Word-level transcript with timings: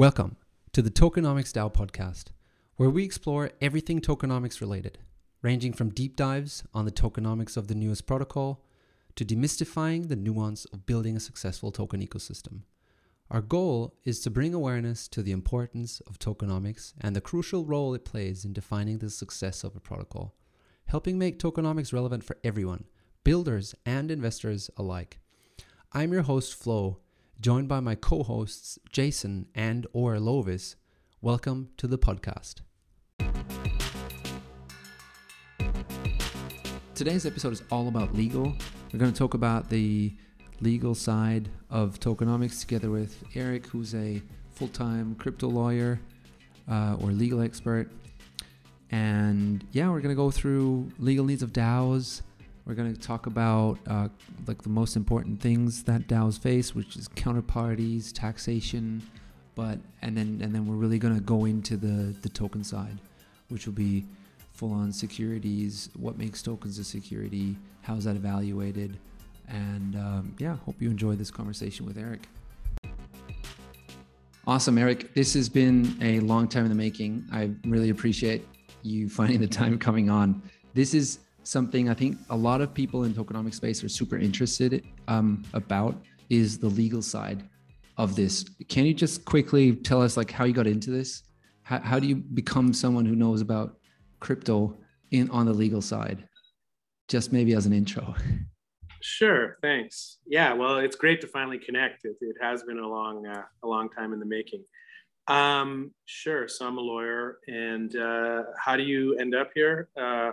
Welcome 0.00 0.38
to 0.72 0.80
the 0.80 0.90
Tokenomics 0.90 1.52
DAO 1.52 1.70
podcast, 1.70 2.28
where 2.76 2.88
we 2.88 3.04
explore 3.04 3.50
everything 3.60 4.00
tokenomics 4.00 4.62
related, 4.62 4.96
ranging 5.42 5.74
from 5.74 5.90
deep 5.90 6.16
dives 6.16 6.64
on 6.72 6.86
the 6.86 6.90
tokenomics 6.90 7.58
of 7.58 7.68
the 7.68 7.74
newest 7.74 8.06
protocol 8.06 8.64
to 9.16 9.26
demystifying 9.26 10.08
the 10.08 10.16
nuance 10.16 10.64
of 10.64 10.86
building 10.86 11.18
a 11.18 11.20
successful 11.20 11.70
token 11.70 12.00
ecosystem. 12.00 12.62
Our 13.30 13.42
goal 13.42 13.94
is 14.02 14.20
to 14.20 14.30
bring 14.30 14.54
awareness 14.54 15.06
to 15.08 15.22
the 15.22 15.32
importance 15.32 16.00
of 16.06 16.18
tokenomics 16.18 16.94
and 16.98 17.14
the 17.14 17.20
crucial 17.20 17.66
role 17.66 17.92
it 17.92 18.06
plays 18.06 18.46
in 18.46 18.54
defining 18.54 19.00
the 19.00 19.10
success 19.10 19.64
of 19.64 19.76
a 19.76 19.80
protocol, 19.80 20.34
helping 20.86 21.18
make 21.18 21.38
tokenomics 21.38 21.92
relevant 21.92 22.24
for 22.24 22.38
everyone, 22.42 22.84
builders 23.22 23.74
and 23.84 24.10
investors 24.10 24.70
alike. 24.78 25.18
I'm 25.92 26.10
your 26.10 26.22
host, 26.22 26.54
Flo, 26.54 27.00
joined 27.40 27.66
by 27.68 27.80
my 27.80 27.94
co-hosts 27.94 28.78
Jason 28.92 29.46
and 29.54 29.86
or 29.94 30.16
Lovis. 30.16 30.74
Welcome 31.22 31.70
to 31.78 31.86
the 31.86 31.96
podcast. 31.96 32.56
Today's 36.94 37.24
episode 37.24 37.54
is 37.54 37.62
all 37.70 37.88
about 37.88 38.14
legal. 38.14 38.52
We're 38.92 38.98
going 38.98 39.10
to 39.10 39.18
talk 39.18 39.32
about 39.32 39.70
the 39.70 40.14
legal 40.60 40.94
side 40.94 41.48
of 41.70 41.98
tokenomics 41.98 42.60
together 42.60 42.90
with 42.90 43.24
Eric, 43.34 43.66
who's 43.68 43.94
a 43.94 44.20
full-time 44.50 45.14
crypto 45.14 45.48
lawyer 45.48 45.98
uh, 46.70 46.96
or 47.00 47.10
legal 47.10 47.40
expert. 47.40 47.90
And 48.90 49.64
yeah, 49.72 49.88
we're 49.88 50.00
going 50.00 50.14
to 50.14 50.22
go 50.22 50.30
through 50.30 50.90
legal 50.98 51.24
needs 51.24 51.42
of 51.42 51.54
DAOs, 51.54 52.20
we're 52.70 52.76
going 52.76 52.94
to 52.94 53.00
talk 53.00 53.26
about 53.26 53.80
uh, 53.88 54.06
like 54.46 54.62
the 54.62 54.68
most 54.68 54.94
important 54.94 55.40
things 55.40 55.82
that 55.82 56.06
DAOs 56.06 56.38
face, 56.38 56.72
which 56.72 56.96
is 56.96 57.08
counterparties, 57.08 58.12
taxation, 58.12 59.02
but 59.56 59.80
and 60.02 60.16
then 60.16 60.38
and 60.40 60.54
then 60.54 60.66
we're 60.66 60.76
really 60.76 61.00
going 61.00 61.14
to 61.14 61.20
go 61.20 61.46
into 61.46 61.76
the 61.76 62.14
the 62.22 62.28
token 62.28 62.62
side, 62.62 63.00
which 63.48 63.66
will 63.66 63.74
be 63.74 64.04
full 64.52 64.72
on 64.72 64.92
securities, 64.92 65.90
what 65.96 66.16
makes 66.16 66.42
tokens 66.42 66.78
a 66.78 66.84
security, 66.84 67.56
how 67.82 67.96
is 67.96 68.04
that 68.04 68.14
evaluated, 68.14 68.96
and 69.48 69.96
um, 69.96 70.36
yeah, 70.38 70.54
hope 70.64 70.80
you 70.80 70.88
enjoy 70.88 71.16
this 71.16 71.30
conversation 71.30 71.84
with 71.84 71.98
Eric. 71.98 72.28
Awesome, 74.46 74.78
Eric. 74.78 75.12
This 75.14 75.34
has 75.34 75.48
been 75.48 75.98
a 76.00 76.20
long 76.20 76.46
time 76.46 76.62
in 76.62 76.68
the 76.68 76.76
making. 76.76 77.24
I 77.32 77.50
really 77.64 77.90
appreciate 77.90 78.46
you 78.82 79.08
finding 79.08 79.40
the 79.40 79.48
time 79.48 79.76
coming 79.76 80.08
on. 80.08 80.40
This 80.72 80.94
is 80.94 81.18
something 81.50 81.88
I 81.88 81.94
think 81.94 82.16
a 82.30 82.36
lot 82.36 82.60
of 82.60 82.72
people 82.72 83.02
in 83.02 83.12
tokenomics 83.12 83.54
space 83.54 83.82
are 83.82 83.88
super 83.88 84.16
interested 84.16 84.84
um, 85.08 85.42
about 85.52 85.96
is 86.28 86.58
the 86.58 86.68
legal 86.68 87.02
side 87.02 87.42
of 87.96 88.14
this. 88.14 88.44
Can 88.68 88.86
you 88.86 88.94
just 88.94 89.24
quickly 89.24 89.74
tell 89.74 90.00
us 90.00 90.16
like 90.16 90.30
how 90.30 90.44
you 90.44 90.52
got 90.52 90.68
into 90.68 90.92
this? 90.92 91.24
How, 91.62 91.80
how 91.80 91.98
do 91.98 92.06
you 92.06 92.14
become 92.14 92.72
someone 92.72 93.04
who 93.04 93.16
knows 93.16 93.40
about 93.40 93.78
crypto 94.20 94.76
in 95.10 95.28
on 95.30 95.46
the 95.46 95.52
legal 95.52 95.82
side? 95.82 96.24
Just 97.08 97.32
maybe 97.32 97.54
as 97.54 97.66
an 97.66 97.72
intro. 97.72 98.14
Sure, 99.02 99.56
thanks. 99.62 100.18
Yeah, 100.26 100.52
well, 100.52 100.76
it's 100.76 100.94
great 100.94 101.22
to 101.22 101.26
finally 101.26 101.56
connect. 101.58 102.04
It, 102.04 102.16
it 102.20 102.36
has 102.38 102.64
been 102.64 102.78
a 102.78 102.86
long, 102.86 103.26
uh, 103.26 103.44
a 103.62 103.66
long 103.66 103.88
time 103.88 104.12
in 104.12 104.20
the 104.20 104.26
making. 104.26 104.62
Um, 105.26 105.92
sure. 106.04 106.48
So 106.48 106.66
I'm 106.66 106.76
a 106.76 106.82
lawyer, 106.82 107.38
and 107.48 107.96
uh, 107.96 108.42
how 108.58 108.76
do 108.76 108.82
you 108.82 109.16
end 109.16 109.34
up 109.34 109.52
here? 109.54 109.88
Uh, 109.98 110.32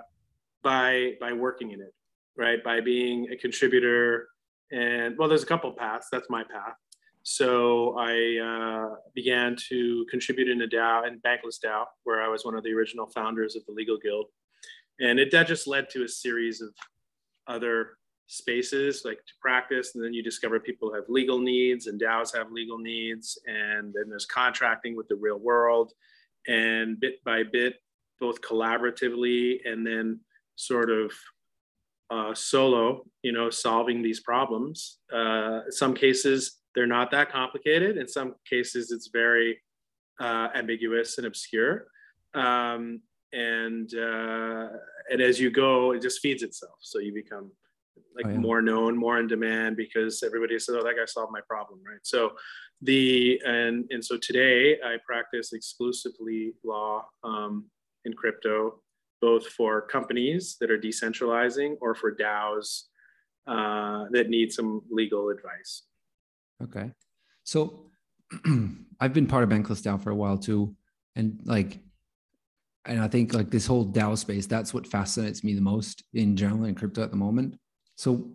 by 0.67 1.13
by 1.21 1.31
working 1.31 1.71
in 1.71 1.79
it, 1.79 1.93
right? 2.35 2.61
By 2.61 2.81
being 2.81 3.29
a 3.31 3.37
contributor, 3.37 4.27
and 4.69 5.17
well, 5.17 5.29
there's 5.29 5.43
a 5.43 5.51
couple 5.53 5.71
paths. 5.71 6.07
That's 6.11 6.29
my 6.29 6.43
path. 6.43 6.75
So 7.23 7.97
I 7.97 8.13
uh, 8.49 8.95
began 9.15 9.55
to 9.69 10.05
contribute 10.09 10.49
in 10.49 10.61
a 10.61 10.67
DAO 10.67 11.07
in 11.07 11.21
Bankless 11.21 11.57
DAO, 11.65 11.85
where 12.03 12.21
I 12.21 12.27
was 12.27 12.43
one 12.43 12.55
of 12.55 12.63
the 12.65 12.73
original 12.73 13.07
founders 13.07 13.55
of 13.55 13.65
the 13.65 13.71
Legal 13.71 13.97
Guild, 13.97 14.25
and 14.99 15.19
it 15.19 15.31
that 15.31 15.47
just 15.47 15.67
led 15.67 15.89
to 15.91 16.03
a 16.03 16.07
series 16.07 16.59
of 16.61 16.69
other 17.47 17.97
spaces 18.29 19.03
like 19.05 19.19
to 19.25 19.33
practice 19.39 19.95
and 19.95 20.03
then 20.03 20.13
you 20.13 20.21
discover 20.21 20.59
people 20.59 20.93
have 20.93 21.05
legal 21.07 21.39
needs 21.39 21.87
and 21.87 21.97
DAOs 21.97 22.35
have 22.35 22.51
legal 22.51 22.77
needs 22.77 23.39
and 23.47 23.93
then 23.93 24.09
there's 24.09 24.25
contracting 24.25 24.97
with 24.97 25.07
the 25.07 25.15
real 25.15 25.39
world 25.39 25.93
and 26.45 26.99
bit 26.99 27.23
by 27.23 27.41
bit 27.43 27.75
both 28.19 28.41
collaboratively 28.41 29.59
and 29.63 29.87
then 29.87 30.19
sort 30.57 30.89
of 30.89 31.11
uh, 32.09 32.33
solo, 32.33 33.05
you 33.21 33.31
know, 33.31 33.49
solving 33.49 34.01
these 34.01 34.19
problems. 34.19 34.99
Uh, 35.13 35.61
some 35.69 35.93
cases, 35.93 36.59
they're 36.75 36.87
not 36.87 37.11
that 37.11 37.31
complicated. 37.31 37.97
In 37.97 38.07
some 38.07 38.35
cases, 38.49 38.91
it's 38.91 39.09
very 39.11 39.59
uh, 40.19 40.49
ambiguous 40.55 41.17
and 41.17 41.27
obscure. 41.27 41.87
Um, 42.33 43.01
and 43.33 43.93
uh, 43.93 44.67
and 45.09 45.21
as 45.21 45.39
you 45.39 45.51
go, 45.51 45.91
it 45.91 46.01
just 46.01 46.21
feeds 46.21 46.43
itself. 46.43 46.75
So 46.79 46.99
you 46.99 47.13
become 47.13 47.51
like 48.15 48.25
oh, 48.25 48.29
yeah. 48.29 48.37
more 48.37 48.61
known, 48.61 48.97
more 48.97 49.19
in 49.19 49.27
demand 49.27 49.75
because 49.75 50.23
everybody 50.23 50.57
says, 50.59 50.75
"Oh, 50.79 50.83
that 50.83 50.95
guy 50.95 51.05
solved 51.05 51.31
my 51.31 51.41
problem," 51.47 51.81
right? 51.85 51.99
So 52.03 52.31
the 52.81 53.41
and 53.45 53.85
and 53.89 54.03
so 54.03 54.17
today 54.17 54.77
I 54.83 54.97
practice 55.05 55.51
exclusively 55.53 56.53
law 56.63 57.05
um, 57.23 57.65
in 58.05 58.13
crypto 58.13 58.81
both 59.21 59.47
for 59.47 59.81
companies 59.81 60.57
that 60.59 60.69
are 60.69 60.77
decentralizing 60.77 61.75
or 61.81 61.95
for 61.95 62.15
DAOs 62.15 62.83
uh, 63.47 64.05
that 64.11 64.29
need 64.29 64.51
some 64.51 64.81
legal 64.89 65.29
advice. 65.29 65.83
Okay. 66.63 66.91
So 67.43 67.91
I've 68.99 69.13
been 69.13 69.27
part 69.27 69.43
of 69.43 69.49
Bankless 69.49 69.81
DAO 69.81 70.01
for 70.01 70.11
a 70.11 70.15
while 70.15 70.37
too. 70.37 70.75
And 71.15 71.39
like, 71.45 71.79
and 72.85 73.01
I 73.01 73.07
think 73.07 73.33
like 73.33 73.49
this 73.49 73.65
whole 73.65 73.85
DAO 73.85 74.17
space, 74.17 74.45
that's 74.45 74.73
what 74.73 74.87
fascinates 74.87 75.43
me 75.43 75.53
the 75.53 75.61
most 75.61 76.03
in 76.13 76.35
general 76.35 76.65
in 76.65 76.75
crypto 76.75 77.03
at 77.03 77.11
the 77.11 77.17
moment. 77.17 77.57
So 77.95 78.31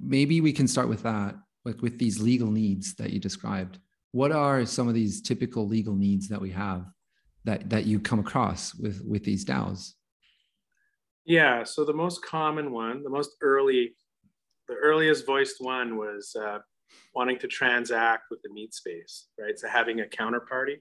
maybe 0.00 0.40
we 0.40 0.52
can 0.52 0.68
start 0.68 0.88
with 0.88 1.02
that, 1.02 1.36
like 1.64 1.80
with 1.82 1.98
these 1.98 2.20
legal 2.20 2.50
needs 2.50 2.94
that 2.96 3.10
you 3.10 3.20
described. 3.20 3.78
What 4.12 4.32
are 4.32 4.64
some 4.64 4.88
of 4.88 4.94
these 4.94 5.20
typical 5.20 5.66
legal 5.66 5.94
needs 5.94 6.28
that 6.28 6.40
we 6.40 6.50
have 6.52 6.86
that 7.44 7.68
that 7.70 7.84
you 7.84 8.00
come 8.00 8.18
across 8.18 8.74
with 8.74 9.02
with 9.04 9.24
these 9.24 9.44
DAOs? 9.44 9.92
Yeah, 11.26 11.64
so 11.64 11.84
the 11.84 11.92
most 11.92 12.24
common 12.24 12.70
one, 12.70 13.02
the 13.02 13.10
most 13.10 13.36
early, 13.42 13.94
the 14.68 14.74
earliest 14.74 15.26
voiced 15.26 15.56
one 15.60 15.96
was 15.96 16.34
uh, 16.40 16.58
wanting 17.16 17.38
to 17.40 17.48
transact 17.48 18.24
with 18.30 18.40
the 18.42 18.50
meat 18.50 18.72
space, 18.72 19.26
right? 19.38 19.58
So 19.58 19.68
having 19.68 20.00
a 20.00 20.04
counterparty. 20.04 20.76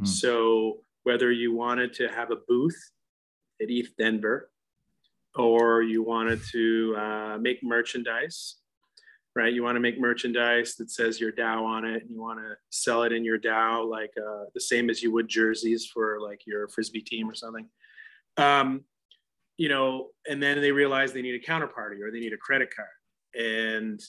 Mm. 0.00 0.08
So 0.08 0.78
whether 1.04 1.30
you 1.30 1.54
wanted 1.54 1.92
to 1.94 2.08
have 2.08 2.32
a 2.32 2.36
booth 2.48 2.76
at 3.62 3.70
ETH 3.70 3.96
Denver, 3.96 4.50
or 5.36 5.82
you 5.82 6.02
wanted 6.02 6.40
to 6.50 6.96
uh, 6.98 7.38
make 7.40 7.62
merchandise, 7.62 8.56
right? 9.36 9.52
You 9.52 9.62
want 9.62 9.76
to 9.76 9.80
make 9.80 10.00
merchandise 10.00 10.74
that 10.76 10.90
says 10.90 11.20
your 11.20 11.30
DAO 11.30 11.62
on 11.62 11.84
it, 11.84 12.02
and 12.02 12.10
you 12.10 12.20
want 12.20 12.40
to 12.40 12.56
sell 12.70 13.04
it 13.04 13.12
in 13.12 13.24
your 13.24 13.38
DAO, 13.38 13.88
like 13.88 14.10
uh, 14.18 14.46
the 14.52 14.60
same 14.60 14.90
as 14.90 15.00
you 15.00 15.12
would 15.12 15.28
jerseys 15.28 15.86
for 15.86 16.18
like 16.20 16.40
your 16.44 16.66
frisbee 16.66 17.02
team 17.02 17.30
or 17.30 17.34
something. 17.34 17.68
Um, 18.36 18.84
you 19.60 19.68
know, 19.68 20.06
and 20.26 20.42
then 20.42 20.58
they 20.62 20.72
realize 20.72 21.12
they 21.12 21.20
need 21.20 21.34
a 21.34 21.46
counterparty 21.46 22.00
or 22.00 22.10
they 22.10 22.18
need 22.18 22.32
a 22.32 22.38
credit 22.38 22.70
card. 22.74 22.88
And 23.34 24.00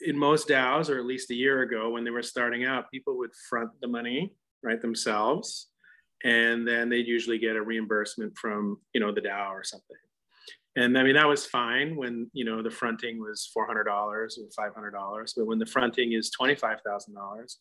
in 0.00 0.18
most 0.18 0.48
DAOs, 0.48 0.90
or 0.90 0.98
at 0.98 1.04
least 1.04 1.30
a 1.30 1.36
year 1.36 1.62
ago 1.62 1.90
when 1.90 2.02
they 2.02 2.10
were 2.10 2.20
starting 2.20 2.64
out, 2.64 2.90
people 2.90 3.16
would 3.18 3.30
front 3.48 3.70
the 3.80 3.86
money, 3.86 4.34
right, 4.64 4.82
themselves. 4.82 5.68
And 6.24 6.66
then 6.66 6.88
they'd 6.88 7.06
usually 7.06 7.38
get 7.38 7.54
a 7.54 7.62
reimbursement 7.62 8.36
from, 8.36 8.80
you 8.92 9.00
know, 9.00 9.14
the 9.14 9.20
DAO 9.20 9.50
or 9.50 9.62
something. 9.62 9.96
And 10.74 10.98
I 10.98 11.04
mean, 11.04 11.14
that 11.14 11.28
was 11.28 11.46
fine 11.46 11.94
when, 11.94 12.28
you 12.32 12.44
know, 12.44 12.60
the 12.60 12.72
fronting 12.72 13.20
was 13.20 13.48
$400 13.56 13.86
or 13.86 14.28
$500. 14.28 15.32
But 15.36 15.46
when 15.46 15.60
the 15.60 15.66
fronting 15.66 16.14
is 16.14 16.32
$25,000, 16.40 17.54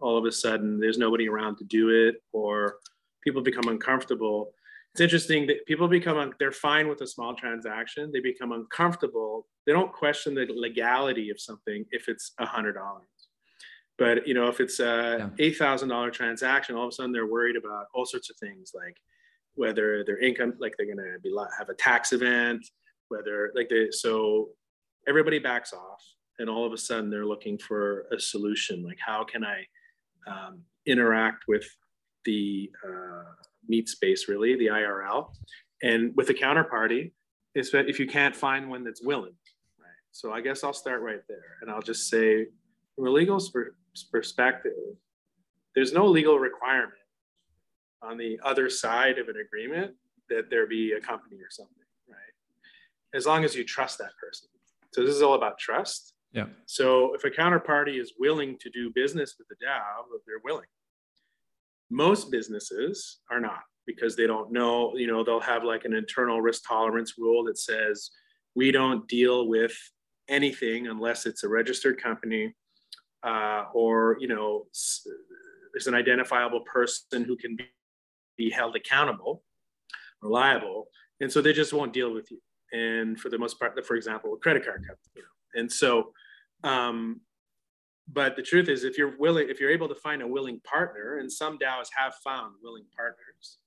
all 0.00 0.18
of 0.18 0.24
a 0.24 0.32
sudden 0.32 0.80
there's 0.80 0.98
nobody 0.98 1.28
around 1.28 1.58
to 1.58 1.64
do 1.64 1.90
it 1.90 2.16
or 2.32 2.78
people 3.22 3.42
become 3.42 3.68
uncomfortable 3.68 4.54
it's 4.96 5.02
interesting 5.02 5.46
that 5.46 5.66
people 5.66 5.88
become 5.88 6.32
they're 6.38 6.50
fine 6.50 6.88
with 6.88 7.02
a 7.02 7.06
small 7.06 7.34
transaction 7.34 8.10
they 8.10 8.20
become 8.20 8.52
uncomfortable 8.52 9.46
they 9.66 9.72
don't 9.72 9.92
question 9.92 10.34
the 10.34 10.46
legality 10.56 11.28
of 11.28 11.38
something 11.38 11.84
if 11.90 12.08
it's 12.08 12.32
a 12.38 12.46
hundred 12.46 12.72
dollars 12.72 13.28
but 13.98 14.26
you 14.26 14.32
know 14.32 14.48
if 14.48 14.58
it's 14.58 14.80
a 14.80 15.16
yeah. 15.18 15.28
eight 15.38 15.58
thousand 15.58 15.90
dollar 15.90 16.10
transaction 16.10 16.74
all 16.74 16.84
of 16.84 16.88
a 16.88 16.92
sudden 16.92 17.12
they're 17.12 17.26
worried 17.26 17.56
about 17.56 17.88
all 17.92 18.06
sorts 18.06 18.30
of 18.30 18.36
things 18.36 18.72
like 18.74 18.96
whether 19.54 20.02
their 20.02 20.18
income 20.18 20.54
like 20.58 20.74
they're 20.78 20.86
going 20.86 20.96
to 20.96 21.20
be 21.22 21.30
have 21.58 21.68
a 21.68 21.74
tax 21.74 22.14
event 22.14 22.66
whether 23.08 23.52
like 23.54 23.68
they 23.68 23.88
so 23.90 24.48
everybody 25.06 25.38
backs 25.38 25.74
off 25.74 26.02
and 26.38 26.48
all 26.48 26.64
of 26.64 26.72
a 26.72 26.78
sudden 26.78 27.10
they're 27.10 27.26
looking 27.26 27.58
for 27.58 28.06
a 28.12 28.18
solution 28.18 28.82
like 28.82 28.98
how 29.04 29.22
can 29.22 29.44
i 29.44 29.62
um, 30.26 30.62
interact 30.86 31.44
with 31.46 31.68
the 32.24 32.70
uh, 32.82 33.24
meat 33.68 33.88
space, 33.88 34.28
really, 34.28 34.56
the 34.56 34.66
IRL. 34.66 35.34
And 35.82 36.14
with 36.16 36.30
a 36.30 36.34
counterparty, 36.34 37.12
is 37.54 37.70
that 37.72 37.88
if 37.88 37.98
you 37.98 38.06
can't 38.06 38.36
find 38.36 38.68
one 38.68 38.84
that's 38.84 39.02
willing, 39.02 39.34
right? 39.78 39.88
So 40.12 40.32
I 40.32 40.40
guess 40.40 40.62
I'll 40.64 40.72
start 40.72 41.00
right 41.00 41.22
there, 41.28 41.58
and 41.62 41.70
I'll 41.70 41.82
just 41.82 42.08
say, 42.08 42.46
from 42.94 43.06
a 43.06 43.10
legal 43.10 43.40
perspective, 44.10 44.72
there's 45.74 45.92
no 45.92 46.06
legal 46.06 46.38
requirement 46.38 46.92
on 48.02 48.16
the 48.16 48.38
other 48.42 48.70
side 48.70 49.18
of 49.18 49.28
an 49.28 49.36
agreement 49.36 49.94
that 50.28 50.50
there 50.50 50.66
be 50.66 50.92
a 50.92 51.00
company 51.00 51.36
or 51.36 51.50
something, 51.50 51.74
right? 52.08 52.18
As 53.14 53.26
long 53.26 53.44
as 53.44 53.54
you 53.54 53.64
trust 53.64 53.98
that 53.98 54.12
person. 54.20 54.48
So 54.92 55.02
this 55.04 55.14
is 55.14 55.22
all 55.22 55.34
about 55.34 55.58
trust. 55.58 56.14
Yeah. 56.32 56.46
So 56.66 57.14
if 57.14 57.24
a 57.24 57.30
counterparty 57.30 58.00
is 58.00 58.14
willing 58.18 58.58
to 58.58 58.70
do 58.70 58.90
business 58.94 59.36
with 59.38 59.48
the 59.48 59.54
DAO, 59.56 60.04
they're 60.26 60.40
willing. 60.44 60.66
Most 61.90 62.30
businesses 62.30 63.20
are 63.30 63.40
not 63.40 63.60
because 63.86 64.16
they 64.16 64.26
don't 64.26 64.52
know, 64.52 64.96
you 64.96 65.06
know, 65.06 65.22
they'll 65.22 65.40
have 65.40 65.62
like 65.62 65.84
an 65.84 65.94
internal 65.94 66.40
risk 66.40 66.62
tolerance 66.66 67.14
rule 67.16 67.44
that 67.44 67.58
says 67.58 68.10
we 68.54 68.72
don't 68.72 69.06
deal 69.08 69.46
with 69.48 69.76
anything 70.28 70.88
unless 70.88 71.26
it's 71.26 71.44
a 71.44 71.48
registered 71.48 72.02
company 72.02 72.52
uh, 73.22 73.64
or, 73.72 74.16
you 74.20 74.28
know, 74.28 74.66
there's 75.72 75.86
an 75.86 75.94
identifiable 75.94 76.60
person 76.60 77.24
who 77.24 77.36
can 77.36 77.56
be 78.36 78.50
held 78.50 78.76
accountable, 78.76 79.42
reliable. 80.22 80.86
And 81.20 81.30
so 81.30 81.40
they 81.40 81.52
just 81.52 81.72
won't 81.72 81.92
deal 81.92 82.12
with 82.12 82.30
you. 82.30 82.40
And 82.72 83.18
for 83.18 83.28
the 83.28 83.38
most 83.38 83.58
part, 83.58 83.84
for 83.86 83.96
example, 83.96 84.34
a 84.34 84.38
credit 84.38 84.64
card 84.64 84.82
company. 84.86 85.26
And 85.54 85.70
so, 85.70 86.12
um, 86.64 87.20
but 88.12 88.36
the 88.36 88.42
truth 88.42 88.68
is, 88.68 88.84
if 88.84 88.96
you're 88.96 89.16
willing, 89.18 89.48
if 89.48 89.60
you're 89.60 89.70
able 89.70 89.88
to 89.88 89.94
find 89.94 90.22
a 90.22 90.26
willing 90.26 90.60
partner, 90.60 91.18
and 91.18 91.30
some 91.30 91.58
DAOs 91.58 91.88
have 91.96 92.14
found 92.22 92.54
willing 92.62 92.84
partners, 92.96 93.58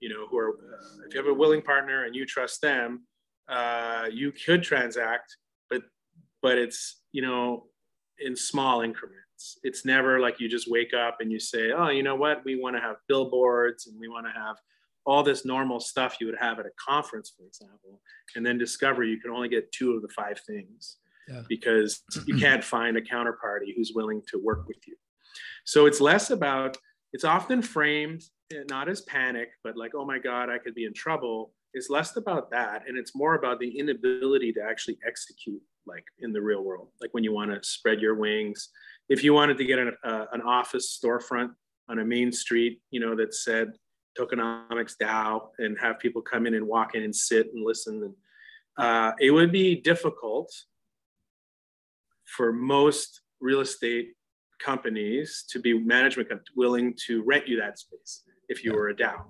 you 0.00 0.08
know, 0.08 0.26
who 0.28 0.38
are, 0.38 0.50
uh, 0.50 1.06
if 1.06 1.14
you 1.14 1.20
have 1.20 1.28
a 1.28 1.34
willing 1.34 1.62
partner 1.62 2.04
and 2.04 2.14
you 2.14 2.24
trust 2.24 2.60
them, 2.60 3.04
uh, 3.48 4.06
you 4.12 4.30
could 4.30 4.62
transact, 4.62 5.36
but 5.68 5.82
but 6.42 6.58
it's 6.58 7.02
you 7.12 7.22
know 7.22 7.66
in 8.20 8.36
small 8.36 8.82
increments. 8.82 9.58
It's 9.62 9.84
never 9.84 10.18
like 10.20 10.40
you 10.40 10.48
just 10.48 10.70
wake 10.70 10.92
up 10.94 11.18
and 11.20 11.30
you 11.30 11.38
say, 11.38 11.70
oh, 11.70 11.90
you 11.90 12.02
know 12.02 12.16
what, 12.16 12.44
we 12.44 12.60
want 12.60 12.76
to 12.76 12.82
have 12.82 12.96
billboards 13.06 13.86
and 13.86 13.98
we 13.98 14.08
want 14.08 14.26
to 14.26 14.32
have 14.32 14.56
all 15.06 15.22
this 15.22 15.44
normal 15.44 15.78
stuff 15.78 16.16
you 16.20 16.26
would 16.26 16.38
have 16.40 16.58
at 16.58 16.66
a 16.66 16.70
conference, 16.76 17.32
for 17.36 17.46
example, 17.46 18.00
and 18.34 18.44
then 18.44 18.58
discover 18.58 19.04
you 19.04 19.20
can 19.20 19.30
only 19.30 19.48
get 19.48 19.70
two 19.70 19.92
of 19.92 20.02
the 20.02 20.08
five 20.08 20.40
things 20.40 20.96
yeah. 21.28 21.42
because 21.48 22.02
you 22.26 22.36
can't 22.40 22.64
find 22.64 22.96
a 22.96 23.00
counterparty 23.00 23.74
who's 23.76 23.92
willing 23.94 24.22
to 24.28 24.40
work 24.42 24.66
with 24.66 24.78
you. 24.86 24.96
So 25.64 25.86
it's 25.86 26.00
less 26.00 26.30
about, 26.30 26.76
it's 27.12 27.24
often 27.24 27.62
framed 27.62 28.22
eh, 28.52 28.62
not 28.68 28.88
as 28.88 29.02
panic, 29.02 29.48
but 29.62 29.76
like, 29.76 29.92
oh 29.94 30.04
my 30.04 30.18
God, 30.18 30.50
I 30.50 30.58
could 30.58 30.74
be 30.74 30.84
in 30.84 30.94
trouble. 30.94 31.52
It's 31.74 31.90
less 31.90 32.16
about 32.16 32.50
that. 32.50 32.84
And 32.88 32.98
it's 32.98 33.14
more 33.14 33.34
about 33.34 33.60
the 33.60 33.78
inability 33.78 34.52
to 34.54 34.62
actually 34.62 34.98
execute 35.06 35.60
like 35.86 36.04
in 36.20 36.32
the 36.32 36.40
real 36.40 36.62
world, 36.62 36.88
like 37.00 37.10
when 37.12 37.24
you 37.24 37.32
want 37.32 37.50
to 37.50 37.66
spread 37.66 38.00
your 38.00 38.14
wings. 38.14 38.68
If 39.08 39.24
you 39.24 39.32
wanted 39.32 39.56
to 39.58 39.64
get 39.64 39.78
an, 39.78 39.94
uh, 40.04 40.26
an 40.32 40.42
office 40.42 40.98
storefront 41.02 41.50
on 41.88 41.98
a 41.98 42.04
main 42.04 42.30
street, 42.30 42.80
you 42.90 43.00
know, 43.00 43.16
that 43.16 43.34
said 43.34 43.72
tokenomics 44.18 44.94
DAO 45.00 45.48
and 45.58 45.78
have 45.80 45.98
people 45.98 46.20
come 46.20 46.46
in 46.46 46.54
and 46.54 46.66
walk 46.66 46.94
in 46.94 47.02
and 47.02 47.14
sit 47.14 47.48
and 47.54 47.64
listen. 47.64 48.02
And 48.02 48.14
uh, 48.76 49.12
it 49.18 49.30
would 49.30 49.52
be 49.52 49.80
difficult 49.80 50.52
for 52.36 52.52
most 52.52 53.22
real 53.40 53.60
estate 53.60 54.10
companies 54.58 55.44
to 55.50 55.60
be 55.60 55.78
management 55.78 56.28
willing 56.56 56.94
to 57.06 57.22
rent 57.24 57.46
you 57.46 57.58
that 57.60 57.78
space 57.78 58.22
if 58.48 58.64
you 58.64 58.74
were 58.74 58.88
a 58.88 58.94
DAO. 58.94 59.24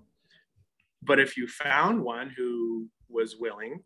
But 1.02 1.20
if 1.20 1.36
you 1.36 1.46
found 1.46 2.02
one 2.02 2.30
who 2.30 2.88
was 3.08 3.36
willing 3.36 3.80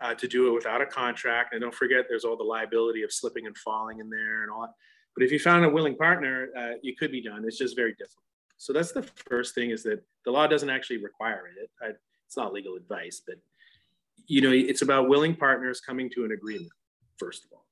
uh, 0.00 0.14
to 0.14 0.28
do 0.28 0.48
it 0.48 0.52
without 0.52 0.80
a 0.80 0.86
contract, 0.86 1.52
and 1.52 1.60
don't 1.60 1.74
forget 1.74 2.06
there's 2.08 2.24
all 2.24 2.36
the 2.36 2.44
liability 2.44 3.02
of 3.02 3.12
slipping 3.12 3.46
and 3.46 3.56
falling 3.58 3.98
in 4.00 4.08
there 4.08 4.42
and 4.42 4.50
all 4.50 4.62
that. 4.62 4.72
But 5.14 5.24
if 5.24 5.30
you 5.30 5.38
found 5.38 5.64
a 5.64 5.68
willing 5.68 5.96
partner, 5.96 6.48
uh, 6.56 6.72
it 6.82 6.98
could 6.98 7.12
be 7.12 7.22
done. 7.22 7.44
It's 7.46 7.58
just 7.58 7.76
very 7.76 7.92
difficult. 7.92 8.24
So 8.56 8.72
that's 8.72 8.92
the 8.92 9.02
first 9.28 9.54
thing 9.54 9.70
is 9.70 9.82
that 9.84 10.02
the 10.24 10.30
law 10.30 10.46
doesn't 10.46 10.70
actually 10.70 11.02
require 11.02 11.46
it. 11.46 11.70
I, 11.82 11.90
it's 12.26 12.36
not 12.36 12.52
legal 12.52 12.76
advice, 12.76 13.22
but 13.26 13.36
you 14.26 14.40
know, 14.40 14.50
it's 14.50 14.82
about 14.82 15.08
willing 15.08 15.36
partners 15.36 15.80
coming 15.80 16.08
to 16.10 16.24
an 16.24 16.32
agreement, 16.32 16.70
first 17.18 17.44
of 17.44 17.50
all. 17.52 17.66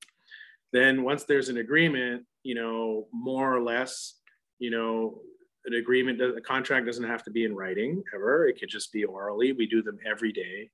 Then 0.73 1.03
once 1.03 1.25
there's 1.25 1.49
an 1.49 1.59
agreement, 1.59 2.25
you 2.43 2.55
know, 2.55 3.07
more 3.13 3.55
or 3.55 3.63
less, 3.63 4.15
you 4.59 4.71
know, 4.71 5.21
an 5.67 5.75
agreement, 5.75 6.21
a 6.21 6.41
contract 6.41 6.87
doesn't 6.87 7.05
have 7.05 7.23
to 7.25 7.31
be 7.31 7.45
in 7.45 7.55
writing 7.55 8.03
ever. 8.15 8.49
It 8.49 8.59
could 8.59 8.69
just 8.69 8.93
be 8.93 9.05
orally. 9.05 9.53
We 9.53 9.67
do 9.67 9.83
them 9.83 9.99
every 10.05 10.33
day. 10.33 10.71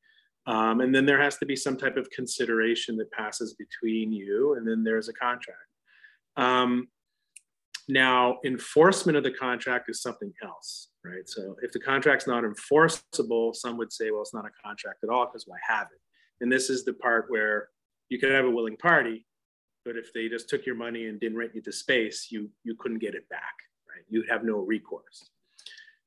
Um, 0.46 0.80
and 0.80 0.94
then 0.94 1.04
there 1.04 1.20
has 1.20 1.36
to 1.38 1.46
be 1.46 1.56
some 1.56 1.76
type 1.76 1.98
of 1.98 2.08
consideration 2.10 2.96
that 2.96 3.12
passes 3.12 3.54
between 3.54 4.12
you, 4.12 4.54
and 4.54 4.66
then 4.66 4.82
there's 4.82 5.10
a 5.10 5.12
contract. 5.12 5.58
Um, 6.38 6.88
now, 7.86 8.38
enforcement 8.44 9.18
of 9.18 9.24
the 9.24 9.30
contract 9.30 9.90
is 9.90 10.00
something 10.00 10.32
else, 10.42 10.88
right? 11.04 11.26
So 11.26 11.56
if 11.62 11.72
the 11.72 11.80
contract's 11.80 12.26
not 12.26 12.44
enforceable, 12.44 13.52
some 13.52 13.76
would 13.76 13.92
say, 13.92 14.10
well, 14.10 14.22
it's 14.22 14.32
not 14.32 14.46
a 14.46 14.66
contract 14.66 15.04
at 15.04 15.10
all 15.10 15.26
because 15.26 15.44
why 15.46 15.56
have 15.66 15.88
it? 15.92 16.00
And 16.40 16.50
this 16.50 16.70
is 16.70 16.84
the 16.84 16.94
part 16.94 17.26
where 17.28 17.68
you 18.08 18.18
could 18.18 18.30
have 18.30 18.44
a 18.44 18.50
willing 18.50 18.76
party, 18.76 19.26
but 19.84 19.96
if 19.96 20.12
they 20.12 20.28
just 20.28 20.48
took 20.48 20.66
your 20.66 20.74
money 20.74 21.06
and 21.06 21.20
didn't 21.20 21.38
rent 21.38 21.54
you 21.54 21.62
the 21.62 21.72
space, 21.72 22.28
you 22.30 22.50
you 22.64 22.74
couldn't 22.78 22.98
get 22.98 23.14
it 23.14 23.28
back, 23.28 23.54
right? 23.88 24.04
You'd 24.08 24.28
have 24.28 24.44
no 24.44 24.58
recourse. 24.58 25.30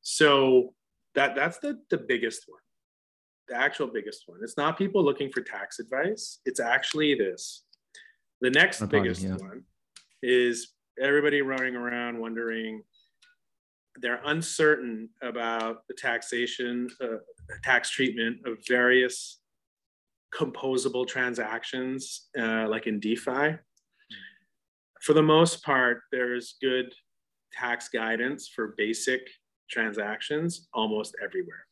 So 0.02 0.74
that 1.16 1.36
that's 1.36 1.60
the 1.60 1.80
the 1.90 1.98
biggest 1.98 2.46
one, 2.48 2.62
the 3.48 3.56
actual 3.56 3.88
biggest 3.88 4.24
one. 4.28 4.40
It's 4.44 4.58
not 4.58 4.78
people 4.78 5.04
looking 5.04 5.32
for 5.32 5.42
tax 5.42 5.80
advice. 5.80 6.40
It's 6.46 6.60
actually 6.60 7.16
this. 7.16 7.64
The 8.42 8.50
next 8.50 8.88
biggest 8.90 9.22
yeah. 9.22 9.36
one 9.36 9.64
is 10.24 10.74
everybody 11.02 11.42
running 11.42 11.76
around 11.76 12.20
wondering 12.20 12.84
they're 14.02 14.22
uncertain 14.26 15.10
about 15.22 15.88
the 15.88 15.94
taxation 15.94 16.88
uh, 17.04 17.18
tax 17.64 17.90
treatment 17.90 18.38
of 18.46 18.58
various 18.68 19.41
composable 20.34 21.08
transactions 21.08 22.30
uh, 22.40 22.68
like 22.68 22.88
in 22.88 23.00
defi 23.00 23.58
for 25.02 25.14
the 25.14 25.22
most 25.22 25.64
part 25.64 26.02
there's 26.12 26.56
good 26.62 26.94
tax 27.52 27.90
guidance 27.90 28.48
for 28.48 28.74
basic 28.78 29.22
transactions 29.70 30.68
almost 30.74 31.16
everywhere 31.24 31.66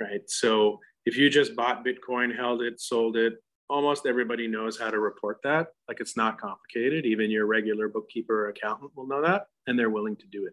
right 0.00 0.22
so 0.28 0.78
if 1.06 1.16
you 1.16 1.28
just 1.28 1.56
bought 1.56 1.84
bitcoin 1.84 2.34
held 2.34 2.62
it 2.62 2.80
sold 2.80 3.16
it 3.16 3.34
almost 3.72 4.06
everybody 4.06 4.46
knows 4.46 4.78
how 4.78 4.90
to 4.90 5.00
report 5.00 5.38
that. 5.42 5.68
Like 5.88 5.98
it's 6.00 6.16
not 6.16 6.38
complicated. 6.38 7.06
Even 7.06 7.30
your 7.30 7.46
regular 7.46 7.88
bookkeeper 7.88 8.44
or 8.44 8.48
accountant 8.50 8.92
will 8.94 9.06
know 9.06 9.22
that, 9.22 9.46
and 9.66 9.78
they're 9.78 9.90
willing 9.90 10.16
to 10.16 10.26
do 10.26 10.46
it. 10.46 10.52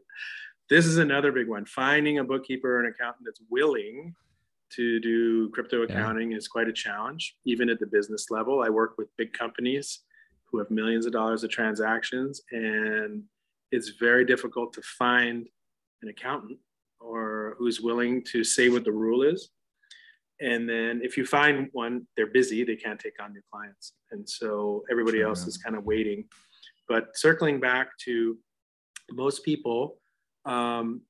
This 0.69 0.85
is 0.85 0.97
another 0.97 1.31
big 1.31 1.50
one. 1.50 1.65
Finding 1.65 2.19
a 2.19 2.24
bookkeeper 2.24 2.77
or 2.77 2.79
an 2.79 2.91
accountant 2.91 3.25
that's 3.25 3.41
willing 3.50 4.15
to 4.75 4.99
do 4.99 5.49
crypto 5.49 5.83
accounting 5.83 6.31
yeah. 6.31 6.38
is 6.38 6.47
quite 6.47 6.67
a 6.67 6.73
challenge, 6.73 7.35
even 7.45 7.69
at 7.69 7.79
the 7.79 7.88
business 7.88 8.27
level. 8.29 8.61
I 8.61 8.69
work 8.69 8.95
with 8.97 9.07
big 9.17 9.33
companies 9.33 10.01
who 10.45 10.57
have 10.59 10.71
millions 10.71 11.05
of 11.05 11.11
dollars 11.11 11.43
of 11.43 11.51
transactions, 11.51 12.41
and 12.51 13.23
it's 13.71 13.89
very 13.99 14.25
difficult 14.25 14.73
to 14.73 14.81
find 14.81 15.47
an 16.01 16.09
accountant 16.09 16.57
or 16.99 17.55
who's 17.57 17.81
willing 17.81 18.23
to 18.31 18.43
say 18.43 18.69
what 18.69 18.83
the 18.83 18.91
rule 18.91 19.21
is 19.23 19.49
and 20.41 20.69
then 20.69 21.01
if 21.03 21.17
you 21.17 21.25
find 21.25 21.67
one 21.73 22.05
they're 22.15 22.27
busy 22.27 22.63
they 22.63 22.75
can't 22.75 22.99
take 22.99 23.21
on 23.21 23.33
new 23.33 23.41
clients 23.51 23.93
and 24.11 24.27
so 24.27 24.83
everybody 24.89 25.21
else 25.21 25.45
is 25.47 25.57
kind 25.57 25.75
of 25.75 25.83
waiting 25.83 26.23
but 26.88 27.17
circling 27.17 27.59
back 27.59 27.89
to 27.97 28.38
most 29.11 29.43
people 29.43 29.99
um, 30.45 31.01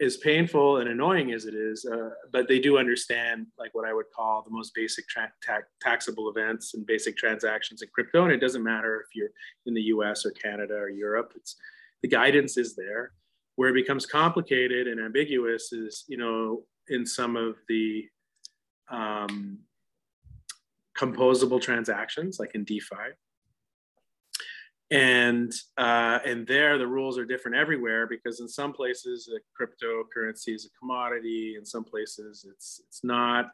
as 0.00 0.16
painful 0.18 0.78
and 0.78 0.88
annoying 0.88 1.32
as 1.32 1.44
it 1.44 1.54
is 1.54 1.84
uh, 1.84 2.10
but 2.32 2.46
they 2.46 2.58
do 2.58 2.78
understand 2.78 3.46
like 3.58 3.74
what 3.74 3.88
i 3.88 3.92
would 3.92 4.06
call 4.14 4.42
the 4.42 4.50
most 4.50 4.72
basic 4.74 5.06
tra- 5.08 5.32
ta- 5.44 5.58
taxable 5.80 6.28
events 6.28 6.74
and 6.74 6.86
basic 6.86 7.16
transactions 7.16 7.82
in 7.82 7.88
crypto 7.92 8.24
and 8.24 8.32
it 8.32 8.40
doesn't 8.40 8.62
matter 8.62 9.00
if 9.00 9.14
you're 9.14 9.30
in 9.66 9.74
the 9.74 9.82
us 9.82 10.24
or 10.24 10.30
canada 10.32 10.74
or 10.74 10.88
europe 10.88 11.32
it's 11.34 11.56
the 12.02 12.08
guidance 12.08 12.56
is 12.56 12.76
there 12.76 13.12
where 13.56 13.70
it 13.70 13.74
becomes 13.74 14.06
complicated 14.06 14.86
and 14.86 15.00
ambiguous 15.00 15.72
is 15.72 16.04
you 16.08 16.16
know 16.16 16.62
in 16.88 17.04
some 17.04 17.36
of 17.36 17.56
the 17.68 18.08
um, 18.90 19.58
composable 20.98 21.60
transactions, 21.60 22.38
like 22.38 22.54
in 22.54 22.64
DeFi. 22.64 22.96
And 24.90 25.52
uh, 25.76 26.18
and 26.24 26.46
there 26.46 26.78
the 26.78 26.86
rules 26.86 27.18
are 27.18 27.26
different 27.26 27.58
everywhere 27.58 28.06
because 28.06 28.40
in 28.40 28.48
some 28.48 28.72
places 28.72 29.28
a 29.28 29.38
cryptocurrency 29.62 30.54
is 30.54 30.64
a 30.64 30.78
commodity, 30.78 31.56
in 31.58 31.66
some 31.66 31.84
places 31.84 32.46
it's 32.50 32.80
it's 32.86 33.04
not, 33.04 33.50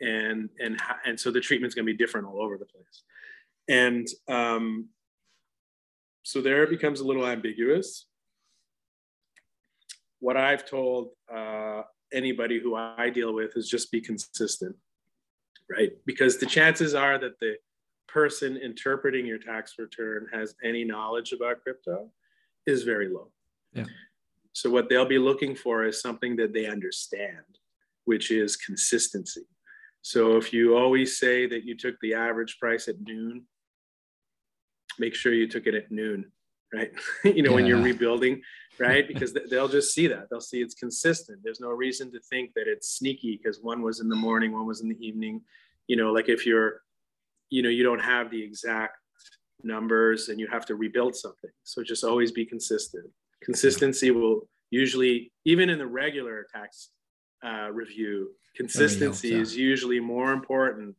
and 0.00 0.48
and 0.60 0.80
and 1.04 1.18
so 1.18 1.32
the 1.32 1.40
treatment's 1.40 1.74
going 1.74 1.84
to 1.84 1.92
be 1.92 1.96
different 1.96 2.28
all 2.28 2.40
over 2.40 2.58
the 2.58 2.64
place. 2.64 3.02
And 3.68 4.06
um, 4.28 4.88
so 6.22 6.40
there 6.40 6.62
it 6.62 6.70
becomes 6.70 7.00
a 7.00 7.04
little 7.04 7.26
ambiguous. 7.26 8.06
What 10.20 10.36
I've 10.36 10.64
told 10.64 11.10
uh, 11.34 11.82
anybody 12.12 12.60
who 12.60 12.74
I 12.76 13.10
deal 13.10 13.34
with 13.34 13.56
is 13.56 13.68
just 13.68 13.90
be 13.90 14.00
consistent, 14.00 14.76
right? 15.70 15.90
Because 16.06 16.38
the 16.38 16.46
chances 16.46 16.94
are 16.94 17.18
that 17.18 17.38
the 17.40 17.56
person 18.08 18.56
interpreting 18.56 19.26
your 19.26 19.38
tax 19.38 19.74
return 19.78 20.26
has 20.32 20.54
any 20.64 20.84
knowledge 20.84 21.32
about 21.32 21.62
crypto 21.62 22.10
is 22.66 22.82
very 22.82 23.08
low. 23.08 23.30
Yeah. 23.72 23.84
So 24.52 24.70
what 24.70 24.88
they'll 24.88 25.06
be 25.06 25.18
looking 25.18 25.54
for 25.54 25.84
is 25.84 26.00
something 26.00 26.34
that 26.36 26.52
they 26.52 26.66
understand, 26.66 27.58
which 28.06 28.30
is 28.30 28.56
consistency. 28.56 29.46
So 30.02 30.36
if 30.36 30.52
you 30.52 30.76
always 30.76 31.18
say 31.18 31.46
that 31.46 31.64
you 31.64 31.76
took 31.76 31.96
the 32.00 32.14
average 32.14 32.58
price 32.58 32.88
at 32.88 33.00
noon, 33.00 33.44
make 34.98 35.14
sure 35.14 35.32
you 35.32 35.46
took 35.46 35.66
it 35.66 35.74
at 35.74 35.92
noon, 35.92 36.32
right? 36.72 36.90
you 37.24 37.42
know, 37.42 37.50
yeah. 37.50 37.54
when 37.56 37.66
you're 37.66 37.82
rebuilding, 37.82 38.40
right? 38.78 39.06
Because 39.08 39.36
they'll 39.50 39.68
just 39.68 39.94
see 39.94 40.06
that. 40.06 40.28
They'll 40.30 40.40
see 40.40 40.60
it's 40.60 40.74
consistent. 40.74 41.40
There's 41.42 41.60
no 41.60 41.70
reason 41.70 42.10
to 42.12 42.20
think 42.20 42.52
that 42.54 42.68
it's 42.68 42.96
sneaky 42.96 43.38
because 43.42 43.60
one 43.60 43.82
was 43.82 44.00
in 44.00 44.08
the 44.08 44.16
morning, 44.16 44.52
one 44.52 44.66
was 44.66 44.80
in 44.80 44.88
the 44.88 45.06
evening. 45.06 45.42
You 45.88 45.96
know, 45.96 46.12
like 46.12 46.28
if 46.28 46.46
you're, 46.46 46.82
you 47.50 47.62
know, 47.62 47.68
you 47.68 47.82
don't 47.82 48.00
have 48.00 48.30
the 48.30 48.42
exact 48.42 48.96
numbers 49.62 50.28
and 50.28 50.38
you 50.38 50.46
have 50.46 50.66
to 50.66 50.74
rebuild 50.74 51.16
something. 51.16 51.50
So 51.64 51.82
just 51.82 52.04
always 52.04 52.32
be 52.32 52.44
consistent. 52.44 53.06
Consistency 53.42 54.10
will 54.10 54.48
usually, 54.70 55.32
even 55.44 55.70
in 55.70 55.78
the 55.78 55.86
regular 55.86 56.46
tax 56.52 56.90
uh, 57.44 57.70
review, 57.72 58.30
consistency 58.56 59.34
is 59.34 59.56
usually 59.56 60.00
more 60.00 60.32
important 60.32 60.94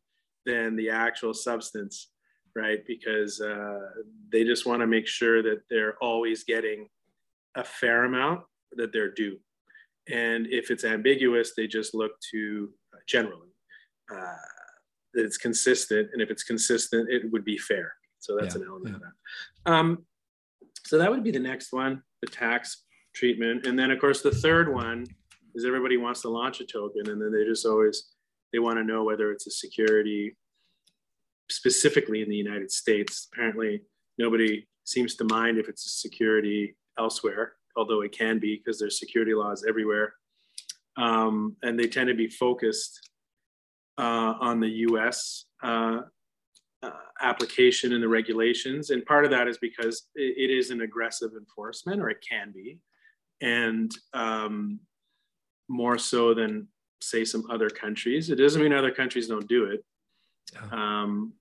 than 0.45 0.75
the 0.75 0.89
actual 0.89 1.33
substance, 1.33 2.09
right? 2.55 2.79
Because 2.87 3.41
uh, 3.41 3.79
they 4.31 4.43
just 4.43 4.65
want 4.65 4.81
to 4.81 4.87
make 4.87 5.07
sure 5.07 5.43
that 5.43 5.61
they're 5.69 5.95
always 6.01 6.43
getting 6.43 6.87
a 7.55 7.63
fair 7.63 8.05
amount 8.05 8.41
that 8.73 8.93
they're 8.93 9.11
due. 9.11 9.37
And 10.09 10.47
if 10.47 10.71
it's 10.71 10.83
ambiguous, 10.83 11.53
they 11.55 11.67
just 11.67 11.93
look 11.93 12.11
to 12.31 12.69
uh, 12.93 12.99
generally 13.07 13.49
uh, 14.11 14.35
that 15.19 15.25
it's 15.25 15.37
consistent. 15.37 16.09
And 16.13 16.21
if 16.21 16.31
it's 16.31 16.43
consistent, 16.43 17.09
it 17.09 17.29
would 17.31 17.43
be 17.43 17.57
fair. 17.57 17.93
So 18.19 18.37
that's 18.39 18.55
yeah, 18.55 18.61
an 18.61 18.67
element 18.69 18.89
yeah. 18.89 18.95
of 18.95 19.01
that. 19.01 19.71
Um, 19.71 20.05
so 20.85 20.97
that 20.97 21.11
would 21.11 21.23
be 21.23 21.31
the 21.31 21.39
next 21.39 21.73
one, 21.73 22.01
the 22.21 22.27
tax 22.27 22.85
treatment. 23.13 23.65
And 23.65 23.77
then 23.77 23.91
of 23.91 23.99
course 23.99 24.21
the 24.21 24.31
third 24.31 24.73
one 24.73 25.05
is 25.55 25.65
everybody 25.65 25.97
wants 25.97 26.21
to 26.21 26.29
launch 26.29 26.61
a 26.61 26.65
token 26.65 27.09
and 27.09 27.21
then 27.21 27.31
they 27.31 27.43
just 27.43 27.65
always, 27.65 28.11
they 28.53 28.59
want 28.59 28.77
to 28.77 28.83
know 28.83 29.03
whether 29.03 29.31
it's 29.31 29.45
a 29.47 29.51
security 29.51 30.37
specifically 31.51 32.21
in 32.21 32.29
the 32.29 32.35
United 32.35 32.71
States. 32.71 33.27
Apparently 33.33 33.81
nobody 34.17 34.67
seems 34.85 35.15
to 35.15 35.25
mind 35.25 35.57
if 35.57 35.67
it's 35.67 35.85
a 35.85 35.89
security 35.89 36.75
elsewhere, 36.97 37.53
although 37.75 38.01
it 38.01 38.17
can 38.17 38.39
be 38.39 38.57
because 38.57 38.79
there's 38.79 38.99
security 38.99 39.33
laws 39.33 39.65
everywhere. 39.67 40.13
Um, 40.97 41.55
and 41.61 41.77
they 41.77 41.87
tend 41.87 42.07
to 42.07 42.15
be 42.15 42.27
focused 42.27 43.08
on 44.01 44.59
the 44.59 44.69
US 44.87 45.45
uh, 45.63 46.01
uh, 46.81 46.91
application 47.21 47.93
and 47.93 48.01
the 48.01 48.07
regulations. 48.07 48.89
And 48.89 49.05
part 49.05 49.25
of 49.25 49.31
that 49.31 49.47
is 49.47 49.57
because 49.57 50.07
it, 50.15 50.49
it 50.49 50.53
is 50.53 50.71
an 50.71 50.81
aggressive 50.81 51.31
enforcement, 51.37 52.01
or 52.01 52.09
it 52.09 52.23
can 52.27 52.51
be, 52.51 52.79
and 53.41 53.91
um, 54.13 54.79
more 55.67 55.97
so 55.97 56.33
than 56.33 56.67
say 57.01 57.25
some 57.25 57.45
other 57.49 57.69
countries. 57.69 58.29
It 58.29 58.35
doesn't 58.35 58.61
mean 58.61 58.73
other 58.73 58.91
countries 58.91 59.27
don't 59.27 59.47
do 59.47 59.65
it, 59.65 59.83
um, 60.71 61.33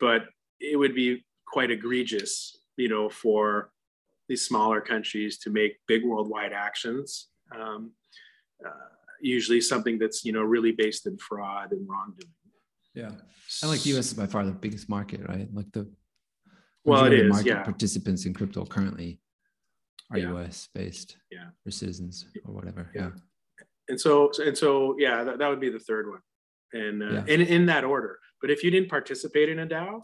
but 0.00 0.26
it 0.60 0.76
would 0.76 0.94
be 0.94 1.24
quite 1.46 1.70
egregious, 1.70 2.58
you 2.76 2.88
know, 2.88 3.08
for 3.08 3.70
these 4.28 4.46
smaller 4.46 4.80
countries 4.80 5.38
to 5.38 5.50
make 5.50 5.78
big 5.86 6.04
worldwide 6.04 6.52
actions. 6.52 7.28
Um, 7.54 7.92
uh, 8.64 8.97
usually 9.20 9.60
something 9.60 9.98
that's 9.98 10.24
you 10.24 10.32
know 10.32 10.42
really 10.42 10.72
based 10.72 11.06
in 11.06 11.16
fraud 11.18 11.72
and 11.72 11.88
wrongdoing. 11.88 12.32
Yeah, 12.94 13.12
and 13.62 13.70
like 13.70 13.80
the 13.82 13.90
U.S. 13.90 14.06
is 14.06 14.14
by 14.14 14.26
far 14.26 14.44
the 14.44 14.52
biggest 14.52 14.88
market, 14.88 15.20
right? 15.28 15.48
Like 15.52 15.70
the 15.72 15.90
well, 16.84 17.04
it 17.04 17.12
is. 17.12 17.30
Market 17.30 17.46
yeah, 17.46 17.62
participants 17.62 18.24
in 18.26 18.34
crypto 18.34 18.64
currently 18.64 19.20
are 20.10 20.18
yeah. 20.18 20.28
U.S. 20.30 20.68
based. 20.74 21.16
Yeah, 21.30 21.48
or 21.66 21.70
citizens 21.70 22.26
or 22.44 22.54
whatever. 22.54 22.90
Yeah. 22.94 23.02
yeah. 23.02 23.10
And 23.88 24.00
so 24.00 24.30
and 24.44 24.56
so 24.56 24.96
yeah, 24.98 25.24
that, 25.24 25.38
that 25.38 25.48
would 25.48 25.60
be 25.60 25.70
the 25.70 25.78
third 25.78 26.08
one, 26.08 26.20
and 26.72 27.02
uh, 27.02 27.06
yeah. 27.06 27.34
in 27.34 27.40
in 27.42 27.66
that 27.66 27.84
order. 27.84 28.18
But 28.40 28.50
if 28.50 28.62
you 28.62 28.70
didn't 28.70 28.88
participate 28.88 29.48
in 29.48 29.58
a 29.58 29.66
DAO 29.66 30.02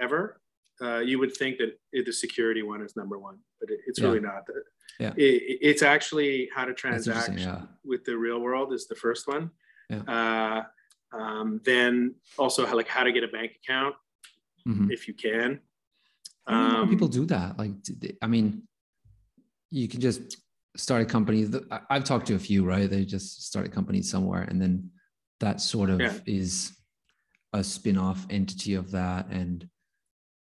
ever, 0.00 0.41
uh, 0.82 0.98
you 0.98 1.18
would 1.18 1.34
think 1.36 1.58
that 1.58 1.78
it, 1.92 2.06
the 2.06 2.12
security 2.12 2.62
one 2.62 2.82
is 2.82 2.96
number 2.96 3.18
one, 3.18 3.38
but 3.60 3.70
it, 3.70 3.80
it's 3.86 3.98
yeah. 4.00 4.06
really 4.06 4.20
not. 4.20 4.42
Yeah. 4.98 5.12
It, 5.16 5.58
it's 5.70 5.82
actually 5.82 6.48
how 6.54 6.64
to 6.64 6.74
transact 6.74 7.38
yeah. 7.38 7.62
with 7.84 8.04
the 8.04 8.16
real 8.16 8.40
world 8.40 8.72
is 8.72 8.86
the 8.86 8.96
first 8.96 9.28
one. 9.28 9.50
Yeah. 9.88 10.02
Uh, 10.16 11.16
um, 11.16 11.60
then 11.64 12.14
also 12.38 12.66
how, 12.66 12.76
like 12.76 12.88
how 12.88 13.04
to 13.04 13.12
get 13.12 13.24
a 13.24 13.28
bank 13.28 13.52
account 13.62 13.94
mm-hmm. 14.66 14.90
if 14.90 15.06
you 15.08 15.14
can. 15.14 15.60
Um, 16.46 16.88
people 16.88 17.08
do 17.08 17.24
that. 17.26 17.58
Like, 17.58 17.72
I 18.20 18.26
mean, 18.26 18.62
you 19.70 19.88
can 19.88 20.00
just 20.00 20.38
start 20.76 21.02
a 21.02 21.04
company. 21.04 21.48
I've 21.90 22.04
talked 22.04 22.26
to 22.28 22.34
a 22.34 22.38
few, 22.38 22.64
right? 22.64 22.88
They 22.88 23.04
just 23.04 23.46
start 23.46 23.66
a 23.66 23.70
company 23.70 24.02
somewhere, 24.02 24.42
and 24.42 24.60
then 24.60 24.90
that 25.40 25.60
sort 25.60 25.90
of 25.90 26.00
yeah. 26.00 26.14
is 26.26 26.72
a 27.52 27.62
spin-off 27.62 28.26
entity 28.30 28.74
of 28.74 28.90
that. 28.92 29.28
And 29.28 29.68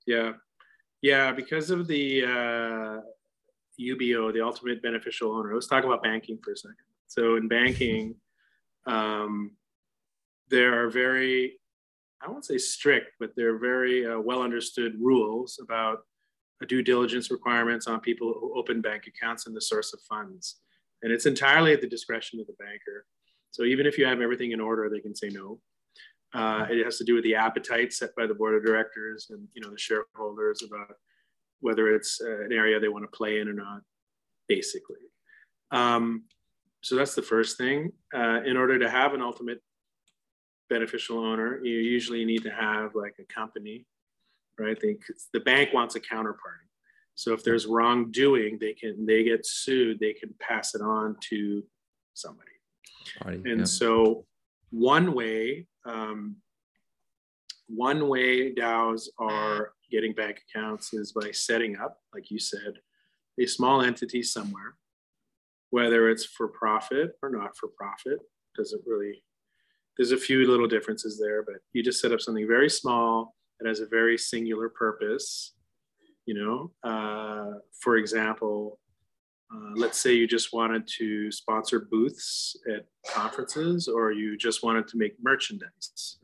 yeah, 0.06 0.32
yeah, 1.02 1.32
because 1.32 1.70
of 1.70 1.86
the 1.86 2.24
uh, 2.24 3.00
UBO, 3.80 4.32
the 4.32 4.40
ultimate 4.40 4.82
beneficial 4.82 5.32
owner. 5.32 5.54
Let's 5.54 5.66
talk 5.66 5.84
about 5.84 6.02
banking 6.02 6.38
for 6.42 6.52
a 6.52 6.56
second. 6.56 6.76
So 7.06 7.36
in 7.36 7.48
banking, 7.48 8.14
um, 8.86 9.52
there 10.48 10.82
are 10.82 10.90
very, 10.90 11.58
I 12.22 12.30
won't 12.30 12.44
say 12.44 12.58
strict, 12.58 13.12
but 13.18 13.32
there 13.36 13.54
are 13.54 13.58
very 13.58 14.06
uh, 14.06 14.18
well 14.18 14.42
understood 14.42 14.96
rules 15.00 15.58
about 15.62 16.00
due 16.68 16.82
diligence 16.82 17.30
requirements 17.30 17.86
on 17.86 18.00
people 18.00 18.34
who 18.40 18.58
open 18.58 18.80
bank 18.80 19.06
accounts 19.06 19.46
and 19.46 19.54
the 19.54 19.60
source 19.60 19.92
of 19.92 20.00
funds. 20.08 20.60
And 21.02 21.12
it's 21.12 21.26
entirely 21.26 21.72
at 21.72 21.80
the 21.80 21.86
discretion 21.86 22.40
of 22.40 22.46
the 22.46 22.54
banker. 22.58 23.06
So 23.50 23.64
even 23.64 23.86
if 23.86 23.98
you 23.98 24.06
have 24.06 24.20
everything 24.20 24.52
in 24.52 24.60
order, 24.60 24.88
they 24.88 25.00
can 25.00 25.14
say 25.14 25.28
no. 25.28 25.60
Uh, 26.34 26.66
it 26.68 26.84
has 26.84 26.98
to 26.98 27.04
do 27.04 27.14
with 27.14 27.24
the 27.24 27.34
appetite 27.34 27.92
set 27.92 28.10
by 28.16 28.26
the 28.26 28.34
board 28.34 28.54
of 28.54 28.64
directors 28.64 29.28
and 29.30 29.46
you 29.54 29.62
know 29.62 29.70
the 29.70 29.78
shareholders 29.78 30.62
about 30.62 30.96
whether 31.60 31.94
it's 31.94 32.20
uh, 32.20 32.44
an 32.44 32.52
area 32.52 32.78
they 32.78 32.88
want 32.88 33.04
to 33.04 33.16
play 33.16 33.40
in 33.40 33.48
or 33.48 33.52
not, 33.52 33.80
basically. 34.48 34.96
Um, 35.70 36.24
so 36.82 36.96
that's 36.96 37.14
the 37.14 37.22
first 37.22 37.56
thing. 37.56 37.92
Uh, 38.14 38.42
in 38.44 38.56
order 38.56 38.78
to 38.78 38.90
have 38.90 39.14
an 39.14 39.22
ultimate 39.22 39.62
beneficial 40.68 41.18
owner, 41.18 41.64
you 41.64 41.76
usually 41.76 42.24
need 42.24 42.42
to 42.42 42.50
have 42.50 42.94
like 42.94 43.14
a 43.18 43.32
company, 43.32 43.86
right? 44.58 44.78
They, 44.78 44.98
the 45.32 45.40
bank 45.40 45.72
wants 45.72 45.94
a 45.94 46.00
counterparty. 46.00 46.68
So 47.14 47.32
if 47.32 47.44
there's 47.44 47.66
wrongdoing, 47.66 48.58
they 48.60 48.74
can 48.74 49.06
they 49.06 49.24
get 49.24 49.46
sued. 49.46 50.00
They 50.00 50.12
can 50.12 50.34
pass 50.40 50.74
it 50.74 50.82
on 50.82 51.16
to 51.30 51.62
somebody. 52.12 52.50
Party, 53.20 53.42
and 53.46 53.60
yeah. 53.60 53.64
so 53.64 54.26
one 54.70 55.14
way, 55.14 55.66
um, 55.84 56.36
one 57.68 58.08
way 58.08 58.54
DAOs 58.54 59.08
are 59.18 59.72
getting 59.90 60.12
bank 60.12 60.42
accounts 60.48 60.92
is 60.92 61.12
by 61.12 61.30
setting 61.30 61.76
up, 61.76 61.98
like 62.12 62.30
you 62.30 62.38
said, 62.38 62.74
a 63.40 63.46
small 63.46 63.82
entity 63.82 64.22
somewhere, 64.22 64.74
whether 65.70 66.08
it's 66.08 66.24
for 66.24 66.48
profit 66.48 67.12
or 67.22 67.30
not 67.30 67.56
for 67.56 67.68
profit. 67.68 68.18
Doesn't 68.56 68.82
really 68.86 69.22
there's 69.96 70.12
a 70.12 70.16
few 70.16 70.46
little 70.48 70.66
differences 70.66 71.18
there, 71.18 71.42
but 71.42 71.56
you 71.72 71.82
just 71.82 72.00
set 72.00 72.12
up 72.12 72.20
something 72.20 72.46
very 72.46 72.68
small 72.68 73.34
that 73.60 73.68
has 73.68 73.80
a 73.80 73.86
very 73.86 74.18
singular 74.18 74.68
purpose. 74.68 75.52
You 76.26 76.34
know, 76.34 76.90
uh, 76.90 77.58
for 77.80 77.96
example, 77.96 78.78
uh, 79.52 79.72
let's 79.76 79.98
say 79.98 80.14
you 80.14 80.26
just 80.26 80.52
wanted 80.52 80.86
to 80.98 81.30
sponsor 81.30 81.80
booths 81.90 82.56
at 82.72 82.86
conferences, 83.06 83.88
or 83.88 84.12
you 84.12 84.36
just 84.36 84.62
wanted 84.62 84.88
to 84.88 84.96
make 84.96 85.14
merchandise. 85.22 86.18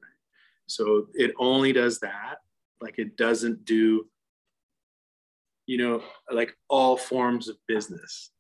So 0.67 1.09
it 1.15 1.33
only 1.39 1.73
does 1.73 1.99
that. 2.01 2.37
Like 2.81 2.99
it 2.99 3.17
doesn't 3.17 3.65
do, 3.65 4.07
you 5.67 5.79
know, 5.79 6.03
like 6.33 6.55
all 6.69 6.97
forms 6.97 7.49
of 7.49 7.57
business 7.67 8.31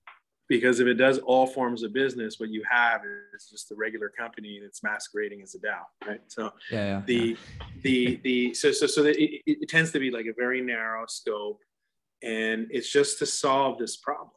because 0.51 0.81
if 0.81 0.89
it 0.89 0.95
does 0.95 1.19
all 1.19 1.47
forms 1.47 1.85
of 1.85 1.93
business, 1.93 2.41
what 2.41 2.51
you 2.51 2.63
have 2.69 3.03
is 3.35 3.49
just 3.49 3.69
the 3.69 3.77
regular 3.77 4.09
company 4.09 4.59
that's 4.61 4.83
masquerading 4.83 5.41
as 5.43 5.55
a 5.55 5.61
DAO, 5.61 6.09
right? 6.09 6.21
So 6.27 6.53
yeah, 6.73 6.87
yeah 6.87 7.03
the 7.07 7.15
yeah. 7.15 7.37
the 7.83 8.21
the 8.25 8.55
so 8.55 8.73
so 8.73 8.89
so 8.89 9.05
it, 9.05 9.17
it, 9.17 9.43
it, 9.47 9.69
tends 9.69 9.93
to 9.93 10.01
be 10.01 10.11
like 10.11 10.27
a 10.27 10.35
very 10.37 10.61
narrow 10.61 11.05
scope, 11.07 11.61
and 12.25 12.67
it's 12.71 12.91
just 12.91 13.21
to 13.21 13.27
solve 13.27 13.79
this 13.79 13.97
problem? 13.97 14.31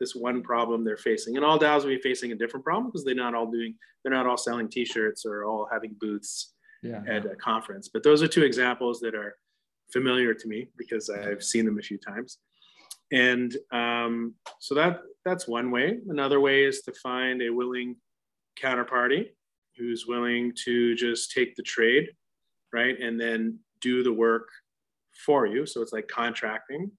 This 0.00 0.14
one 0.14 0.42
problem 0.42 0.84
they're 0.84 0.96
facing, 0.96 1.36
and 1.36 1.44
all 1.44 1.58
DAOs 1.58 1.82
will 1.82 1.90
be 1.90 2.00
facing 2.00 2.32
a 2.32 2.36
different 2.36 2.64
problem 2.64 2.86
because 2.86 3.04
they're 3.04 3.14
not 3.14 3.34
all 3.34 3.50
doing 3.50 3.74
they're 4.02 4.12
not 4.12 4.26
all 4.26 4.36
selling 4.36 4.68
T-shirts 4.68 5.24
or 5.24 5.44
all 5.44 5.68
having 5.70 5.94
booths 6.00 6.54
yeah, 6.82 7.02
at 7.08 7.24
a 7.24 7.36
conference. 7.36 7.88
But 7.92 8.02
those 8.02 8.22
are 8.22 8.28
two 8.28 8.42
examples 8.42 8.98
that 9.00 9.14
are 9.14 9.36
familiar 9.92 10.34
to 10.34 10.48
me 10.48 10.68
because 10.76 11.08
I've 11.08 11.44
seen 11.44 11.64
them 11.64 11.78
a 11.78 11.82
few 11.82 11.98
times 11.98 12.38
and 13.12 13.54
um, 13.70 14.34
so 14.58 14.74
that 14.74 15.00
that's 15.24 15.46
one 15.46 15.70
way. 15.70 15.98
Another 16.08 16.40
way 16.40 16.64
is 16.64 16.80
to 16.82 16.92
find 16.92 17.42
a 17.42 17.50
willing 17.50 17.96
counterparty 18.60 19.26
who's 19.76 20.06
willing 20.06 20.52
to 20.64 20.94
just 20.94 21.32
take 21.32 21.54
the 21.54 21.62
trade, 21.62 22.08
right, 22.72 22.98
and 22.98 23.20
then 23.20 23.58
do 23.80 24.02
the 24.02 24.12
work 24.12 24.48
for 25.26 25.46
you. 25.46 25.66
So 25.66 25.82
it's 25.82 25.92
like 25.92 26.08
contracting 26.08 26.90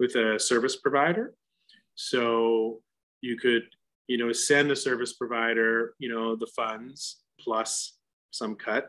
with 0.00 0.14
a 0.16 0.40
service 0.40 0.76
provider. 0.76 1.34
So 2.00 2.80
you 3.22 3.36
could, 3.36 3.64
you 4.06 4.18
know, 4.18 4.32
send 4.32 4.70
the 4.70 4.76
service 4.76 5.14
provider, 5.14 5.94
you 5.98 6.08
know, 6.08 6.36
the 6.36 6.46
funds 6.46 7.22
plus 7.40 7.98
some 8.30 8.54
cut, 8.54 8.88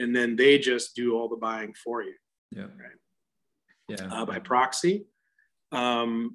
and 0.00 0.14
then 0.14 0.34
they 0.34 0.58
just 0.58 0.96
do 0.96 1.16
all 1.16 1.28
the 1.28 1.36
buying 1.36 1.72
for 1.84 2.02
you. 2.02 2.14
Yeah. 2.50 2.62
Right. 2.62 2.98
Yeah. 3.88 4.08
Uh, 4.10 4.24
by 4.26 4.40
proxy. 4.40 5.06
Um, 5.70 6.34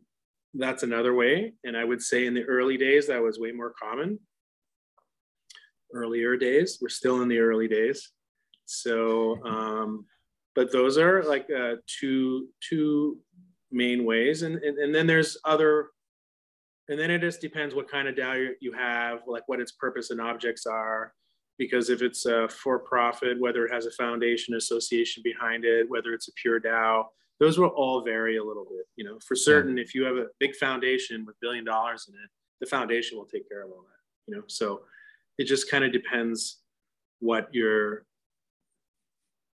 that's 0.53 0.83
another 0.83 1.13
way. 1.13 1.53
And 1.65 1.75
I 1.75 1.83
would 1.83 2.01
say 2.01 2.25
in 2.25 2.33
the 2.33 2.43
early 2.43 2.77
days, 2.77 3.07
that 3.07 3.21
was 3.21 3.37
way 3.37 3.51
more 3.51 3.73
common. 3.77 4.17
Earlier 5.93 6.37
days, 6.37 6.79
we're 6.81 6.87
still 6.87 7.21
in 7.23 7.27
the 7.27 7.39
early 7.39 7.67
days. 7.67 8.11
So, 8.63 9.43
um, 9.43 10.05
but 10.55 10.71
those 10.71 10.97
are 10.97 11.23
like 11.23 11.47
uh, 11.51 11.75
two 11.87 12.47
two 12.61 13.19
main 13.69 14.05
ways, 14.05 14.43
and, 14.43 14.55
and 14.63 14.77
and 14.77 14.95
then 14.95 15.07
there's 15.07 15.37
other, 15.43 15.89
and 16.89 16.99
then 16.99 17.09
it 17.09 17.19
just 17.19 17.41
depends 17.41 17.73
what 17.73 17.89
kind 17.89 18.07
of 18.07 18.15
DAO 18.15 18.49
you 18.61 18.71
have, 18.73 19.21
like 19.27 19.43
what 19.47 19.59
its 19.59 19.71
purpose 19.71 20.11
and 20.11 20.21
objects 20.21 20.65
are. 20.65 21.13
Because 21.57 21.89
if 21.89 22.01
it's 22.01 22.25
a 22.25 22.47
for 22.49 22.79
profit, 22.79 23.39
whether 23.39 23.65
it 23.65 23.73
has 23.73 23.85
a 23.85 23.91
foundation 23.91 24.55
association 24.55 25.23
behind 25.23 25.63
it, 25.63 25.89
whether 25.89 26.13
it's 26.13 26.27
a 26.27 26.33
pure 26.33 26.59
DAO, 26.59 27.05
those 27.39 27.57
will 27.57 27.69
all 27.69 28.01
vary 28.01 28.37
a 28.37 28.43
little 28.43 28.65
bit. 28.65 28.85
You 28.97 29.05
know, 29.05 29.19
for 29.25 29.35
certain, 29.35 29.77
yeah. 29.77 29.83
if 29.83 29.95
you 29.95 30.03
have 30.03 30.17
a 30.17 30.27
big 30.39 30.55
foundation 30.55 31.25
with 31.25 31.39
billion 31.41 31.65
dollars 31.65 32.07
in 32.09 32.15
it, 32.15 32.29
the 32.59 32.67
foundation 32.67 33.17
will 33.17 33.25
take 33.25 33.49
care 33.49 33.63
of 33.63 33.71
all 33.71 33.83
that. 33.83 34.31
You 34.31 34.37
know, 34.37 34.43
so 34.47 34.81
it 35.37 35.45
just 35.45 35.69
kind 35.69 35.83
of 35.83 35.91
depends 35.91 36.59
what 37.19 37.47
your 37.53 38.05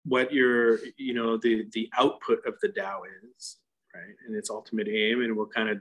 what 0.06 0.34
your 0.34 0.80
you 0.98 1.14
know 1.14 1.38
the 1.38 1.68
the 1.74 1.90
output 1.98 2.40
of 2.46 2.56
the 2.62 2.70
DAO 2.70 3.02
is, 3.36 3.58
right, 3.94 4.16
and 4.26 4.36
its 4.36 4.50
ultimate 4.50 4.88
aim, 4.88 5.22
and 5.22 5.36
we'll 5.36 5.48
kind 5.48 5.70
of 5.70 5.80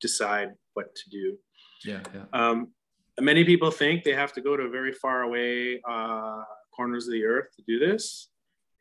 decide 0.00 0.50
what 0.74 0.94
to 0.94 1.10
do. 1.10 1.36
Yeah, 1.84 2.00
yeah. 2.14 2.24
Um, 2.32 2.68
many 3.20 3.44
people 3.44 3.70
think 3.70 4.04
they 4.04 4.14
have 4.14 4.32
to 4.34 4.40
go 4.40 4.56
to 4.56 4.68
very 4.68 4.92
far 4.92 5.22
away 5.22 5.80
uh, 5.88 6.42
corners 6.74 7.06
of 7.06 7.12
the 7.12 7.24
earth 7.24 7.48
to 7.56 7.62
do 7.66 7.78
this 7.78 8.30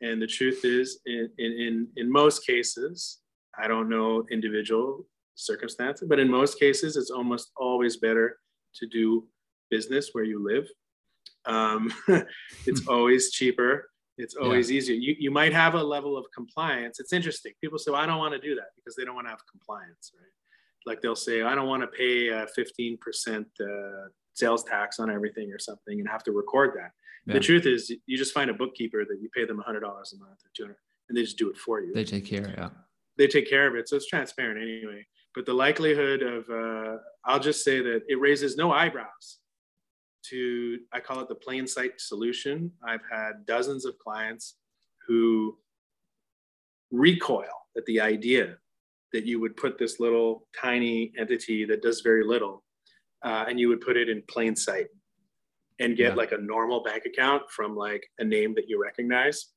and 0.01 0.21
the 0.21 0.27
truth 0.27 0.63
is, 0.63 0.99
in, 1.05 1.29
in, 1.37 1.87
in 1.97 2.11
most 2.11 2.45
cases, 2.45 3.19
I 3.61 3.67
don't 3.67 3.89
know 3.89 4.25
individual 4.31 5.05
circumstances, 5.35 6.07
but 6.07 6.19
in 6.19 6.29
most 6.29 6.59
cases, 6.59 6.95
it's 6.95 7.09
almost 7.09 7.51
always 7.57 7.97
better 7.97 8.37
to 8.75 8.87
do 8.87 9.27
business 9.69 10.09
where 10.13 10.23
you 10.23 10.43
live. 10.43 10.67
Um, 11.45 11.93
it's 12.65 12.83
hmm. 12.83 12.89
always 12.89 13.31
cheaper. 13.31 13.89
It's 14.17 14.35
always 14.35 14.69
yeah. 14.69 14.77
easier. 14.77 14.95
You, 14.95 15.15
you 15.19 15.31
might 15.31 15.53
have 15.53 15.75
a 15.75 15.83
level 15.83 16.17
of 16.17 16.25
compliance. 16.33 16.99
It's 16.99 17.13
interesting. 17.13 17.53
People 17.61 17.77
say, 17.77 17.91
well, 17.91 18.01
I 18.01 18.05
don't 18.05 18.19
want 18.19 18.33
to 18.33 18.39
do 18.39 18.55
that 18.55 18.67
because 18.75 18.95
they 18.95 19.05
don't 19.05 19.15
want 19.15 19.27
to 19.27 19.31
have 19.31 19.41
compliance, 19.49 20.11
right? 20.17 20.31
Like 20.85 21.01
they'll 21.01 21.15
say, 21.15 21.41
I 21.41 21.55
don't 21.55 21.67
want 21.67 21.83
to 21.83 21.87
pay 21.87 22.29
a 22.29 22.47
15% 22.57 22.97
uh, 23.61 24.07
sales 24.33 24.63
tax 24.63 24.99
on 24.99 25.09
everything 25.09 25.51
or 25.51 25.59
something 25.59 25.99
and 25.99 26.07
have 26.07 26.23
to 26.23 26.31
record 26.31 26.71
that. 26.77 26.91
Yeah. 27.25 27.33
The 27.33 27.39
truth 27.39 27.65
is, 27.65 27.91
you 28.05 28.17
just 28.17 28.33
find 28.33 28.49
a 28.49 28.53
bookkeeper 28.53 29.03
that 29.05 29.19
you 29.21 29.29
pay 29.35 29.45
them 29.45 29.57
$100 29.57 29.81
a 29.81 29.83
month 29.83 30.03
or 30.13 30.49
200 30.55 30.75
and 31.09 31.17
they 31.17 31.23
just 31.23 31.37
do 31.37 31.49
it 31.49 31.57
for 31.57 31.81
you. 31.81 31.93
They 31.93 32.03
take 32.03 32.25
care, 32.25 32.53
yeah. 32.57 32.69
They 33.17 33.27
take 33.27 33.49
care 33.49 33.67
of 33.67 33.75
it. 33.75 33.89
So 33.89 33.97
it's 33.97 34.07
transparent 34.07 34.61
anyway. 34.61 35.05
But 35.35 35.45
the 35.45 35.53
likelihood 35.53 36.21
of, 36.21 36.49
uh, 36.49 36.97
I'll 37.25 37.39
just 37.39 37.63
say 37.63 37.81
that 37.81 38.03
it 38.07 38.19
raises 38.19 38.55
no 38.55 38.71
eyebrows 38.71 39.39
to, 40.25 40.79
I 40.93 40.99
call 40.99 41.19
it 41.19 41.27
the 41.27 41.35
plain 41.35 41.67
sight 41.67 41.99
solution. 41.99 42.71
I've 42.87 43.01
had 43.11 43.45
dozens 43.45 43.85
of 43.85 43.97
clients 43.99 44.55
who 45.07 45.57
recoil 46.91 47.45
at 47.77 47.85
the 47.85 47.99
idea 48.01 48.57
that 49.13 49.25
you 49.25 49.39
would 49.39 49.57
put 49.57 49.77
this 49.77 49.99
little 49.99 50.45
tiny 50.59 51.11
entity 51.17 51.65
that 51.65 51.81
does 51.81 52.01
very 52.01 52.23
little 52.23 52.63
uh, 53.23 53.45
and 53.47 53.59
you 53.59 53.67
would 53.67 53.81
put 53.81 53.97
it 53.97 54.09
in 54.09 54.23
plain 54.27 54.55
sight 54.55 54.87
and 55.79 55.95
get 55.95 56.09
yeah. 56.09 56.15
like 56.15 56.31
a 56.31 56.37
normal 56.37 56.83
bank 56.83 57.03
account 57.05 57.43
from 57.49 57.75
like 57.75 58.05
a 58.19 58.23
name 58.23 58.53
that 58.55 58.65
you 58.67 58.81
recognize. 58.81 59.47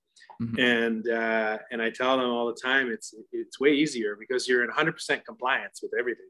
Mm-hmm. 0.40 0.60
And 0.60 1.08
uh, 1.08 1.58
and 1.70 1.82
I 1.82 1.90
tell 1.90 2.16
them 2.16 2.30
all 2.30 2.46
the 2.46 2.60
time, 2.60 2.90
it's 2.90 3.14
it's 3.32 3.60
way 3.60 3.70
easier 3.70 4.16
because 4.18 4.48
you're 4.48 4.64
in 4.64 4.70
100% 4.70 5.24
compliance 5.24 5.80
with 5.82 5.92
everything, 5.98 6.28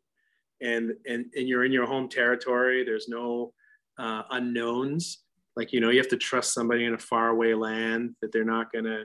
and 0.61 0.93
and 1.07 1.27
and 1.35 1.49
you're 1.49 1.65
in 1.65 1.73
your 1.73 1.87
home 1.87 2.09
territory. 2.09 2.85
There's 2.85 3.09
no 3.09 3.53
uh, 3.99 4.23
unknowns. 4.31 5.19
Like 5.57 5.73
you 5.73 5.81
know, 5.81 5.91
you 5.91 5.99
have 5.99 6.09
to 6.09 6.17
trust 6.17 6.55
somebody 6.55 6.85
in 6.85 6.95
a 6.95 6.99
faraway 6.99 7.55
land 7.55 8.15
that 8.23 8.33
they're 8.33 8.45
not 8.45 8.73
gonna 8.73 9.05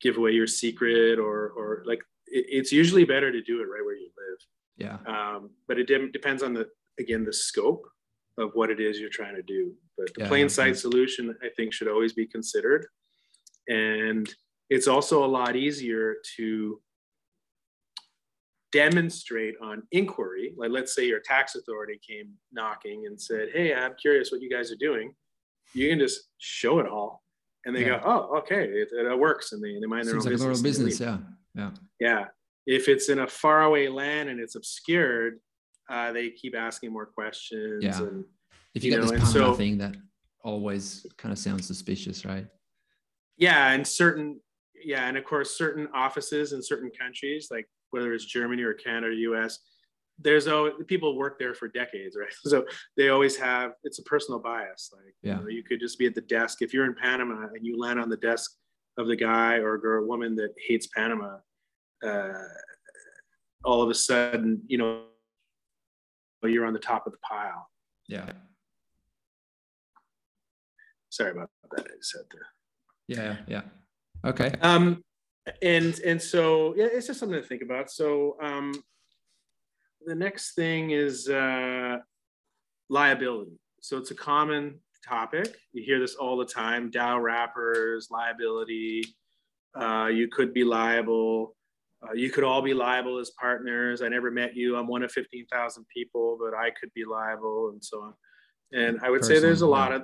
give 0.00 0.18
away 0.18 0.32
your 0.32 0.46
secret 0.46 1.18
or 1.18 1.48
or 1.56 1.82
like 1.86 2.02
it, 2.28 2.46
it's 2.48 2.72
usually 2.72 3.04
better 3.04 3.32
to 3.32 3.42
do 3.42 3.60
it 3.60 3.64
right 3.64 3.84
where 3.84 3.96
you 3.96 4.10
live. 4.16 4.38
Yeah. 4.78 4.98
Um, 5.06 5.50
but 5.68 5.78
it 5.78 5.86
de- 5.86 6.10
depends 6.10 6.42
on 6.42 6.54
the 6.54 6.68
again 6.98 7.24
the 7.24 7.32
scope 7.32 7.84
of 8.38 8.50
what 8.54 8.70
it 8.70 8.80
is 8.80 9.00
you're 9.00 9.08
trying 9.10 9.34
to 9.34 9.42
do. 9.42 9.72
But 9.96 10.12
the 10.14 10.22
yeah, 10.22 10.28
plain 10.28 10.48
sight 10.48 10.68
yeah. 10.68 10.74
solution, 10.74 11.34
I 11.42 11.48
think, 11.56 11.72
should 11.72 11.88
always 11.88 12.12
be 12.12 12.26
considered. 12.26 12.86
And 13.68 14.28
it's 14.68 14.88
also 14.88 15.24
a 15.24 15.26
lot 15.26 15.56
easier 15.56 16.16
to 16.36 16.80
demonstrate 18.72 19.54
on 19.62 19.82
inquiry. 19.92 20.52
Like, 20.56 20.70
let's 20.70 20.94
say 20.94 21.06
your 21.06 21.20
tax 21.20 21.54
authority 21.54 21.98
came 22.06 22.32
knocking 22.52 23.06
and 23.06 23.20
said, 23.20 23.48
Hey, 23.54 23.74
I'm 23.74 23.94
curious 24.00 24.30
what 24.30 24.42
you 24.42 24.50
guys 24.50 24.70
are 24.70 24.76
doing. 24.76 25.14
You 25.74 25.88
can 25.88 25.98
just 25.98 26.28
show 26.38 26.78
it 26.78 26.86
all. 26.86 27.22
And 27.64 27.74
they 27.74 27.82
yeah. 27.82 28.00
go, 28.00 28.02
Oh, 28.04 28.38
okay, 28.38 28.64
it, 28.64 28.88
it, 28.92 29.18
works. 29.18 29.52
And 29.52 29.62
they, 29.62 29.78
they 29.80 29.86
mind 29.86 30.06
their 30.06 30.20
Seems 30.20 30.26
own 30.26 30.32
like 30.32 30.62
business. 30.62 30.62
business. 30.62 31.00
Yeah. 31.00 31.18
Yeah. 31.56 31.70
Yeah. 32.00 32.24
If 32.66 32.88
it's 32.88 33.08
in 33.08 33.20
a 33.20 33.26
faraway 33.26 33.88
land 33.88 34.28
and 34.28 34.40
it's 34.40 34.56
obscured, 34.56 35.40
uh, 35.88 36.12
they 36.12 36.30
keep 36.30 36.56
asking 36.56 36.92
more 36.92 37.06
questions. 37.06 37.84
Yeah. 37.84 37.98
And, 37.98 38.24
if 38.74 38.84
you, 38.84 38.92
you 38.92 38.98
get 38.98 39.06
know, 39.06 39.18
this 39.18 39.32
so, 39.32 39.54
thing, 39.54 39.78
that 39.78 39.96
always 40.44 41.06
kind 41.16 41.32
of 41.32 41.38
sounds 41.38 41.66
suspicious, 41.66 42.24
right? 42.26 42.46
Yeah, 43.38 43.72
and 43.72 43.86
certain, 43.86 44.40
yeah, 44.82 45.08
and 45.08 45.16
of 45.16 45.24
course, 45.24 45.56
certain 45.56 45.88
offices 45.94 46.52
in 46.52 46.62
certain 46.62 46.90
countries, 46.90 47.48
like 47.50 47.66
whether 47.90 48.12
it's 48.12 48.24
Germany 48.24 48.62
or 48.62 48.74
Canada, 48.74 49.06
or 49.06 49.12
U.S., 49.12 49.58
there's 50.18 50.46
always 50.46 50.74
people 50.86 51.16
work 51.16 51.38
there 51.38 51.54
for 51.54 51.68
decades, 51.68 52.16
right? 52.18 52.32
So 52.44 52.64
they 52.96 53.08
always 53.08 53.36
have 53.36 53.72
it's 53.84 53.98
a 53.98 54.02
personal 54.02 54.40
bias. 54.40 54.90
Like, 54.92 55.14
yeah. 55.22 55.38
you, 55.38 55.42
know, 55.42 55.48
you 55.48 55.62
could 55.62 55.80
just 55.80 55.98
be 55.98 56.06
at 56.06 56.14
the 56.14 56.22
desk 56.22 56.62
if 56.62 56.72
you're 56.72 56.86
in 56.86 56.94
Panama 56.94 57.48
and 57.54 57.64
you 57.64 57.78
land 57.78 58.00
on 58.00 58.08
the 58.08 58.16
desk 58.16 58.52
of 58.98 59.08
the 59.08 59.16
guy 59.16 59.54
or 59.54 59.76
girl, 59.78 60.06
woman 60.06 60.34
that 60.36 60.54
hates 60.66 60.86
Panama. 60.86 61.36
Uh, 62.04 62.32
all 63.64 63.82
of 63.82 63.90
a 63.90 63.94
sudden, 63.94 64.62
you 64.66 64.78
know, 64.78 65.02
you're 66.42 66.66
on 66.66 66.72
the 66.72 66.78
top 66.78 67.06
of 67.06 67.12
the 67.12 67.18
pile. 67.18 67.68
Yeah. 68.08 68.30
Sorry 71.10 71.32
about 71.32 71.50
that. 71.76 71.86
I. 72.00 72.38
Yeah. 73.08 73.36
Yeah. 73.48 73.62
Okay. 74.24 74.52
Um, 74.60 75.02
and 75.62 75.98
and 76.00 76.20
so 76.20 76.74
yeah, 76.76 76.88
it's 76.90 77.06
just 77.06 77.20
something 77.20 77.40
to 77.40 77.46
think 77.46 77.62
about. 77.62 77.90
So 77.90 78.36
um, 78.42 78.72
the 80.04 80.14
next 80.14 80.54
thing 80.54 80.90
is 80.90 81.28
uh, 81.28 81.98
liability. 82.88 83.58
So 83.80 83.98
it's 83.98 84.10
a 84.10 84.14
common 84.14 84.80
topic. 85.06 85.56
You 85.72 85.84
hear 85.84 86.00
this 86.00 86.14
all 86.16 86.36
the 86.36 86.44
time: 86.44 86.90
DAO 86.90 87.22
wrappers, 87.22 88.08
liability. 88.10 89.04
Uh, 89.74 90.08
you 90.12 90.28
could 90.28 90.52
be 90.52 90.64
liable. 90.64 91.54
Uh, 92.02 92.12
you 92.12 92.30
could 92.30 92.44
all 92.44 92.62
be 92.62 92.74
liable 92.74 93.18
as 93.18 93.30
partners. 93.30 94.02
I 94.02 94.08
never 94.08 94.30
met 94.30 94.54
you. 94.54 94.76
I'm 94.76 94.86
one 94.86 95.02
of 95.02 95.12
15,000 95.12 95.86
people, 95.94 96.38
but 96.40 96.56
I 96.56 96.70
could 96.70 96.92
be 96.94 97.04
liable 97.04 97.70
and 97.70 97.82
so 97.82 98.02
on. 98.02 98.14
And 98.72 99.00
I 99.02 99.10
would 99.10 99.20
Personally, 99.20 99.40
say 99.40 99.46
there's 99.46 99.62
a 99.62 99.66
lot 99.66 99.92
of, 99.92 100.02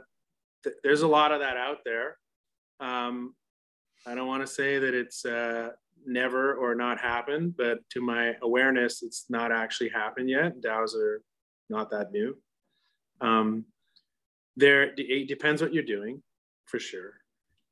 th- 0.65 0.77
there's 0.83 1.03
a 1.03 1.09
lot 1.09 1.33
of 1.33 1.41
that 1.41 1.57
out 1.57 1.79
there. 1.85 2.17
Um, 2.81 3.35
I 4.07 4.15
don't 4.15 4.27
want 4.27 4.43
to 4.43 4.53
say 4.53 4.79
that 4.79 4.95
it's 4.95 5.25
uh, 5.25 5.71
never 6.07 6.55
or 6.55 6.75
not 6.75 7.01
happened, 7.01 7.55
but 7.57 7.79
to 7.91 8.01
my 8.01 8.37
awareness, 8.43 9.03
it's 9.03 9.27
not 9.29 9.53
actually 9.53 9.91
happened 9.91 10.31
yet. 10.31 10.61
DAOs 10.61 10.97
are 10.97 11.23
not 11.69 11.91
that 11.91 12.11
new. 12.11 12.37
Um, 13.21 13.67
there, 14.57 14.93
it 14.97 15.29
depends 15.29 15.63
what 15.63 15.73
you're 15.73 15.85
doing, 15.85 16.23
for 16.67 16.79
sure 16.79 17.22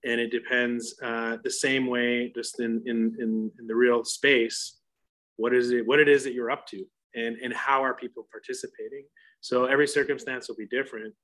and 0.05 0.21
it 0.21 0.31
depends 0.31 0.95
uh, 1.03 1.37
the 1.45 1.51
same 1.51 1.87
way 1.87 2.33
just 2.35 2.61
in, 2.61 2.83
in, 2.87 3.17
in, 3.19 3.51
in, 3.59 3.67
the 3.67 3.75
real 3.75 4.05
space 4.05 4.79
what 5.37 5.55
is 5.55 5.71
it 5.71 5.87
what 5.87 6.01
it 6.01 6.09
is 6.09 6.25
that 6.25 6.35
you're 6.35 6.51
up 6.51 6.67
to 6.67 6.85
and, 7.15 7.37
and 7.43 7.53
how 7.53 7.83
are 7.83 7.95
people 7.95 8.27
participating? 8.31 9.05
So 9.41 9.65
every 9.65 9.89
circumstance 9.89 10.49
will 10.49 10.57
be 10.57 10.67
different 10.67 11.15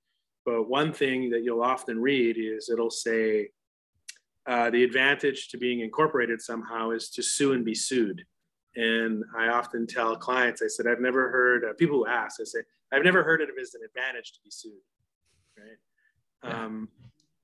but 0.44 0.68
one 0.68 0.92
thing 0.92 1.28
that 1.30 1.42
you'll 1.42 1.62
often 1.62 2.00
read 2.00 2.36
is 2.38 2.70
it'll 2.70 2.90
say 2.90 3.48
uh, 4.46 4.70
the 4.70 4.84
advantage 4.84 5.48
to 5.48 5.58
being 5.58 5.80
incorporated 5.80 6.40
somehow 6.40 6.90
is 6.90 7.10
to 7.10 7.22
sue 7.22 7.52
and 7.52 7.64
be 7.64 7.74
sued. 7.74 8.22
And 8.76 9.24
i 9.36 9.48
often 9.48 9.86
tell 9.86 10.16
clients 10.16 10.62
i 10.62 10.68
said 10.68 10.86
i've 10.86 11.00
never 11.00 11.30
heard 11.30 11.64
uh, 11.64 11.72
people 11.78 11.96
who 11.96 12.06
ask 12.06 12.40
i 12.42 12.44
say 12.44 12.58
i've 12.92 13.04
never 13.04 13.22
heard 13.22 13.40
it 13.40 13.48
as 13.60 13.74
an 13.74 13.80
advantage 13.82 14.32
to 14.32 14.38
be 14.44 14.50
sued 14.50 14.72
right? 15.58 15.78
Yeah. 16.44 16.64
um, 16.64 16.88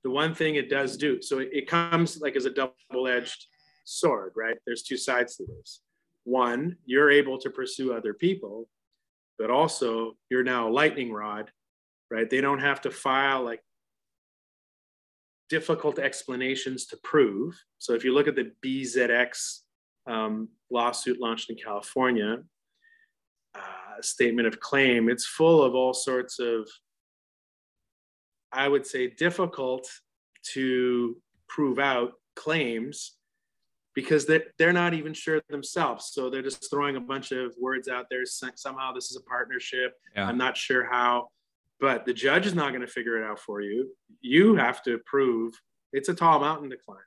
the 0.03 0.09
one 0.09 0.35
thing 0.35 0.55
it 0.55 0.69
does 0.69 0.97
do, 0.97 1.21
so 1.21 1.39
it 1.39 1.67
comes 1.67 2.19
like 2.19 2.35
as 2.35 2.45
a 2.45 2.49
double 2.49 3.07
edged 3.07 3.47
sword, 3.85 4.33
right? 4.35 4.57
There's 4.65 4.83
two 4.83 4.97
sides 4.97 5.37
to 5.37 5.45
this. 5.45 5.81
One, 6.25 6.77
you're 6.85 7.11
able 7.11 7.37
to 7.39 7.49
pursue 7.49 7.93
other 7.93 8.13
people, 8.13 8.69
but 9.37 9.49
also 9.49 10.15
you're 10.29 10.43
now 10.43 10.69
a 10.69 10.71
lightning 10.71 11.11
rod, 11.11 11.51
right? 12.09 12.29
They 12.29 12.41
don't 12.41 12.59
have 12.59 12.81
to 12.81 12.91
file 12.91 13.43
like 13.43 13.61
difficult 15.49 15.99
explanations 15.99 16.85
to 16.87 16.97
prove. 17.03 17.55
So 17.77 17.93
if 17.93 18.03
you 18.03 18.13
look 18.13 18.27
at 18.27 18.35
the 18.35 18.51
BZX 18.65 19.59
um, 20.07 20.49
lawsuit 20.71 21.19
launched 21.19 21.49
in 21.49 21.55
California, 21.55 22.37
uh, 23.55 24.01
statement 24.01 24.47
of 24.47 24.59
claim, 24.59 25.09
it's 25.09 25.25
full 25.25 25.61
of 25.61 25.75
all 25.75 25.93
sorts 25.93 26.39
of, 26.39 26.67
I 28.53 28.67
would 28.67 28.85
say, 28.85 29.07
difficult 29.07 29.89
to 30.53 31.17
prove 31.49 31.79
out 31.79 32.13
claims 32.35 33.13
because 33.95 34.25
they're, 34.25 34.45
they're 34.57 34.73
not 34.73 34.93
even 34.93 35.13
sure 35.13 35.41
themselves. 35.49 36.11
So 36.13 36.29
they're 36.29 36.41
just 36.41 36.69
throwing 36.69 36.95
a 36.95 37.01
bunch 37.01 37.31
of 37.31 37.53
words 37.59 37.87
out 37.87 38.07
there. 38.09 38.23
Somehow 38.25 38.91
this 38.93 39.11
is 39.11 39.17
a 39.17 39.21
partnership. 39.29 39.93
Yeah. 40.15 40.27
I'm 40.27 40.37
not 40.37 40.57
sure 40.57 40.83
how, 40.89 41.27
but 41.79 42.05
the 42.05 42.13
judge 42.13 42.45
is 42.45 42.55
not 42.55 42.69
going 42.69 42.81
to 42.81 42.87
figure 42.87 43.21
it 43.21 43.23
out 43.23 43.39
for 43.39 43.61
you. 43.61 43.91
You 44.21 44.55
have 44.55 44.81
to 44.83 44.99
prove 45.05 45.53
it's 45.91 46.09
a 46.09 46.13
tall 46.13 46.39
mountain 46.39 46.69
to 46.71 46.77
climb. 46.77 46.97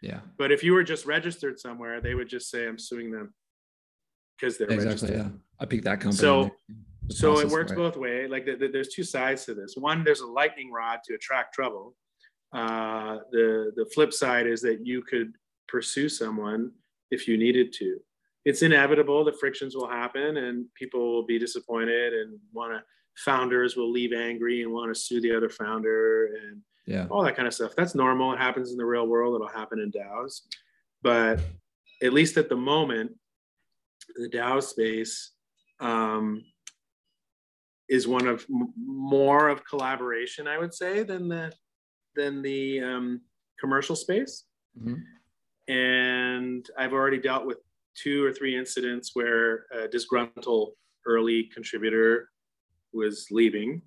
Yeah. 0.00 0.20
But 0.36 0.52
if 0.52 0.62
you 0.62 0.74
were 0.74 0.84
just 0.84 1.06
registered 1.06 1.58
somewhere, 1.58 2.00
they 2.00 2.14
would 2.14 2.28
just 2.28 2.50
say, 2.50 2.68
I'm 2.68 2.78
suing 2.78 3.10
them 3.10 3.34
because 4.38 4.56
they're 4.58 4.68
exactly, 4.68 4.86
registered. 4.86 5.16
Yeah. 5.16 5.28
I 5.58 5.64
picked 5.66 5.84
that 5.84 6.00
company. 6.00 6.20
So, 6.20 6.52
so 7.10 7.38
it 7.40 7.48
works 7.48 7.72
both 7.72 7.96
ways. 7.96 8.30
Like 8.30 8.44
the, 8.44 8.56
the, 8.56 8.68
there's 8.68 8.88
two 8.88 9.04
sides 9.04 9.44
to 9.46 9.54
this. 9.54 9.74
One, 9.76 10.04
there's 10.04 10.20
a 10.20 10.26
lightning 10.26 10.70
rod 10.70 11.00
to 11.04 11.14
attract 11.14 11.54
trouble. 11.54 11.94
Uh, 12.52 13.18
the 13.30 13.72
the 13.76 13.86
flip 13.94 14.12
side 14.12 14.46
is 14.46 14.62
that 14.62 14.86
you 14.86 15.02
could 15.02 15.34
pursue 15.66 16.08
someone 16.08 16.72
if 17.10 17.28
you 17.28 17.36
needed 17.36 17.72
to. 17.74 17.98
It's 18.44 18.62
inevitable 18.62 19.24
that 19.24 19.38
frictions 19.38 19.74
will 19.74 19.88
happen 19.88 20.38
and 20.38 20.64
people 20.74 21.12
will 21.12 21.26
be 21.26 21.38
disappointed 21.38 22.14
and 22.14 22.38
want 22.52 22.72
to 22.72 22.82
founders 23.18 23.76
will 23.76 23.90
leave 23.90 24.12
angry 24.12 24.62
and 24.62 24.72
want 24.72 24.94
to 24.94 24.98
sue 24.98 25.20
the 25.20 25.36
other 25.36 25.50
founder 25.50 26.26
and 26.26 26.62
yeah. 26.86 27.06
all 27.10 27.22
that 27.22 27.36
kind 27.36 27.48
of 27.48 27.54
stuff. 27.54 27.72
That's 27.76 27.94
normal. 27.94 28.32
It 28.32 28.38
happens 28.38 28.70
in 28.70 28.76
the 28.76 28.84
real 28.84 29.06
world. 29.06 29.34
It'll 29.34 29.48
happen 29.48 29.80
in 29.80 29.90
DAOs. 29.90 30.42
But 31.02 31.40
at 32.02 32.12
least 32.12 32.36
at 32.36 32.48
the 32.48 32.56
moment, 32.56 33.12
the 34.16 34.28
DAO 34.28 34.62
space 34.62 35.32
um, 35.80 36.44
is 37.88 38.06
one 38.06 38.26
of 38.26 38.44
m- 38.50 38.72
more 38.76 39.48
of 39.48 39.64
collaboration, 39.64 40.46
I 40.46 40.58
would 40.58 40.74
say, 40.74 41.02
than 41.02 41.28
the 41.28 41.52
than 42.14 42.42
the 42.42 42.80
um, 42.80 43.20
commercial 43.60 43.96
space. 43.96 44.44
Mm-hmm. 44.78 45.72
And 45.72 46.68
I've 46.78 46.92
already 46.92 47.18
dealt 47.18 47.46
with 47.46 47.58
two 47.94 48.24
or 48.24 48.32
three 48.32 48.56
incidents 48.56 49.10
where 49.14 49.66
a 49.72 49.88
disgruntled 49.88 50.72
early 51.06 51.44
contributor 51.54 52.30
was 52.92 53.26
leaving 53.30 53.82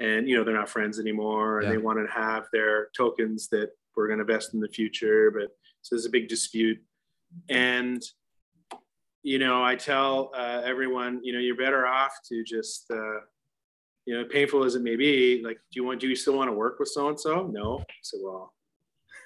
and 0.00 0.28
you 0.28 0.36
know 0.36 0.44
they're 0.44 0.54
not 0.54 0.68
friends 0.68 0.98
anymore 0.98 1.58
and 1.58 1.66
yeah. 1.66 1.72
they 1.72 1.78
want 1.78 1.98
to 1.98 2.12
have 2.12 2.46
their 2.52 2.88
tokens 2.96 3.48
that 3.48 3.70
we're 3.96 4.06
going 4.06 4.18
to 4.18 4.24
vest 4.24 4.54
in 4.54 4.60
the 4.60 4.68
future 4.68 5.30
but 5.30 5.48
so 5.82 5.94
there's 5.94 6.06
a 6.06 6.10
big 6.10 6.28
dispute 6.28 6.78
and 7.48 8.02
you 9.22 9.38
know 9.38 9.62
i 9.62 9.74
tell 9.74 10.30
uh, 10.34 10.62
everyone 10.64 11.20
you 11.22 11.32
know 11.32 11.38
you're 11.38 11.56
better 11.56 11.86
off 11.86 12.12
to 12.28 12.42
just 12.44 12.90
uh, 12.90 13.20
you 14.06 14.16
know 14.16 14.24
painful 14.24 14.64
as 14.64 14.74
it 14.74 14.82
may 14.82 14.96
be 14.96 15.42
like 15.44 15.56
do 15.70 15.80
you 15.80 15.84
want 15.84 16.00
do 16.00 16.08
you 16.08 16.16
still 16.16 16.36
want 16.36 16.48
to 16.48 16.54
work 16.54 16.78
with 16.78 16.88
so 16.88 17.08
and 17.08 17.20
so 17.20 17.48
no 17.52 17.82
so 18.02 18.18
well 18.22 18.54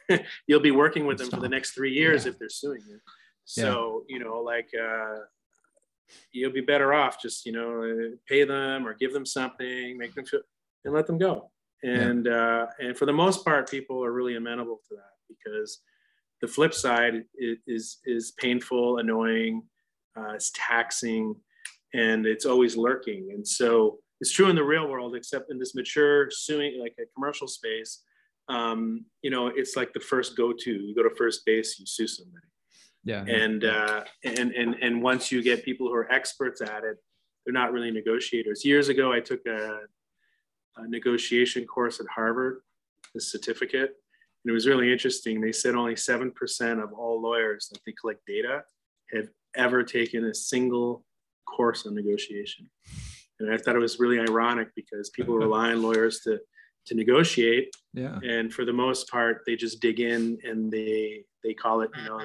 you'll 0.47 0.59
be 0.61 0.71
working 0.71 1.07
with 1.07 1.19
them 1.19 1.29
Stop. 1.29 1.39
for 1.39 1.43
the 1.43 1.49
next 1.49 1.73
three 1.73 1.93
years 1.93 2.25
yeah. 2.25 2.33
if 2.33 2.39
they're 2.39 2.49
suing 2.49 2.81
you 2.89 2.99
so 3.45 4.05
yeah. 4.09 4.17
you 4.17 4.25
know 4.25 4.41
like 4.41 4.69
uh, 4.75 5.19
you'll 6.33 6.53
be 6.53 6.61
better 6.61 6.93
off 6.93 7.21
just 7.21 7.47
you 7.47 7.53
know 7.53 8.13
pay 8.27 8.45
them 8.45 8.87
or 8.87 8.95
give 8.95 9.13
them 9.13 9.27
something 9.27 9.97
make 9.97 10.15
them 10.15 10.25
feel 10.25 10.41
and 10.85 10.95
let 10.95 11.07
them 11.07 11.19
go 11.19 11.51
and 11.85 12.27
yeah. 12.27 12.33
uh, 12.33 12.67
and 12.81 12.97
for 12.97 13.07
the 13.07 13.13
most 13.13 13.45
part 13.45 13.71
people 13.71 14.03
are 14.05 14.13
really 14.13 14.37
amenable 14.37 14.81
to 14.89 14.97
that 14.97 15.13
because 15.29 15.81
the 16.41 16.49
flip 16.49 16.73
side 16.73 17.25
is 17.67 17.99
is 18.07 18.33
painful 18.39 18.99
annoying 18.99 19.63
uh, 20.19 20.33
it's 20.33 20.51
taxing 20.55 21.35
and 21.93 22.25
it's 22.27 22.47
always 22.47 22.77
lurking 22.77 23.31
and 23.33 23.47
so 23.47 23.99
it's 24.21 24.33
true 24.33 24.49
in 24.51 24.57
the 24.57 24.65
real 24.65 24.89
world 24.89 25.15
except 25.15 25.51
in 25.51 25.59
this 25.59 25.75
mature 25.75 26.31
suing 26.31 26.79
like 26.81 26.95
a 26.99 27.05
commercial 27.15 27.49
space 27.49 28.03
um, 28.51 29.05
you 29.23 29.31
know 29.31 29.47
it's 29.47 29.77
like 29.77 29.93
the 29.93 30.01
first 30.01 30.37
go-to. 30.37 30.73
You 30.73 30.95
go 30.95 31.03
to 31.03 31.15
first 31.15 31.47
base 31.47 31.79
you 31.79 31.87
sue 31.87 32.07
somebody. 32.07 32.47
Yeah. 33.05 33.25
And 33.25 33.65
uh, 33.65 34.05
and 34.25 34.53
and 34.53 34.75
and 34.83 35.03
once 35.03 35.33
you 35.33 35.43
get 35.43 35.65
people 35.65 35.89
who 35.89 35.95
are 35.95 36.11
experts 36.13 36.61
at 36.61 36.85
it 36.85 36.99
they're 37.45 37.55
not 37.55 37.73
really 37.73 37.91
negotiators. 37.91 38.65
Years 38.65 38.89
ago 38.89 39.13
i 39.13 39.21
took 39.21 39.47
a, 39.47 39.79
a 40.77 40.89
negotiation 40.89 41.65
course 41.65 42.01
at 42.01 42.07
harvard 42.09 42.61
the 43.15 43.21
certificate 43.21 43.95
and 44.45 44.51
it 44.51 44.53
was 44.53 44.67
really 44.67 44.91
interesting. 44.91 45.41
They 45.41 45.53
said 45.53 45.75
only 45.75 45.95
7% 45.95 46.83
of 46.83 46.93
all 46.95 47.21
lawyers 47.21 47.69
that 47.71 47.81
they 47.85 47.93
collect 47.93 48.25
data 48.27 48.63
have 49.13 49.29
ever 49.55 49.83
taken 49.83 50.25
a 50.25 50.35
single 50.35 51.05
course 51.47 51.87
on 51.87 51.95
negotiation 51.95 52.71
and 53.41 53.53
i 53.53 53.57
thought 53.57 53.77
it 53.77 53.81
was 53.81 53.99
really 53.99 54.21
ironic 54.21 54.69
because 54.77 55.11
people 55.11 55.35
rely 55.47 55.71
on 55.71 55.83
lawyers 55.83 56.21
to 56.21 56.39
to 56.87 56.95
negotiate. 56.95 57.75
Yeah. 57.95 58.19
And 58.23 58.53
for 58.53 58.65
the 58.65 58.73
most 58.73 59.11
part 59.11 59.43
they 59.47 59.57
just 59.57 59.81
dig 59.81 60.01
in 60.01 60.39
and 60.45 60.71
they 60.71 61.25
they 61.43 61.55
call 61.55 61.81
it 61.81 61.91
you 61.97 62.05
know 62.05 62.21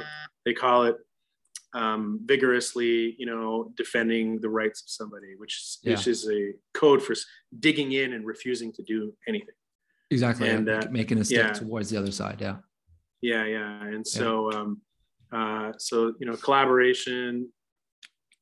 they 0.46 0.54
call 0.54 0.84
it 0.84 0.98
um, 1.74 2.22
vigorously 2.24 3.16
you 3.18 3.26
know 3.26 3.72
defending 3.76 4.40
the 4.40 4.50
rights 4.50 4.82
of 4.82 4.90
somebody 4.90 5.36
which 5.38 5.78
yeah. 5.84 5.92
which 5.92 6.08
is 6.08 6.30
a 6.30 6.54
code 6.74 7.02
for 7.02 7.16
digging 7.60 7.92
in 7.92 8.14
and 8.14 8.26
refusing 8.26 8.72
to 8.74 8.84
do 8.84 9.14
anything. 9.28 9.56
Exactly. 10.12 10.50
And 10.50 10.70
uh, 10.70 10.84
making 10.90 11.18
a 11.18 11.26
step 11.26 11.48
yeah. 11.48 11.54
towards 11.54 11.90
the 11.90 11.98
other 11.98 12.12
side. 12.12 12.40
Yeah. 12.40 12.58
Yeah 13.22 13.46
yeah. 13.46 13.84
And 13.84 14.06
so 14.06 14.52
yeah. 14.52 14.60
um 14.60 14.82
uh 15.32 15.72
so 15.78 16.14
you 16.20 16.26
know 16.28 16.36
collaboration 16.36 17.50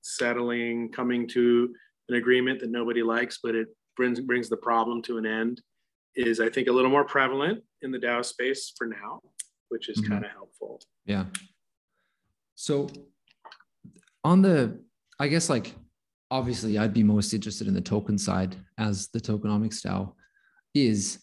settling 0.01 0.91
coming 0.91 1.27
to 1.29 1.73
an 2.13 2.19
agreement 2.19 2.59
that 2.59 2.69
nobody 2.69 3.01
likes 3.01 3.39
but 3.43 3.55
it 3.55 3.67
brings 3.95 4.19
brings 4.19 4.49
the 4.49 4.57
problem 4.57 5.01
to 5.01 5.17
an 5.17 5.25
end 5.25 5.61
is 6.15 6.39
I 6.39 6.49
think 6.49 6.67
a 6.67 6.71
little 6.71 6.91
more 6.91 7.05
prevalent 7.05 7.63
in 7.81 7.91
the 7.91 7.97
DAO 7.97 8.23
space 8.23 8.73
for 8.77 8.87
now, 8.87 9.19
which 9.69 9.89
is 9.89 9.99
mm-hmm. 9.99 10.13
kind 10.13 10.25
of 10.25 10.31
helpful. 10.31 10.81
Yeah. 11.05 11.25
So 12.55 12.87
on 14.23 14.41
the, 14.41 14.79
I 15.19 15.27
guess 15.27 15.49
like 15.49 15.73
obviously 16.29 16.77
I'd 16.77 16.93
be 16.93 17.03
most 17.03 17.33
interested 17.33 17.67
in 17.67 17.73
the 17.73 17.81
token 17.81 18.17
side 18.17 18.55
as 18.77 19.07
the 19.09 19.19
tokenomics 19.19 19.85
DAO 19.85 20.13
is, 20.73 21.19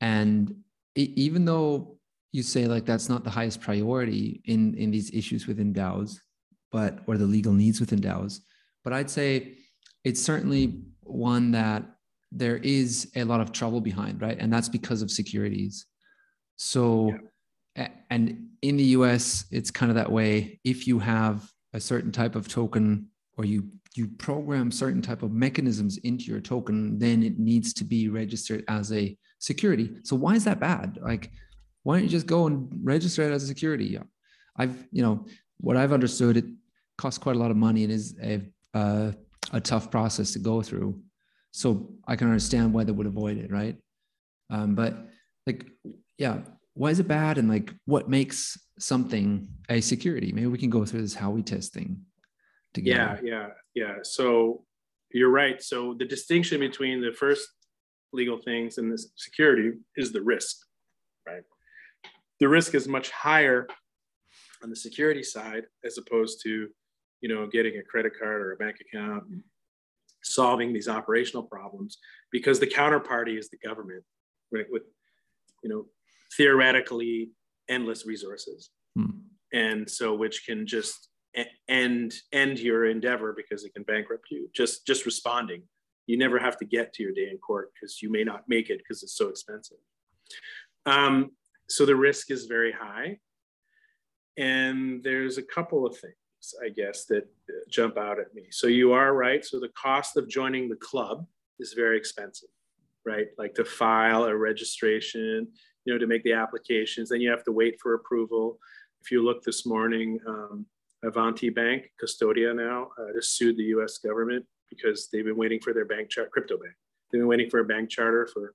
and 0.00 0.54
it, 0.94 1.10
even 1.10 1.44
though 1.44 1.96
you 2.32 2.42
say 2.42 2.66
like 2.66 2.86
that's 2.86 3.08
not 3.08 3.24
the 3.24 3.30
highest 3.30 3.60
priority 3.60 4.40
in 4.46 4.74
in 4.74 4.90
these 4.90 5.12
issues 5.12 5.46
within 5.46 5.74
DAOs, 5.74 6.18
but 6.72 7.00
or 7.06 7.18
the 7.18 7.26
legal 7.26 7.52
needs 7.52 7.80
within 7.80 8.00
DAOs, 8.00 8.40
but 8.84 8.92
I'd 8.92 9.10
say 9.10 9.56
it's 10.04 10.22
certainly 10.22 10.82
one 11.02 11.52
that 11.52 11.84
there 12.32 12.58
is 12.58 13.10
a 13.16 13.24
lot 13.24 13.40
of 13.40 13.52
trouble 13.52 13.80
behind, 13.80 14.20
right? 14.22 14.36
And 14.38 14.52
that's 14.52 14.68
because 14.68 15.02
of 15.02 15.10
securities. 15.10 15.86
So, 16.56 17.14
yeah. 17.76 17.88
and 18.10 18.48
in 18.62 18.76
the 18.76 18.84
US, 18.84 19.46
it's 19.50 19.70
kind 19.70 19.90
of 19.90 19.96
that 19.96 20.10
way. 20.10 20.60
If 20.64 20.86
you 20.86 20.98
have 20.98 21.50
a 21.72 21.80
certain 21.80 22.12
type 22.12 22.36
of 22.36 22.48
token 22.48 23.08
or 23.36 23.44
you 23.44 23.70
you 23.96 24.06
program 24.06 24.70
certain 24.70 25.02
type 25.02 25.22
of 25.22 25.32
mechanisms 25.32 25.98
into 25.98 26.24
your 26.26 26.40
token, 26.40 26.98
then 26.98 27.22
it 27.22 27.38
needs 27.38 27.72
to 27.74 27.84
be 27.84 28.08
registered 28.08 28.64
as 28.68 28.92
a 28.92 29.16
security. 29.40 29.96
So 30.04 30.14
why 30.14 30.34
is 30.34 30.44
that 30.44 30.60
bad? 30.60 30.98
Like, 31.02 31.32
why 31.82 31.96
don't 31.96 32.04
you 32.04 32.08
just 32.08 32.26
go 32.26 32.46
and 32.46 32.68
register 32.84 33.22
it 33.22 33.32
as 33.32 33.42
a 33.42 33.46
security? 33.48 33.98
I've, 34.56 34.86
you 34.92 35.02
know, 35.02 35.26
what 35.58 35.76
I've 35.76 35.92
understood, 35.92 36.36
it 36.36 36.44
costs 36.98 37.18
quite 37.18 37.34
a 37.34 37.38
lot 37.38 37.50
of 37.50 37.56
money 37.56 37.82
and 37.82 37.92
is 37.92 38.14
a, 38.22 38.42
uh, 38.74 39.12
a 39.52 39.60
tough 39.60 39.90
process 39.90 40.32
to 40.32 40.38
go 40.38 40.62
through. 40.62 41.00
So 41.52 41.94
I 42.06 42.16
can 42.16 42.28
understand 42.28 42.72
why 42.72 42.84
they 42.84 42.92
would 42.92 43.06
avoid 43.06 43.38
it, 43.38 43.50
right? 43.50 43.76
Um, 44.50 44.74
but 44.74 44.96
like, 45.46 45.66
yeah, 46.18 46.38
why 46.74 46.90
is 46.90 47.00
it 47.00 47.08
bad? 47.08 47.38
And 47.38 47.48
like, 47.48 47.72
what 47.86 48.08
makes 48.08 48.58
something 48.78 49.48
a 49.68 49.80
security? 49.80 50.32
Maybe 50.32 50.46
we 50.46 50.58
can 50.58 50.70
go 50.70 50.84
through 50.84 51.02
this 51.02 51.16
Howey 51.16 51.44
testing 51.44 52.02
together. 52.72 53.20
Yeah, 53.22 53.30
yeah, 53.30 53.48
yeah. 53.74 53.94
So 54.02 54.64
you're 55.12 55.30
right. 55.30 55.60
So 55.62 55.94
the 55.98 56.04
distinction 56.04 56.60
between 56.60 57.00
the 57.00 57.12
first 57.12 57.48
legal 58.12 58.38
things 58.38 58.78
and 58.78 58.92
the 58.92 59.04
security 59.16 59.72
is 59.96 60.12
the 60.12 60.22
risk, 60.22 60.56
right? 61.26 61.42
The 62.38 62.48
risk 62.48 62.74
is 62.74 62.88
much 62.88 63.10
higher 63.10 63.66
on 64.62 64.70
the 64.70 64.76
security 64.76 65.22
side 65.22 65.64
as 65.84 65.98
opposed 65.98 66.40
to, 66.44 66.68
you 67.20 67.28
know, 67.28 67.46
getting 67.46 67.78
a 67.78 67.82
credit 67.82 68.12
card 68.18 68.40
or 68.40 68.52
a 68.52 68.56
bank 68.56 68.76
account 68.80 69.24
solving 70.22 70.72
these 70.72 70.88
operational 70.88 71.42
problems 71.42 71.98
because 72.30 72.60
the 72.60 72.66
counterparty 72.66 73.38
is 73.38 73.48
the 73.48 73.56
government 73.58 74.04
right, 74.52 74.66
with 74.70 74.82
you 75.62 75.70
know 75.70 75.86
theoretically 76.36 77.30
endless 77.68 78.06
resources. 78.06 78.70
Hmm. 78.96 79.20
and 79.52 79.88
so 79.88 80.14
which 80.14 80.44
can 80.44 80.66
just 80.66 81.10
end 81.68 82.12
end 82.32 82.58
your 82.58 82.86
endeavor 82.86 83.32
because 83.36 83.64
it 83.64 83.72
can 83.72 83.84
bankrupt 83.84 84.26
you. 84.30 84.48
Just 84.52 84.86
just 84.86 85.06
responding. 85.06 85.62
You 86.06 86.18
never 86.18 86.38
have 86.38 86.56
to 86.58 86.64
get 86.64 86.92
to 86.94 87.02
your 87.04 87.12
day 87.12 87.28
in 87.30 87.38
court 87.38 87.70
because 87.72 88.02
you 88.02 88.10
may 88.10 88.24
not 88.24 88.48
make 88.48 88.68
it 88.68 88.78
because 88.78 89.04
it's 89.04 89.16
so 89.16 89.28
expensive. 89.28 89.76
Um, 90.86 91.30
so 91.68 91.86
the 91.86 91.94
risk 91.94 92.32
is 92.32 92.46
very 92.46 92.72
high. 92.72 93.18
And 94.36 95.04
there's 95.04 95.38
a 95.38 95.42
couple 95.42 95.86
of 95.86 95.96
things 95.96 96.14
i 96.64 96.68
guess 96.68 97.04
that 97.06 97.28
jump 97.68 97.98
out 97.98 98.18
at 98.18 98.34
me. 98.34 98.46
So 98.50 98.66
you 98.66 98.92
are 98.92 99.14
right. 99.14 99.44
So 99.44 99.60
the 99.60 99.68
cost 99.70 100.16
of 100.16 100.28
joining 100.28 100.68
the 100.68 100.76
club 100.76 101.26
is 101.58 101.72
very 101.74 101.96
expensive 101.96 102.48
right? 103.06 103.28
Like 103.38 103.54
to 103.54 103.64
file 103.64 104.24
a 104.24 104.36
registration 104.36 105.48
you 105.86 105.92
know 105.92 105.98
to 105.98 106.06
make 106.06 106.22
the 106.24 106.34
applications 106.34 107.08
then 107.08 107.20
you 107.22 107.30
have 107.30 107.44
to 107.44 107.52
wait 107.52 107.80
for 107.80 107.94
approval. 107.94 108.58
If 109.02 109.10
you 109.10 109.24
look 109.24 109.42
this 109.42 109.64
morning 109.64 110.18
um, 110.26 110.66
Avanti 111.02 111.48
Bank, 111.48 111.90
Custodia 112.02 112.54
now, 112.54 112.88
uh, 112.98 113.12
just 113.14 113.36
sued 113.36 113.56
the 113.56 113.64
US 113.76 113.98
government 113.98 114.44
because 114.68 115.08
they've 115.10 115.24
been 115.24 115.36
waiting 115.36 115.60
for 115.60 115.72
their 115.72 115.84
bank 115.84 116.10
chart, 116.10 116.30
crypto 116.30 116.56
bank. 116.56 116.74
They've 117.10 117.20
been 117.20 117.28
waiting 117.28 117.50
for 117.50 117.60
a 117.60 117.64
bank 117.64 117.90
charter 117.90 118.28
for, 118.32 118.54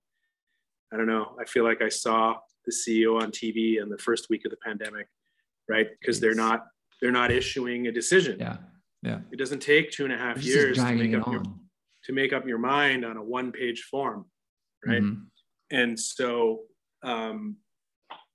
I 0.94 0.98
don't 0.98 1.08
know, 1.08 1.36
I 1.40 1.46
feel 1.46 1.64
like 1.64 1.82
I 1.82 1.90
saw 1.90 2.36
the 2.66 2.72
CEO 2.72 3.22
on 3.22 3.32
TV 3.32 3.82
in 3.82 3.90
the 3.90 3.98
first 3.98 4.30
week 4.30 4.46
of 4.46 4.52
the 4.52 4.58
pandemic, 4.58 5.08
right? 5.68 5.88
Because 6.00 6.20
they're 6.20 6.36
not, 6.36 6.66
they're 7.02 7.12
not 7.12 7.32
issuing 7.32 7.88
a 7.88 7.92
decision. 7.92 8.38
Yeah. 8.40 8.58
Yeah. 9.04 9.20
It 9.32 9.38
doesn't 9.38 9.60
take 9.60 9.92
two 9.92 10.04
and 10.06 10.14
a 10.14 10.18
half 10.18 10.42
years 10.42 10.78
to 10.78 10.94
make, 10.94 11.14
up 11.14 11.28
your, 11.32 11.44
to 12.06 12.14
make 12.14 12.34
up 12.34 12.48
your 12.48 12.58
mind 12.58 13.06
on 13.06 13.18
a 13.18 13.24
one 13.24 13.52
page 13.52 13.84
form, 13.84 14.26
right? 14.86 15.02
Mm-hmm. 15.02 15.22
And 15.72 16.00
so, 16.00 16.62
um, 17.04 17.58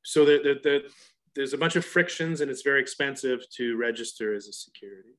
so 0.05 0.25
the, 0.25 0.39
the, 0.43 0.61
the, 0.63 0.91
there's 1.35 1.55
a 1.55 1.59
bunch 1.59 1.77
of 1.77 1.85
frictions 1.85 2.41
and 2.41 2.51
it's 2.51 2.63
very 2.63 2.81
expensive 2.81 3.41
to 3.57 3.77
register 3.77 4.35
as 4.35 4.47
a 4.47 4.53
security. 4.53 5.17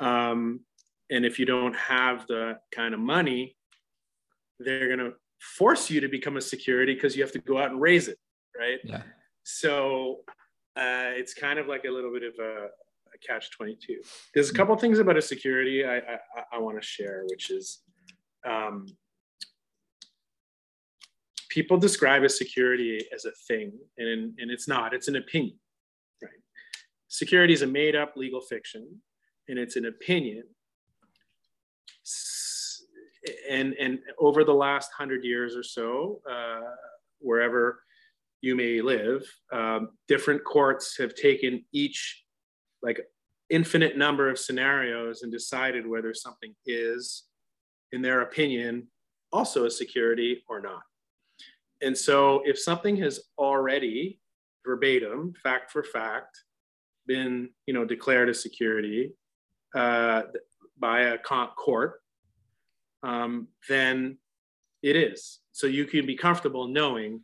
Right? 0.00 0.30
Um, 0.30 0.60
and 1.10 1.24
if 1.24 1.38
you 1.38 1.46
don't 1.46 1.76
have 1.76 2.26
the 2.26 2.58
kind 2.74 2.94
of 2.94 3.00
money, 3.00 3.56
they're 4.58 4.86
going 4.88 4.98
to 4.98 5.12
force 5.40 5.90
you 5.90 6.00
to 6.00 6.08
become 6.08 6.36
a 6.36 6.40
security 6.40 6.94
because 6.94 7.16
you 7.16 7.22
have 7.22 7.32
to 7.32 7.38
go 7.38 7.58
out 7.58 7.70
and 7.70 7.80
raise 7.80 8.08
it, 8.08 8.18
right? 8.58 8.78
Yeah. 8.82 9.02
So 9.44 10.20
uh, 10.76 11.10
it's 11.14 11.32
kind 11.32 11.58
of 11.58 11.66
like 11.66 11.84
a 11.84 11.90
little 11.90 12.12
bit 12.12 12.22
of 12.22 12.34
a, 12.38 12.66
a 13.14 13.18
catch 13.26 13.50
22. 13.50 14.00
There's 14.34 14.50
a 14.50 14.54
couple 14.54 14.76
things 14.76 14.98
about 14.98 15.16
a 15.16 15.22
security 15.22 15.84
I, 15.84 15.96
I, 15.96 16.18
I 16.52 16.58
want 16.58 16.80
to 16.80 16.86
share, 16.86 17.24
which 17.30 17.50
is 17.50 17.80
um, 18.46 18.86
people 21.48 21.78
describe 21.78 22.22
a 22.24 22.28
security 22.28 23.06
as 23.14 23.24
a 23.24 23.30
thing, 23.48 23.72
and, 23.96 24.34
and 24.38 24.50
it's 24.50 24.68
not, 24.68 24.92
it's 24.92 25.08
an 25.08 25.16
opinion, 25.16 25.58
right? 26.22 26.30
Security 27.08 27.54
is 27.54 27.62
a 27.62 27.66
made 27.66 27.96
up 27.96 28.12
legal 28.14 28.42
fiction, 28.42 29.00
and 29.48 29.58
it's 29.58 29.76
an 29.76 29.86
opinion. 29.86 30.44
And, 33.48 33.74
and 33.80 33.98
over 34.18 34.44
the 34.44 34.52
last 34.52 34.92
hundred 34.92 35.24
years 35.24 35.56
or 35.56 35.62
so, 35.62 36.20
uh, 36.30 36.60
wherever 37.18 37.80
you 38.46 38.54
may 38.54 38.80
live, 38.80 39.22
um, 39.52 39.90
different 40.06 40.44
courts 40.44 40.96
have 40.98 41.14
taken 41.14 41.64
each 41.72 42.22
like 42.80 43.00
infinite 43.50 43.98
number 43.98 44.30
of 44.30 44.38
scenarios 44.38 45.22
and 45.22 45.32
decided 45.32 45.86
whether 45.86 46.14
something 46.14 46.54
is, 46.64 47.24
in 47.90 48.02
their 48.02 48.20
opinion, 48.22 48.86
also 49.32 49.66
a 49.66 49.70
security 49.70 50.44
or 50.48 50.60
not. 50.60 50.82
And 51.82 51.98
so 51.98 52.42
if 52.44 52.58
something 52.58 52.96
has 52.98 53.20
already 53.36 54.20
verbatim, 54.64 55.34
fact 55.42 55.70
for 55.72 55.82
fact, 55.82 56.38
been 57.06 57.50
you 57.66 57.74
know 57.74 57.84
declared 57.84 58.28
a 58.28 58.34
security 58.34 59.12
uh, 59.74 60.22
by 60.78 61.00
a 61.00 61.18
court, 61.18 62.00
um, 63.02 63.48
then 63.68 64.18
it 64.82 64.96
is. 64.96 65.40
So 65.52 65.66
you 65.66 65.84
can 65.84 66.06
be 66.06 66.16
comfortable 66.16 66.68
knowing 66.68 67.22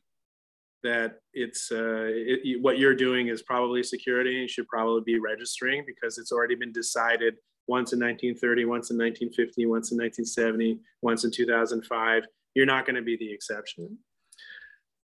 that 0.82 1.18
it's 1.32 1.70
uh, 1.70 2.06
it, 2.08 2.60
what 2.60 2.78
you're 2.78 2.94
doing 2.94 3.28
is 3.28 3.42
probably 3.42 3.82
security 3.82 4.32
and 4.32 4.42
you 4.42 4.48
should 4.48 4.68
probably 4.68 5.02
be 5.04 5.18
registering 5.18 5.84
because 5.86 6.18
it's 6.18 6.32
already 6.32 6.54
been 6.54 6.72
decided 6.72 7.34
once 7.68 7.92
in 7.92 8.00
1930, 8.00 8.64
once 8.64 8.90
in 8.90 8.98
1950, 8.98 9.66
once 9.66 9.92
in 9.92 9.98
1970, 9.98 10.78
once 11.00 11.24
in 11.24 11.30
2005. 11.30 12.24
You're 12.54 12.66
not 12.66 12.84
going 12.84 12.96
to 12.96 13.02
be 13.02 13.16
the 13.16 13.32
exception. 13.32 13.98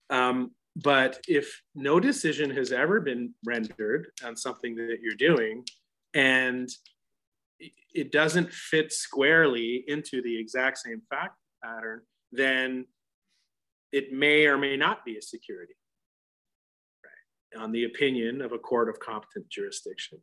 Um, 0.09 0.51
but 0.75 1.19
if 1.27 1.61
no 1.75 1.99
decision 1.99 2.49
has 2.51 2.71
ever 2.71 2.99
been 3.01 3.33
rendered 3.45 4.07
on 4.25 4.35
something 4.35 4.75
that 4.75 4.99
you're 5.01 5.15
doing 5.15 5.65
and 6.13 6.69
it 7.93 8.11
doesn't 8.11 8.51
fit 8.51 8.91
squarely 8.91 9.83
into 9.87 10.21
the 10.21 10.37
exact 10.37 10.79
same 10.79 11.01
fact 11.09 11.35
pattern, 11.63 12.01
then 12.31 12.85
it 13.91 14.13
may 14.13 14.45
or 14.45 14.57
may 14.57 14.77
not 14.77 15.05
be 15.05 15.17
a 15.17 15.21
security, 15.21 15.75
right? 17.03 17.63
On 17.63 17.71
the 17.71 17.85
opinion 17.85 18.41
of 18.41 18.51
a 18.53 18.59
court 18.59 18.89
of 18.89 18.99
competent 18.99 19.49
jurisdiction. 19.49 20.19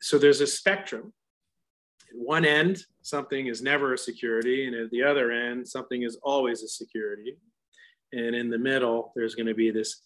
So 0.00 0.18
there's 0.18 0.40
a 0.42 0.46
spectrum 0.46 1.12
At 2.10 2.18
one 2.18 2.44
end, 2.44 2.84
something 3.02 3.46
is 3.46 3.62
never 3.62 3.94
a 3.94 3.98
security, 3.98 4.66
and 4.66 4.74
at 4.76 4.90
the 4.90 5.02
other 5.02 5.30
end, 5.32 5.66
something 5.66 6.02
is 6.02 6.18
always 6.22 6.62
a 6.62 6.68
security. 6.68 7.36
And 8.12 8.34
in 8.34 8.50
the 8.50 8.58
middle, 8.58 9.12
there's 9.16 9.34
going 9.34 9.46
to 9.46 9.54
be 9.54 9.70
this 9.70 10.02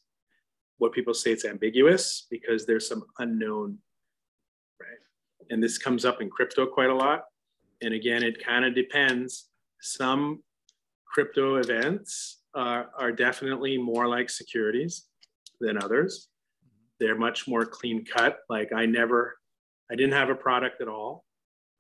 what 0.79 0.93
people 0.93 1.13
say 1.13 1.33
it's 1.33 1.45
ambiguous 1.45 2.27
because 2.31 2.65
there's 2.65 2.89
some 2.89 3.05
unknown, 3.19 3.79
right? 4.81 4.99
And 5.51 5.63
this 5.63 5.77
comes 5.77 6.05
up 6.05 6.23
in 6.23 6.31
crypto 6.31 6.67
quite 6.67 6.91
a 6.91 6.95
lot. 6.95 7.25
And 7.83 7.95
again, 7.95 8.23
it 8.23 8.45
kind 8.45 8.65
of 8.65 8.75
depends. 8.75 9.49
Some 9.81 10.43
crypto 11.07 11.57
events 11.57 12.43
are, 12.55 12.91
are 12.99 13.13
definitely 13.13 13.79
more 13.79 14.09
like 14.09 14.31
securities 14.31 15.05
than 15.61 15.83
others. 15.83 16.29
They're 17.01 17.19
much 17.19 17.47
more 17.47 17.65
clean 17.65 18.05
cut. 18.05 18.39
Like 18.49 18.73
I 18.73 18.87
never, 18.87 19.39
I 19.91 19.95
didn't 19.95 20.15
have 20.15 20.31
a 20.31 20.35
product 20.35 20.81
at 20.81 20.89
all. 20.89 21.25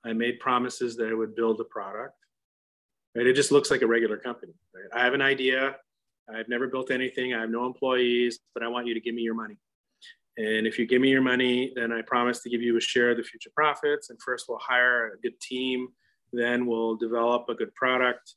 I 0.04 0.12
made 0.12 0.38
promises 0.38 0.96
that 0.96 1.08
I 1.08 1.14
would 1.14 1.34
build 1.34 1.60
a 1.60 1.64
product. 1.64 2.14
Right? 3.16 3.26
It 3.26 3.34
just 3.34 3.50
looks 3.50 3.70
like 3.70 3.82
a 3.82 3.86
regular 3.86 4.16
company. 4.16 4.52
Right? 4.74 4.88
I 4.98 5.04
have 5.04 5.14
an 5.14 5.22
idea. 5.22 5.76
I've 6.32 6.48
never 6.48 6.68
built 6.68 6.90
anything. 6.90 7.34
I 7.34 7.40
have 7.40 7.50
no 7.50 7.66
employees, 7.66 8.38
but 8.54 8.62
I 8.62 8.68
want 8.68 8.86
you 8.86 8.94
to 8.94 9.00
give 9.00 9.14
me 9.14 9.22
your 9.22 9.34
money. 9.34 9.56
And 10.38 10.66
if 10.66 10.78
you 10.78 10.86
give 10.86 11.02
me 11.02 11.10
your 11.10 11.20
money, 11.20 11.72
then 11.74 11.92
I 11.92 12.00
promise 12.02 12.42
to 12.42 12.48
give 12.48 12.62
you 12.62 12.76
a 12.78 12.80
share 12.80 13.10
of 13.10 13.18
the 13.18 13.22
future 13.22 13.50
profits. 13.54 14.08
And 14.08 14.18
first, 14.22 14.46
we'll 14.48 14.58
hire 14.58 15.12
a 15.12 15.20
good 15.20 15.38
team. 15.40 15.88
Then 16.32 16.64
we'll 16.64 16.96
develop 16.96 17.48
a 17.50 17.54
good 17.54 17.74
product. 17.74 18.34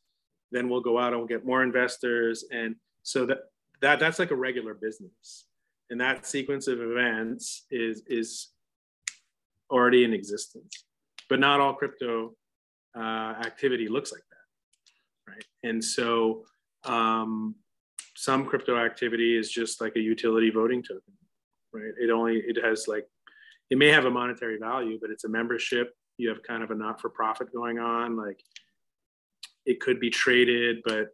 Then 0.52 0.68
we'll 0.68 0.82
go 0.82 1.00
out 1.00 1.14
and 1.14 1.18
we'll 1.18 1.28
get 1.28 1.46
more 1.46 1.64
investors. 1.64 2.44
And 2.52 2.76
so 3.04 3.26
that, 3.28 3.40
that 3.82 4.00
that's 4.00 4.20
like 4.20 4.32
a 4.32 4.36
regular 4.36 4.74
business. 4.74 5.46
And 5.90 6.02
that 6.02 6.26
sequence 6.26 6.68
of 6.68 6.82
events 6.82 7.66
is 7.72 8.04
is 8.08 8.50
already 9.70 10.04
in 10.04 10.14
existence 10.14 10.86
but 11.32 11.40
not 11.40 11.62
all 11.62 11.74
crypto 11.74 12.36
uh, 12.94 13.00
activity 13.46 13.88
looks 13.88 14.12
like 14.12 14.22
that, 14.32 15.32
right? 15.32 15.46
And 15.64 15.82
so 15.82 16.44
um, 16.84 17.56
some 18.18 18.46
crypto 18.46 18.78
activity 18.78 19.38
is 19.38 19.50
just 19.50 19.80
like 19.80 19.96
a 19.96 20.02
utility 20.02 20.50
voting 20.50 20.84
token, 20.84 21.14
right? 21.74 21.94
It 22.00 22.10
only 22.10 22.38
it 22.38 22.58
has 22.64 22.88
like 22.88 23.06
it 23.70 23.78
may 23.78 23.90
have 23.90 24.06
a 24.06 24.12
monetary 24.12 24.58
value, 24.58 24.98
but 25.02 25.12
it's 25.12 25.24
a 25.24 25.30
membership. 25.30 25.94
You 26.18 26.30
have 26.30 26.44
kind 26.44 26.62
of 26.62 26.72
a 26.72 26.76
not-for-profit 26.76 27.54
going 27.54 27.80
on, 27.80 28.18
like 28.18 28.40
it 29.66 29.80
could 29.80 30.00
be 30.00 30.10
traded, 30.10 30.82
but 30.84 31.10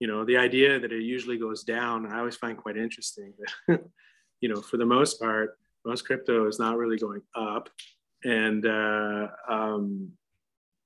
you 0.00 0.06
know 0.08 0.24
the 0.24 0.36
idea 0.36 0.78
that 0.78 0.92
it 0.92 1.02
usually 1.02 1.38
goes 1.38 1.62
down 1.62 2.06
i 2.12 2.18
always 2.18 2.36
find 2.36 2.58
quite 2.58 2.76
interesting 2.76 3.32
That 3.68 3.84
you 4.40 4.48
know 4.48 4.60
for 4.60 4.76
the 4.76 4.84
most 4.84 5.20
part 5.20 5.58
most 5.84 6.04
crypto 6.06 6.46
is 6.46 6.58
not 6.58 6.76
really 6.76 6.98
going 6.98 7.22
up 7.34 7.68
and 8.24 8.66
uh, 8.66 9.28
um, 9.50 10.10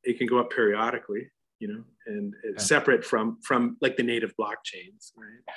it 0.03 0.18
can 0.18 0.27
go 0.27 0.38
up 0.38 0.51
periodically 0.51 1.31
you 1.59 1.68
know 1.68 1.83
and 2.07 2.35
it's 2.44 2.66
separate 2.66 3.05
from 3.05 3.38
from 3.42 3.77
like 3.81 3.97
the 3.97 4.03
native 4.03 4.35
blockchains 4.40 5.12
right 5.16 5.55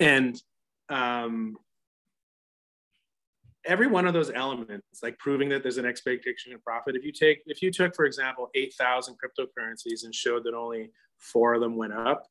and 0.00 0.42
um, 0.88 1.56
every 3.66 3.86
one 3.86 4.06
of 4.06 4.12
those 4.12 4.30
elements 4.30 5.02
like 5.02 5.18
proving 5.18 5.48
that 5.48 5.62
there's 5.62 5.78
an 5.78 5.86
expectation 5.86 6.52
of 6.52 6.62
profit 6.62 6.96
if 6.96 7.04
you 7.04 7.12
take 7.12 7.42
if 7.46 7.62
you 7.62 7.70
took 7.70 7.94
for 7.94 8.04
example 8.04 8.50
8000 8.54 9.14
cryptocurrencies 9.14 10.04
and 10.04 10.14
showed 10.14 10.44
that 10.44 10.54
only 10.54 10.90
four 11.18 11.54
of 11.54 11.60
them 11.60 11.76
went 11.76 11.92
up 11.92 12.26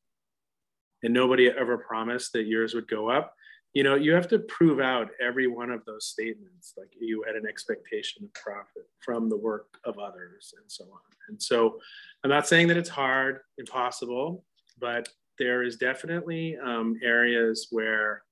and 1.02 1.12
nobody 1.12 1.48
ever 1.48 1.78
promised 1.78 2.32
that 2.32 2.44
yours 2.44 2.74
would 2.74 2.88
go 2.88 3.10
up 3.10 3.34
you 3.72 3.82
know 3.82 3.94
you 3.94 4.12
have 4.12 4.28
to 4.28 4.38
prove 4.40 4.80
out 4.80 5.10
every 5.20 5.46
one 5.46 5.70
of 5.70 5.84
those 5.84 6.06
statements 6.06 6.74
like 6.76 6.92
you 6.98 7.24
had 7.26 7.36
an 7.36 7.46
expectation 7.46 8.24
of 8.24 8.32
profit 8.34 8.88
from 9.00 9.28
the 9.28 9.36
work 9.36 9.66
of 9.84 9.98
others 9.98 10.54
and 10.56 10.70
so 10.70 10.84
on. 10.84 11.00
And 11.28 11.42
so 11.42 11.78
i'm 12.22 12.30
not 12.30 12.46
saying 12.46 12.68
that 12.68 12.76
it's 12.76 12.88
hard 12.88 13.40
impossible 13.58 14.44
but 14.78 15.08
there 15.38 15.62
is 15.62 15.76
definitely 15.76 16.56
um, 16.58 16.98
areas 17.02 17.68
where 17.70 18.22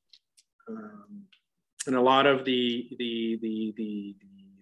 Um, 0.68 1.26
and 1.86 1.96
a 1.96 2.00
lot 2.00 2.26
of 2.26 2.44
the, 2.44 2.88
the, 2.98 3.38
the, 3.42 3.74
the, 3.76 4.16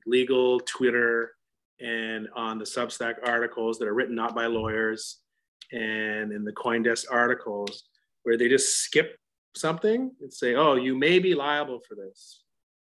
legal 0.06 0.58
Twitter 0.60 1.32
and 1.80 2.26
on 2.34 2.58
the 2.58 2.64
Substack 2.64 3.16
articles 3.24 3.78
that 3.78 3.86
are 3.86 3.94
written 3.94 4.14
not 4.14 4.34
by 4.34 4.46
lawyers 4.46 5.18
and 5.72 6.32
in 6.32 6.42
the 6.42 6.52
Coindesk 6.52 7.04
articles 7.10 7.84
where 8.22 8.36
they 8.36 8.48
just 8.48 8.78
skip 8.78 9.16
something 9.56 10.10
and 10.20 10.32
say, 10.32 10.54
oh, 10.54 10.74
you 10.74 10.96
may 10.96 11.18
be 11.18 11.34
liable 11.34 11.80
for 11.86 11.94
this 11.94 12.42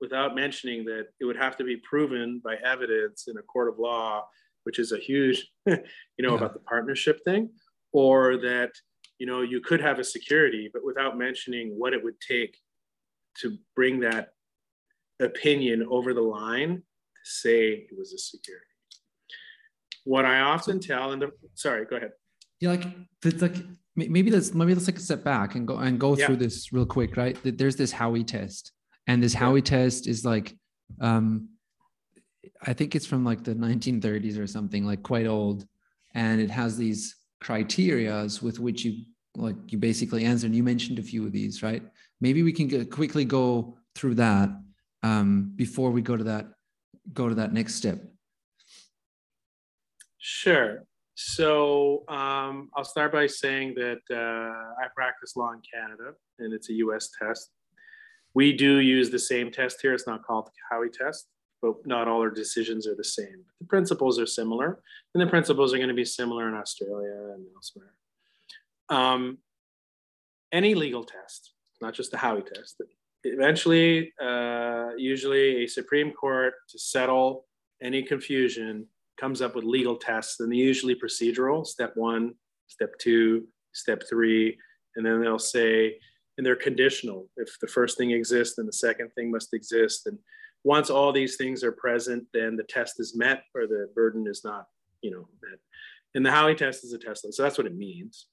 without 0.02 0.36
mentioning 0.36 0.86
that 0.86 1.08
it 1.20 1.26
would 1.26 1.38
have 1.38 1.58
to 1.58 1.64
be 1.64 1.78
proven 1.78 2.42
by 2.44 2.56
evidence 2.64 3.28
in 3.28 3.38
a 3.38 3.42
court 3.42 3.68
of 3.68 3.80
law, 3.80 4.26
which 4.64 4.80
is 4.80 4.92
a 4.92 4.98
huge, 4.98 5.50
you 5.66 5.76
know, 6.20 6.32
yeah. 6.32 6.38
about 6.38 6.54
the 6.54 6.60
partnership 6.60 7.20
thing, 7.26 7.50
or 7.92 8.38
that, 8.38 8.72
you 9.18 9.28
know, 9.28 9.42
you 9.42 9.62
could 9.62 9.82
have 9.82 10.00
a 10.00 10.04
security, 10.04 10.70
but 10.72 10.86
without 10.86 11.18
mentioning 11.18 11.74
what 11.78 11.94
it 11.94 12.04
would 12.04 12.20
take 12.26 12.58
to 13.42 13.58
bring 13.76 14.00
that 14.02 14.34
opinion 15.20 15.86
over 15.90 16.14
the 16.14 16.22
line 16.22 16.76
to 16.78 17.32
say 17.32 17.70
it 17.70 17.98
was 17.98 18.14
a 18.14 18.18
security. 18.18 18.66
What 20.06 20.26
I 20.26 20.40
often 20.40 20.80
tell, 20.80 21.12
and 21.12 21.22
the 21.22 21.32
sorry, 21.56 21.86
go 21.86 21.98
ahead. 21.98 22.12
Yeah, 22.60 22.70
like 22.70 22.86
it's 23.24 23.42
like 23.42 23.56
maybe 23.96 24.32
let's 24.32 24.54
maybe 24.54 24.74
let's 24.74 24.86
take 24.86 24.98
a 24.98 25.02
step 25.02 25.24
back 25.24 25.56
and 25.56 25.68
go 25.68 25.78
and 25.78 26.00
go 26.00 26.16
yeah. 26.16 26.26
through 26.26 26.38
this 26.38 26.72
real 26.72 26.86
quick, 26.86 27.18
right? 27.18 27.38
There's 27.44 27.76
this 27.76 27.94
Howey 27.94 28.26
test, 28.26 28.72
and 29.08 29.22
this 29.22 29.36
Howey 29.36 29.64
test 29.64 30.08
is 30.08 30.26
like, 30.26 30.58
um, 31.02 31.50
I 32.66 32.74
think 32.74 32.96
it's 32.96 33.06
from 33.06 33.26
like 33.26 33.44
the 33.44 33.56
1930s 33.56 34.40
or 34.40 34.48
something, 34.48 34.86
like 34.86 35.04
quite 35.04 35.28
old, 35.28 35.66
and 36.16 36.42
it 36.42 36.50
has 36.50 36.78
these 36.78 37.16
criterias 37.44 38.42
with 38.42 38.60
which 38.60 38.84
you 38.86 39.04
like 39.36 39.56
you 39.68 39.78
basically 39.78 40.26
answer. 40.26 40.48
And 40.48 40.56
you 40.56 40.64
mentioned 40.64 41.00
a 41.00 41.04
few 41.04 41.26
of 41.26 41.32
these, 41.32 41.62
right? 41.62 41.84
Maybe 42.22 42.44
we 42.44 42.54
can 42.54 42.68
get, 42.68 42.92
quickly 42.92 43.26
go 43.26 43.78
through 43.96 44.16
that 44.16 44.50
um, 45.04 45.54
before 45.56 45.92
we 45.92 46.02
go 46.02 46.18
to 46.18 46.24
that 46.26 46.48
go 47.14 47.30
to 47.30 47.36
that 47.36 47.54
next 47.54 47.76
step. 47.76 48.00
Sure. 50.18 50.84
So 51.16 52.04
um, 52.08 52.70
I'll 52.76 52.86
start 52.86 53.12
by 53.12 53.28
saying 53.28 53.76
that 53.76 54.00
uh, 54.12 54.84
I 54.84 54.88
practice 54.96 55.36
law 55.36 55.52
in 55.52 55.62
Canada, 55.74 56.14
and 56.38 56.54
it's 56.54 56.70
a 56.70 56.74
U.S. 56.74 57.10
test. 57.22 57.50
We 58.34 58.54
do 58.54 58.78
use 58.78 59.10
the 59.10 59.20
same 59.20 59.52
test 59.52 59.82
here. 59.82 59.94
It's 59.94 60.08
not 60.08 60.24
called 60.24 60.48
the 60.48 60.76
Howey 60.76 60.94
test, 60.94 61.28
but 61.62 61.86
not 61.86 62.08
all 62.08 62.22
our 62.22 62.30
decisions 62.30 62.88
are 62.88 62.96
the 62.96 63.04
same. 63.04 63.44
The 63.60 63.68
principles 63.68 64.20
are 64.20 64.26
similar, 64.26 64.82
and 65.14 65.22
the 65.22 65.28
principles 65.28 65.74
are 65.74 65.78
going 65.78 65.90
to 65.90 65.96
be 65.96 66.06
similar 66.06 66.48
in 66.48 66.54
Australia 66.54 67.34
and 67.34 67.46
elsewhere. 67.56 67.94
Um, 68.88 69.40
any 70.52 70.74
legal 70.74 71.04
test, 71.04 71.54
not 71.82 71.94
just 71.94 72.12
the 72.12 72.18
Howey 72.18 72.46
test, 72.46 72.82
eventually, 73.24 74.14
uh, 74.22 74.90
usually 74.98 75.64
a 75.64 75.68
Supreme 75.68 76.12
Court 76.12 76.54
to 76.70 76.80
settle 76.80 77.46
any 77.82 78.04
confusion 78.04 78.86
comes 79.20 79.42
up 79.42 79.56
with 79.56 79.66
legal 79.66 79.98
tests, 79.98 80.40
and 80.40 80.52
they're 80.52 80.58
usually 80.58 80.96
procedural 80.96 81.66
step 81.66 81.92
one, 81.96 82.34
step 82.68 82.92
two, 83.00 83.48
step 83.74 84.04
three, 84.10 84.58
and 84.96 85.06
then 85.06 85.22
they'll 85.22 85.38
say, 85.38 85.98
and 86.38 86.46
they're 86.46 86.56
conditional. 86.56 87.28
If 87.36 87.60
the 87.60 87.68
first 87.68 87.98
thing 87.98 88.12
exists, 88.12 88.56
then 88.56 88.66
the 88.66 88.74
second 88.74 89.12
thing 89.14 89.30
must 89.30 89.54
exist. 89.54 90.08
And 90.08 90.18
once 90.64 90.90
all 90.90 91.12
these 91.12 91.36
things 91.36 91.64
are 91.64 91.72
present, 91.74 92.26
then 92.34 92.56
the 92.56 92.64
test 92.64 93.00
is 93.00 93.16
met 93.16 93.44
or 93.54 93.68
the 93.68 93.90
burden 93.94 94.26
is 94.26 94.44
not, 94.44 94.68
you 95.02 95.12
know, 95.12 95.28
met. 95.42 95.60
And 96.16 96.26
the 96.26 96.30
Howey 96.30 96.56
test 96.56 96.86
is 96.86 96.94
a 96.94 96.98
test. 96.98 97.28
So 97.34 97.44
that's 97.44 97.58
what 97.58 97.68
it 97.68 97.76
means. 97.76 98.28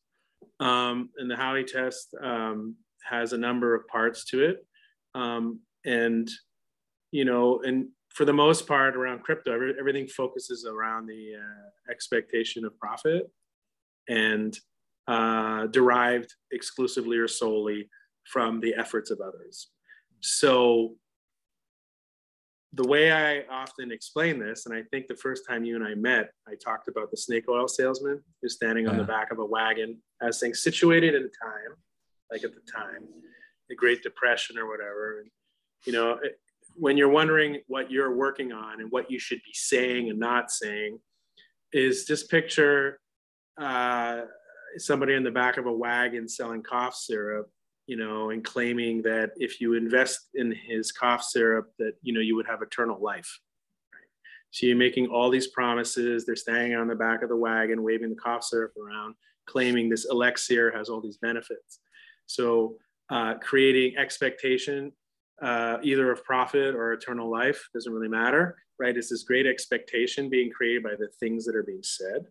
Um, 0.61 1.11
and 1.19 1.31
the 1.31 1.35
Howey 1.35 1.67
test 1.67 2.15
um, 2.23 2.77
has 3.09 3.33
a 3.33 3.39
number 3.39 3.75
of 3.75 3.87
parts 3.89 4.25
to 4.27 4.45
it. 4.45 4.67
Um, 5.15 5.61
and, 5.85 6.29
you 7.13 7.25
know, 7.25 7.61
and 7.65 7.89
for 8.11 8.25
the 8.25 8.33
most 8.33 8.67
part 8.67 8.97
around 8.97 9.23
crypto, 9.23 9.53
everything 9.79 10.07
focuses 10.09 10.67
around 10.67 11.07
the 11.07 11.35
uh, 11.37 11.91
expectation 11.91 12.65
of 12.65 12.79
profit 12.79 13.31
and 14.09 14.59
uh, 15.07 15.67
derived 15.67 16.35
exclusively 16.51 17.19
or 17.19 17.29
solely 17.29 17.89
from 18.25 18.61
the 18.61 18.75
efforts 18.75 19.11
of 19.11 19.21
others. 19.21 19.69
So 20.21 20.97
the 22.73 22.87
way 22.87 23.13
I 23.13 23.45
often 23.51 23.91
explain 23.91 24.39
this, 24.39 24.67
and 24.67 24.75
I 24.75 24.83
think 24.91 25.07
the 25.07 25.17
first 25.17 25.45
time 25.49 25.65
you 25.65 25.77
and 25.77 25.85
I 25.85 25.95
met, 25.95 26.31
I 26.49 26.55
talked 26.55 26.89
about 26.89 27.11
the 27.11 27.17
snake 27.17 27.45
oil 27.49 27.69
salesman 27.69 28.23
who's 28.43 28.55
standing 28.55 28.87
on 28.89 28.97
the 28.97 29.05
back 29.05 29.31
of 29.31 29.39
a 29.39 29.45
wagon. 29.45 29.99
as 30.21 30.27
was 30.27 30.41
saying 30.41 30.55
situated 30.55 31.15
in 31.15 31.23
time, 31.23 31.77
like 32.31 32.45
at 32.45 32.55
the 32.55 32.61
time, 32.73 33.07
the 33.69 33.77
Great 33.77 34.03
Depression 34.03 34.59
or 34.59 34.69
whatever. 34.69 35.21
And, 35.21 35.31
you 35.85 35.93
know, 35.93 36.19
when 36.75 36.97
you're 36.97 37.09
wondering 37.09 37.61
what 37.69 37.91
you're 37.91 38.15
working 38.15 38.53
on 38.53 38.81
and 38.81 38.91
what 38.91 39.11
you 39.11 39.19
should 39.19 39.39
be 39.39 39.55
saying 39.55 40.11
and 40.11 40.19
not 40.19 40.51
saying, 40.51 40.99
is 41.73 42.05
just 42.05 42.31
picture 42.31 43.01
uh, 43.61 44.23
somebody 44.79 45.15
in 45.15 45.25
the 45.25 45.31
back 45.31 45.57
of 45.57 45.67
a 45.67 45.73
wagon 45.73 46.29
selling 46.29 46.63
cough 46.63 46.95
syrup, 46.95 47.51
you 47.87 47.97
know, 47.97 48.31
and 48.31 48.45
claiming 48.45 49.03
that 49.03 49.31
if 49.37 49.61
you 49.61 49.75
invest 49.75 50.29
in 50.35 50.53
his 50.53 50.93
cough 50.93 51.23
syrup, 51.23 51.71
that 51.79 51.93
you 52.03 52.13
know 52.13 52.21
you 52.21 52.37
would 52.37 52.47
have 52.47 52.63
eternal 52.63 53.01
life. 53.03 53.39
Right? 53.93 54.09
So 54.51 54.67
you're 54.67 54.77
making 54.77 55.09
all 55.09 55.31
these 55.31 55.49
promises. 55.49 56.25
They're 56.25 56.37
standing 56.37 56.75
on 56.75 56.89
the 56.89 56.95
back 56.95 57.23
of 57.23 57.29
the 57.29 57.37
wagon, 57.37 57.83
waving 57.83 58.11
the 58.11 58.17
cough 58.17 58.45
syrup 58.45 58.73
around, 58.77 59.15
claiming 59.47 59.89
this 59.89 60.07
elixir 60.11 60.73
has 60.77 60.89
all 60.89 61.01
these 61.01 61.19
benefits. 61.19 61.81
So 62.27 62.77
uh, 63.11 63.35
creating 63.41 63.97
expectation 63.97 64.93
uh, 65.43 65.79
either 65.83 66.11
of 66.11 66.25
profit 66.25 66.75
or 66.75 66.93
eternal 66.93 67.31
life, 67.31 67.69
doesn't 67.75 67.93
really 67.93 68.09
matter, 68.09 68.57
right? 68.79 68.97
It's 68.97 69.11
this 69.11 69.23
great 69.23 69.47
expectation 69.47 70.31
being 70.31 70.51
created 70.51 70.83
by 70.83 70.95
the 70.99 71.09
things 71.21 71.45
that 71.45 71.55
are 71.55 71.63
being 71.63 71.83
said, 71.83 72.27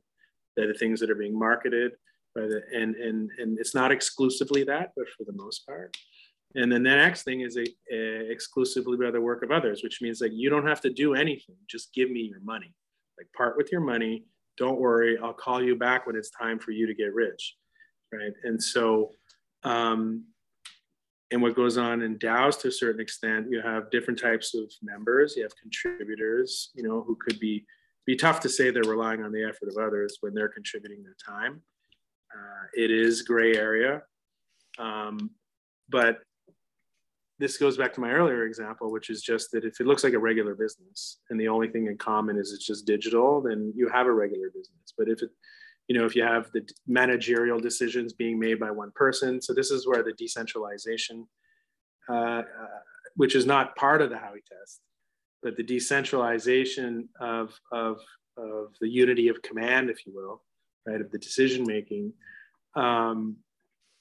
by 0.58 0.66
the 0.66 0.74
things 0.74 1.00
that 1.00 1.12
are 1.12 1.16
being 1.16 1.38
marketed, 1.38 1.94
by 2.34 2.42
the, 2.42 2.62
and, 2.74 2.96
and, 2.96 3.30
and 3.38 3.60
it's 3.60 3.76
not 3.76 3.92
exclusively 3.92 4.64
that, 4.64 4.92
but 4.96 5.06
for 5.16 5.24
the 5.24 5.34
most 5.34 5.66
part. 5.68 5.96
And 6.56 6.72
then 6.72 6.84
the 6.84 6.90
next 6.90 7.24
thing 7.24 7.42
is 7.42 7.58
a, 7.58 7.66
a 7.92 8.32
exclusively 8.32 8.98
by 8.98 9.12
the 9.12 9.22
work 9.22 9.44
of 9.44 9.52
others, 9.52 9.84
which 9.84 10.02
means 10.02 10.22
like 10.22 10.32
you 10.34 10.50
don't 10.50 10.68
have 10.68 10.82
to 10.82 10.90
do 10.90 11.14
anything, 11.14 11.58
just 11.70 11.94
give 11.94 12.10
me 12.10 12.22
your 12.22 12.40
money. 12.42 12.74
Like 13.18 13.28
part 13.36 13.58
with 13.58 13.72
your 13.72 13.82
money, 13.82 14.24
don't 14.58 14.80
worry, 14.80 15.18
I'll 15.22 15.34
call 15.34 15.62
you 15.62 15.76
back 15.76 16.08
when 16.08 16.16
it's 16.16 16.30
time 16.30 16.60
for 16.60 16.72
you 16.72 16.88
to 16.88 16.94
get 16.94 17.14
rich, 17.14 17.56
right? 18.14 18.32
And 18.44 18.62
so, 18.62 19.12
um, 19.66 20.24
and 21.32 21.42
what 21.42 21.56
goes 21.56 21.78
on 21.78 22.04
in 22.04 22.18
DAOs 22.18 22.60
to 22.62 22.68
a 22.68 22.72
certain 22.72 23.02
extent, 23.02 23.48
you 23.50 23.62
have 23.62 23.90
different 23.90 24.20
types 24.20 24.54
of 24.54 24.72
members. 24.82 25.36
You 25.36 25.44
have 25.44 25.56
contributors, 25.58 26.70
you 26.76 26.84
know, 26.84 27.04
who 27.06 27.16
could 27.16 27.40
be 27.40 27.66
be 28.06 28.16
tough 28.16 28.40
to 28.40 28.50
say 28.50 28.70
they're 28.70 28.84
relying 28.84 29.24
on 29.24 29.32
the 29.32 29.44
effort 29.44 29.68
of 29.68 29.84
others 29.84 30.20
when 30.22 30.36
they're 30.36 30.48
contributing 30.48 31.02
their 31.02 31.16
time. 31.28 31.62
Uh, 32.32 32.66
it 32.74 32.92
is 32.92 33.24
gray 33.24 33.56
area, 33.56 34.04
um, 34.78 35.32
but 35.90 36.20
this 37.40 37.58
goes 37.58 37.78
back 37.78 37.92
to 37.94 38.02
my 38.02 38.12
earlier 38.12 38.44
example, 38.44 38.92
which 38.92 39.10
is 39.10 39.22
just 39.22 39.52
that 39.52 39.66
if 39.66 39.82
it 39.82 39.88
looks 39.88 40.04
like 40.04 40.14
a 40.14 40.20
regular 40.20 40.54
business 40.56 41.20
and 41.30 41.40
the 41.40 41.48
only 41.48 41.68
thing 41.68 41.88
in 41.88 41.98
common 41.98 42.38
is 42.38 42.54
it's 42.54 42.66
just 42.66 42.86
digital, 42.86 43.42
then 43.42 43.74
you 43.76 43.90
have 43.90 44.06
a 44.06 44.14
regular 44.14 44.50
business. 44.50 44.94
But 44.98 45.10
if 45.10 45.22
it 45.22 45.32
you 45.88 45.98
know, 45.98 46.06
if 46.06 46.16
you 46.16 46.24
have 46.24 46.52
the 46.52 46.68
managerial 46.88 47.60
decisions 47.60 48.14
being 48.14 48.40
made 48.40 48.60
by 48.60 48.72
one 48.72 48.92
person. 48.96 49.42
So 49.42 49.54
this 49.54 49.72
is 49.72 49.88
where 49.88 50.04
the 50.04 50.14
decentralization, 50.14 51.28
uh, 52.10 52.14
uh, 52.14 52.44
which 53.16 53.36
is 53.36 53.46
not 53.46 53.76
part 53.76 54.02
of 54.02 54.10
the 54.10 54.16
Howey 54.16 54.44
test, 54.48 54.82
but 55.44 55.56
the 55.56 55.64
decentralization 55.64 57.08
of, 57.20 57.54
of, 57.72 58.00
of 58.38 58.74
the 58.82 58.90
unity 58.90 59.28
of 59.28 59.42
command, 59.42 59.90
if 59.90 60.06
you 60.06 60.14
will, 60.16 60.44
right, 60.88 61.02
of 61.02 61.12
the 61.12 61.20
decision 61.20 61.64
making, 61.68 62.14
um, 62.76 63.38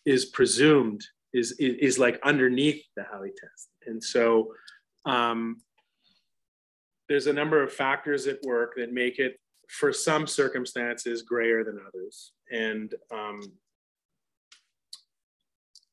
is 0.07 0.25
presumed 0.27 1.05
is, 1.35 1.53
is, 1.53 1.75
is 1.81 1.99
like 1.99 2.19
underneath 2.23 2.83
the 2.97 3.03
Howey 3.03 3.31
test. 3.37 3.69
And 3.87 4.03
so 4.03 4.55
um, 5.05 5.61
there's 7.09 7.27
a 7.27 7.33
number 7.33 7.63
of 7.63 7.73
factors 7.73 8.27
at 8.27 8.39
work 8.43 8.75
that 8.77 8.93
make 8.93 9.19
it 9.19 9.39
for 9.69 9.93
some 9.93 10.27
circumstances 10.27 11.23
grayer 11.23 11.65
than 11.65 11.79
others. 11.87 12.33
And 12.53 12.95
um, 13.13 13.41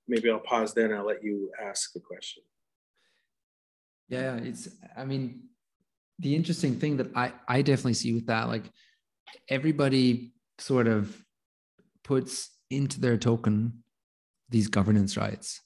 maybe 0.07 0.30
I'll 0.30 0.39
pause 0.39 0.74
then. 0.74 0.93
I'll 0.93 1.05
let 1.05 1.24
you 1.24 1.51
ask 1.63 1.93
the 1.93 1.99
question. 1.99 2.43
Yeah, 4.09 4.36
it's, 4.36 4.67
I 4.97 5.05
mean, 5.05 5.43
the 6.19 6.36
interesting 6.36 6.76
thing 6.80 6.97
that 6.97 7.07
I, 7.15 7.34
I 7.47 7.61
definitely 7.61 7.93
see 7.93 8.13
with 8.13 8.28
that, 8.28 8.49
like 8.49 8.69
everybody 9.49 10.34
sort 10.59 10.88
of 10.88 11.15
puts 12.03 12.49
into 12.69 12.99
their 12.99 13.17
token 13.17 13.84
these 14.49 14.67
governance 14.67 15.15
rights, 15.15 15.61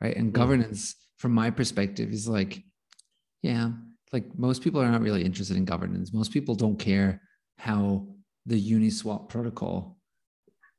right? 0.00 0.16
And 0.16 0.26
mm-hmm. 0.26 0.42
governance, 0.42 0.96
from 1.16 1.32
my 1.32 1.50
perspective, 1.50 2.10
is 2.10 2.28
like, 2.28 2.62
yeah, 3.42 3.70
like 4.12 4.36
most 4.36 4.62
people 4.62 4.80
are 4.82 4.90
not 4.90 5.00
really 5.00 5.24
interested 5.24 5.56
in 5.56 5.64
governance. 5.64 6.12
Most 6.12 6.32
people 6.32 6.56
don't 6.56 6.78
care 6.78 7.22
how 7.58 8.06
the 8.46 8.72
Uniswap 8.72 9.28
protocol 9.28 9.96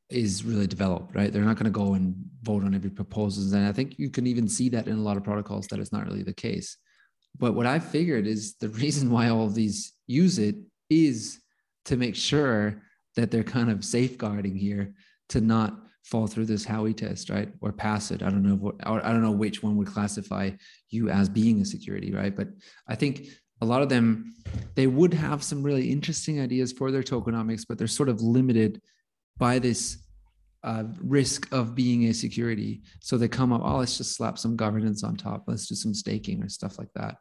is 0.10 0.44
really 0.44 0.68
developed, 0.68 1.16
right? 1.16 1.32
They're 1.34 1.44
not 1.44 1.58
going 1.58 1.66
to 1.66 1.70
go 1.70 1.94
and 1.94 2.16
vote 2.44 2.64
on 2.64 2.74
every 2.74 2.90
proposal. 2.90 3.54
And 3.58 3.68
I 3.68 3.74
think 3.74 4.00
you 4.00 4.10
can 4.10 4.26
even 4.26 4.48
see 4.48 4.70
that 4.70 4.88
in 4.88 4.98
a 4.98 5.02
lot 5.02 5.18
of 5.18 5.24
protocols 5.24 5.68
that 5.68 5.80
it's 5.80 5.92
not 5.92 6.06
really 6.06 6.24
the 6.24 6.34
case. 6.34 6.78
But 7.38 7.54
what 7.54 7.66
I 7.66 7.80
figured 7.80 8.26
is 8.26 8.56
the 8.56 8.70
reason 8.84 9.12
why 9.12 9.30
all 9.30 9.46
of 9.46 9.56
these 9.56 9.94
use 10.08 10.40
it 10.40 10.56
is 10.90 11.40
to 11.86 11.98
make 11.98 12.16
sure 12.16 12.82
that 13.16 13.32
they're 13.32 13.44
kind 13.44 13.70
of 13.70 13.84
safeguarding 13.84 14.56
here 14.56 14.94
to 15.30 15.42
not 15.42 15.78
fall 16.04 16.28
through 16.28 16.46
this 16.46 16.66
Howey 16.66 16.96
test, 16.96 17.30
right? 17.30 17.50
Or 17.60 17.74
pass 17.74 18.12
it. 18.12 18.24
I 18.24 18.30
don't 18.30 18.44
know 18.44 18.56
what, 18.56 18.76
I 18.86 19.12
don't 19.12 19.22
know 19.22 19.32
which 19.32 19.62
one 19.62 19.76
would 19.76 19.88
classify 19.88 20.52
you 20.90 21.10
as 21.10 21.28
being 21.28 21.60
a 21.60 21.66
security, 21.66 22.14
right? 22.14 22.34
But 22.34 22.48
I 22.88 22.96
think 22.96 23.28
a 23.62 23.66
lot 23.66 23.82
of 23.82 23.90
them, 23.90 24.34
they 24.76 24.88
would 24.88 25.14
have 25.14 25.44
some 25.44 25.64
really 25.64 25.92
interesting 25.92 26.40
ideas 26.40 26.72
for 26.72 26.92
their 26.92 27.04
tokenomics, 27.04 27.66
but 27.68 27.78
they're 27.78 27.88
sort 27.88 28.10
of 28.10 28.22
limited 28.22 28.82
by 29.38 29.60
this 29.60 29.98
uh, 30.64 30.84
risk 31.02 31.52
of 31.52 31.76
being 31.76 32.06
a 32.06 32.14
security. 32.14 32.82
So 33.00 33.18
they 33.18 33.28
come 33.28 33.54
up, 33.54 33.62
oh, 33.64 33.78
let's 33.78 33.98
just 33.98 34.16
slap 34.16 34.38
some 34.38 34.56
governance 34.56 35.04
on 35.04 35.16
top. 35.16 35.46
Let's 35.48 35.68
do 35.68 35.76
some 35.76 35.94
staking 35.94 36.44
or 36.44 36.50
stuff 36.50 36.78
like 36.78 36.92
that. 36.96 37.16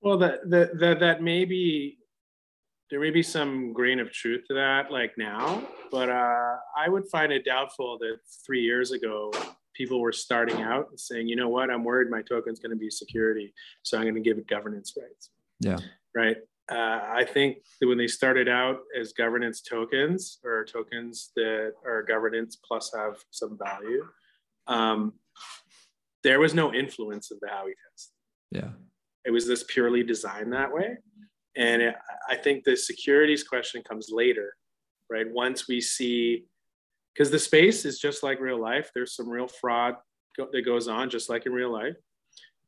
Well, 0.00 0.18
that 0.18 0.50
that 0.50 1.00
that, 1.00 1.22
may 1.22 1.44
be 1.44 1.98
there 2.90 3.00
may 3.00 3.10
be 3.10 3.22
some 3.22 3.72
grain 3.72 3.98
of 3.98 4.12
truth 4.12 4.44
to 4.48 4.54
that, 4.54 4.92
like 4.92 5.12
now, 5.18 5.62
but 5.90 6.08
uh, 6.08 6.56
I 6.76 6.88
would 6.88 7.08
find 7.08 7.32
it 7.32 7.44
doubtful 7.44 7.98
that 7.98 8.18
three 8.44 8.60
years 8.60 8.92
ago 8.92 9.32
people 9.74 10.00
were 10.00 10.12
starting 10.12 10.62
out 10.62 10.88
and 10.90 10.98
saying, 10.98 11.28
you 11.28 11.36
know 11.36 11.48
what, 11.48 11.70
I'm 11.70 11.84
worried 11.84 12.10
my 12.10 12.22
token's 12.22 12.60
going 12.60 12.70
to 12.70 12.76
be 12.76 12.90
security, 12.90 13.52
so 13.82 13.98
I'm 13.98 14.04
going 14.04 14.14
to 14.14 14.20
give 14.20 14.38
it 14.38 14.46
governance 14.46 14.94
rights. 14.96 15.30
Yeah. 15.60 15.78
Right. 16.14 16.36
Uh, 16.70 17.00
I 17.08 17.24
think 17.24 17.58
that 17.80 17.86
when 17.86 17.98
they 17.98 18.08
started 18.08 18.48
out 18.48 18.78
as 18.98 19.12
governance 19.12 19.60
tokens 19.60 20.38
or 20.44 20.64
tokens 20.64 21.30
that 21.36 21.74
are 21.84 22.02
governance 22.02 22.56
plus 22.56 22.92
have 22.94 23.16
some 23.30 23.56
value, 23.56 24.04
um, 24.66 25.12
there 26.24 26.40
was 26.40 26.54
no 26.54 26.74
influence 26.74 27.30
of 27.30 27.38
the 27.40 27.46
Howey 27.46 27.72
test. 27.90 28.12
Yeah. 28.50 28.70
It 29.24 29.30
was 29.30 29.46
this 29.46 29.64
purely 29.68 30.02
designed 30.02 30.52
that 30.52 30.72
way. 30.72 30.98
And 31.56 31.82
it, 31.82 31.94
I 32.28 32.36
think 32.36 32.64
the 32.64 32.76
securities 32.76 33.44
question 33.44 33.82
comes 33.82 34.08
later, 34.10 34.54
right? 35.08 35.26
Once 35.30 35.68
we 35.68 35.80
see, 35.80 36.46
because 37.14 37.30
the 37.30 37.38
space 37.38 37.84
is 37.84 37.98
just 37.98 38.22
like 38.22 38.40
real 38.40 38.60
life, 38.60 38.90
there's 38.94 39.14
some 39.14 39.28
real 39.28 39.48
fraud 39.48 39.94
go, 40.36 40.48
that 40.52 40.62
goes 40.62 40.88
on, 40.88 41.10
just 41.10 41.30
like 41.30 41.46
in 41.46 41.52
real 41.52 41.72
life. 41.72 41.96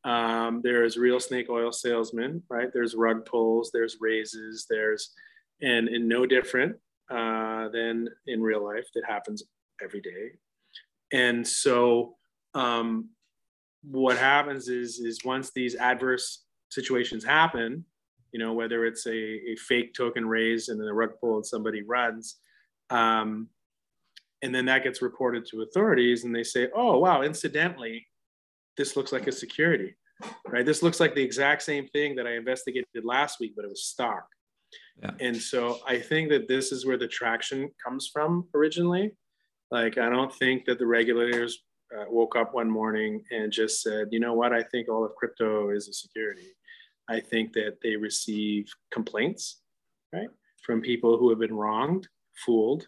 Um, 0.04 0.60
there's 0.62 0.96
real 0.96 1.20
snake 1.20 1.48
oil 1.50 1.72
salesmen, 1.72 2.42
right? 2.48 2.72
There's 2.72 2.94
rug 2.94 3.26
pulls, 3.26 3.70
there's 3.72 3.98
raises, 4.00 4.66
there's, 4.70 5.12
and, 5.60 5.88
and 5.88 6.08
no 6.08 6.24
different 6.24 6.76
uh, 7.10 7.68
than 7.68 8.08
in 8.26 8.40
real 8.40 8.64
life 8.64 8.86
that 8.94 9.04
happens 9.06 9.42
every 9.82 10.00
day. 10.00 10.32
And 11.12 11.46
so, 11.46 12.16
um, 12.54 13.10
what 13.82 14.18
happens 14.18 14.68
is, 14.68 14.98
is 14.98 15.24
once 15.24 15.50
these 15.52 15.74
adverse 15.76 16.44
situations 16.70 17.24
happen, 17.24 17.84
you 18.32 18.38
know, 18.38 18.52
whether 18.52 18.84
it's 18.84 19.06
a, 19.06 19.12
a 19.12 19.56
fake 19.56 19.94
token 19.94 20.26
raise 20.26 20.68
and 20.68 20.80
then 20.80 20.88
a 20.88 20.94
rug 20.94 21.12
pull 21.20 21.36
and 21.36 21.46
somebody 21.46 21.82
runs. 21.82 22.36
Um, 22.90 23.48
and 24.42 24.54
then 24.54 24.66
that 24.66 24.84
gets 24.84 25.02
reported 25.02 25.46
to 25.46 25.62
authorities 25.62 26.24
and 26.24 26.34
they 26.34 26.44
say, 26.44 26.68
oh, 26.74 26.98
wow, 26.98 27.22
incidentally, 27.22 28.06
this 28.78 28.96
looks 28.96 29.12
like 29.12 29.26
a 29.26 29.32
security, 29.32 29.94
right? 30.48 30.64
This 30.64 30.82
looks 30.82 31.00
like 31.00 31.14
the 31.14 31.22
exact 31.22 31.62
same 31.62 31.86
thing 31.88 32.16
that 32.16 32.26
I 32.26 32.36
investigated 32.36 33.04
last 33.04 33.40
week, 33.40 33.52
but 33.54 33.66
it 33.66 33.68
was 33.68 33.84
stock. 33.84 34.26
Yeah. 35.02 35.10
And 35.20 35.36
so 35.36 35.80
I 35.86 35.98
think 35.98 36.30
that 36.30 36.48
this 36.48 36.72
is 36.72 36.86
where 36.86 36.96
the 36.96 37.06
traction 37.08 37.68
comes 37.84 38.08
from 38.12 38.48
originally. 38.54 39.12
Like, 39.70 39.98
I 39.98 40.08
don't 40.08 40.34
think 40.34 40.64
that 40.64 40.78
the 40.78 40.86
regulators 40.86 41.58
uh, 41.94 42.04
woke 42.08 42.36
up 42.36 42.54
one 42.54 42.70
morning 42.70 43.22
and 43.30 43.52
just 43.52 43.82
said, 43.82 44.08
you 44.10 44.20
know 44.20 44.34
what, 44.34 44.52
I 44.52 44.62
think 44.62 44.88
all 44.88 45.04
of 45.04 45.14
crypto 45.14 45.70
is 45.70 45.88
a 45.88 45.92
security. 45.92 46.48
I 47.08 47.20
think 47.20 47.52
that 47.54 47.78
they 47.82 47.96
receive 47.96 48.66
complaints, 48.92 49.60
right, 50.12 50.28
from 50.64 50.80
people 50.80 51.18
who 51.18 51.30
have 51.30 51.38
been 51.38 51.54
wronged, 51.54 52.08
fooled, 52.44 52.86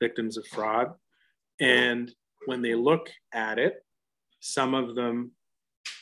victims 0.00 0.36
of 0.36 0.46
fraud. 0.48 0.92
And 1.60 2.12
when 2.46 2.62
they 2.62 2.74
look 2.74 3.10
at 3.32 3.58
it, 3.58 3.84
some 4.42 4.74
of 4.74 4.96
them 4.96 5.30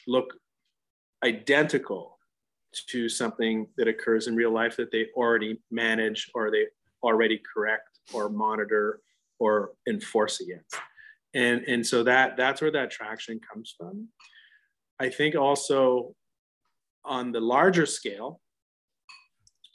look 0.06 0.34
identical 1.22 2.18
to 2.88 3.06
something 3.06 3.66
that 3.76 3.86
occurs 3.86 4.28
in 4.28 4.34
real 4.34 4.50
life 4.50 4.76
that 4.76 4.90
they 4.90 5.08
already 5.14 5.60
manage 5.70 6.30
or 6.34 6.50
they 6.50 6.64
already 7.02 7.40
correct 7.52 7.98
or 8.14 8.30
monitor 8.30 9.00
or 9.38 9.72
enforce 9.86 10.40
against. 10.40 10.74
And, 11.34 11.64
and 11.68 11.86
so 11.86 12.02
that 12.04 12.38
that's 12.38 12.62
where 12.62 12.70
that 12.72 12.90
traction 12.90 13.40
comes 13.40 13.74
from. 13.76 14.08
I 14.98 15.10
think 15.10 15.34
also 15.34 16.14
on 17.04 17.32
the 17.32 17.40
larger 17.40 17.84
scale, 17.84 18.40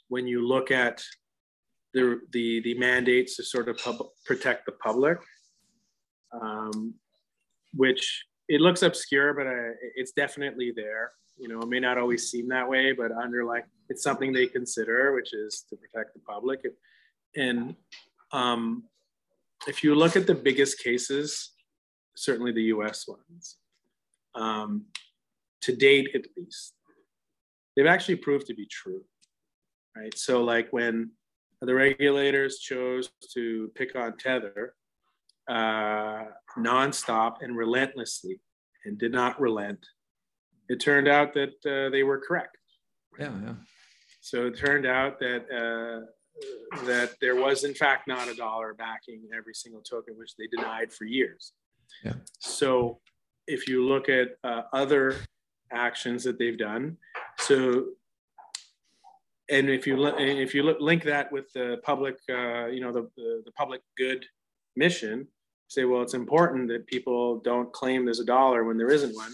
when 0.08 0.26
you 0.26 0.46
look 0.46 0.72
at 0.72 1.04
the, 1.94 2.20
the, 2.32 2.60
the 2.62 2.74
mandates 2.78 3.36
to 3.36 3.44
sort 3.44 3.68
of 3.68 3.78
pub- 3.78 4.08
protect 4.24 4.66
the 4.66 4.72
public, 4.72 5.18
um, 6.32 6.94
which 7.72 8.24
it 8.48 8.60
looks 8.60 8.82
obscure, 8.82 9.34
but 9.34 9.46
uh, 9.46 9.74
it's 9.94 10.12
definitely 10.12 10.72
there. 10.74 11.12
You 11.38 11.48
know, 11.48 11.60
it 11.60 11.68
may 11.68 11.80
not 11.80 11.98
always 11.98 12.30
seem 12.30 12.48
that 12.48 12.68
way, 12.68 12.92
but 12.92 13.12
under 13.12 13.44
like 13.44 13.66
it's 13.88 14.02
something 14.02 14.32
they 14.32 14.46
consider, 14.46 15.14
which 15.14 15.34
is 15.34 15.64
to 15.70 15.76
protect 15.76 16.14
the 16.14 16.20
public. 16.20 16.60
And 17.36 17.76
um, 18.32 18.84
if 19.66 19.84
you 19.84 19.94
look 19.94 20.16
at 20.16 20.26
the 20.26 20.34
biggest 20.34 20.82
cases, 20.82 21.52
certainly 22.16 22.52
the 22.52 22.62
U.S. 22.64 23.06
ones, 23.06 23.56
um, 24.34 24.86
to 25.62 25.74
date 25.74 26.10
at 26.14 26.22
least, 26.36 26.74
they've 27.74 27.86
actually 27.86 28.16
proved 28.16 28.46
to 28.46 28.54
be 28.54 28.66
true, 28.66 29.02
right? 29.96 30.16
So 30.16 30.42
like 30.42 30.68
when 30.70 31.10
the 31.60 31.74
regulators 31.74 32.58
chose 32.58 33.10
to 33.34 33.70
pick 33.74 33.96
on 33.96 34.16
Tether 34.18 34.74
uh, 35.48 36.24
nonstop 36.58 37.36
and 37.40 37.56
relentlessly 37.56 38.40
and 38.84 38.98
did 38.98 39.12
not 39.12 39.40
relent, 39.40 39.84
it 40.68 40.80
turned 40.80 41.08
out 41.08 41.34
that 41.34 41.54
uh, 41.66 41.90
they 41.90 42.02
were 42.02 42.18
correct. 42.18 42.56
Yeah, 43.18 43.32
yeah. 43.44 43.54
So 44.20 44.46
it 44.46 44.58
turned 44.58 44.86
out 44.86 45.18
that 45.20 45.44
uh, 45.50 46.06
that 46.84 47.14
there 47.20 47.36
was 47.36 47.64
in 47.64 47.74
fact 47.74 48.08
not 48.08 48.28
a 48.28 48.34
dollar 48.34 48.74
backing 48.74 49.22
every 49.36 49.54
single 49.54 49.82
token, 49.82 50.14
which 50.16 50.34
they 50.36 50.46
denied 50.48 50.92
for 50.92 51.04
years. 51.04 51.52
Yeah. 52.04 52.14
So 52.38 53.00
if 53.46 53.68
you 53.68 53.86
look 53.86 54.08
at 54.08 54.36
uh, 54.44 54.62
other 54.72 55.16
actions 55.72 56.24
that 56.24 56.38
they've 56.38 56.58
done, 56.58 56.96
so, 57.38 57.86
and 59.48 59.70
if 59.70 59.86
you 59.86 60.04
if 60.18 60.54
you 60.54 60.62
link 60.80 61.04
that 61.04 61.30
with 61.30 61.52
the 61.52 61.78
public, 61.84 62.16
uh, 62.28 62.66
you 62.66 62.80
know, 62.80 62.92
the, 62.92 63.08
the, 63.16 63.42
the 63.44 63.52
public 63.52 63.80
good 63.96 64.26
mission, 64.74 65.28
say, 65.68 65.84
well, 65.84 66.02
it's 66.02 66.14
important 66.14 66.68
that 66.68 66.86
people 66.86 67.40
don't 67.40 67.72
claim 67.72 68.04
there's 68.04 68.20
a 68.20 68.24
dollar 68.24 68.64
when 68.64 68.76
there 68.76 68.90
isn't 68.90 69.14
one, 69.14 69.32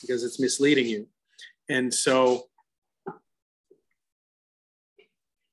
because 0.00 0.24
it's 0.24 0.40
misleading 0.40 0.86
you. 0.86 1.06
And 1.68 1.92
so, 1.92 2.44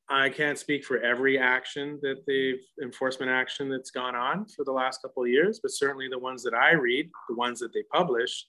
I 0.10 0.28
can't 0.28 0.60
speak 0.60 0.84
for 0.84 0.98
every 0.98 1.40
action 1.40 1.98
that 2.02 2.26
they've 2.28 2.60
enforcement 2.84 3.32
action 3.32 3.70
that's 3.70 3.92
gone 3.92 4.14
on 4.14 4.46
for 4.46 4.66
the 4.66 4.72
last 4.72 5.02
couple 5.02 5.24
of 5.24 5.30
years, 5.30 5.62
but 5.64 5.72
certainly 5.72 6.10
the 6.10 6.20
ones 6.20 6.44
that 6.44 6.54
I 6.54 6.74
read, 6.74 7.10
the 7.30 7.36
ones 7.36 7.60
that 7.60 7.72
they 7.74 7.84
publish, 7.94 8.46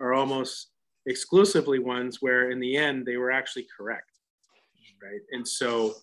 are 0.00 0.12
almost 0.12 0.68
exclusively 1.06 1.78
ones 1.78 2.18
where 2.20 2.50
in 2.50 2.60
the 2.60 2.76
end 2.76 3.06
they 3.06 3.16
were 3.16 3.30
actually 3.30 3.66
correct 3.76 4.10
right 5.02 5.20
and 5.32 5.46
so 5.46 5.94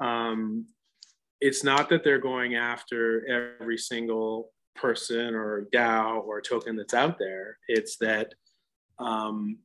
um, 0.00 0.66
it's 1.40 1.64
not 1.64 1.88
that 1.88 2.04
they're 2.04 2.18
going 2.18 2.54
after 2.54 3.56
every 3.60 3.78
single 3.78 4.50
person 4.80 5.34
or 5.34 5.68
DAO 5.72 6.24
or 6.24 6.40
token 6.40 6.76
that's 6.76 6.94
out 6.94 7.18
there. 7.18 7.58
It's 7.68 7.96
that 7.98 8.34
um, 8.98 9.58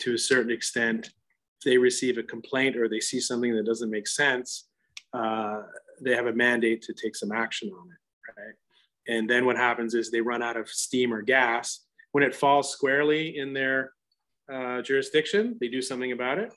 to 0.00 0.14
a 0.14 0.18
certain 0.18 0.52
extent, 0.52 1.10
they 1.64 1.78
receive 1.78 2.18
a 2.18 2.22
complaint 2.22 2.76
or 2.76 2.88
they 2.88 3.00
see 3.00 3.20
something 3.20 3.54
that 3.54 3.66
doesn't 3.66 3.90
make 3.90 4.06
sense, 4.06 4.68
uh, 5.12 5.62
they 6.00 6.14
have 6.14 6.26
a 6.26 6.32
mandate 6.32 6.82
to 6.82 6.92
take 6.92 7.16
some 7.16 7.32
action 7.32 7.70
on 7.70 7.88
it, 7.88 8.40
right? 8.40 8.54
And 9.08 9.28
then 9.28 9.46
what 9.46 9.56
happens 9.56 9.94
is 9.94 10.10
they 10.10 10.20
run 10.20 10.42
out 10.42 10.56
of 10.56 10.68
steam 10.68 11.12
or 11.12 11.22
gas. 11.22 11.86
When 12.12 12.22
it 12.22 12.34
falls 12.34 12.70
squarely 12.70 13.38
in 13.38 13.52
their 13.52 13.92
uh, 14.52 14.82
jurisdiction, 14.82 15.56
they 15.60 15.68
do 15.68 15.82
something 15.82 16.12
about 16.12 16.38
it. 16.38 16.52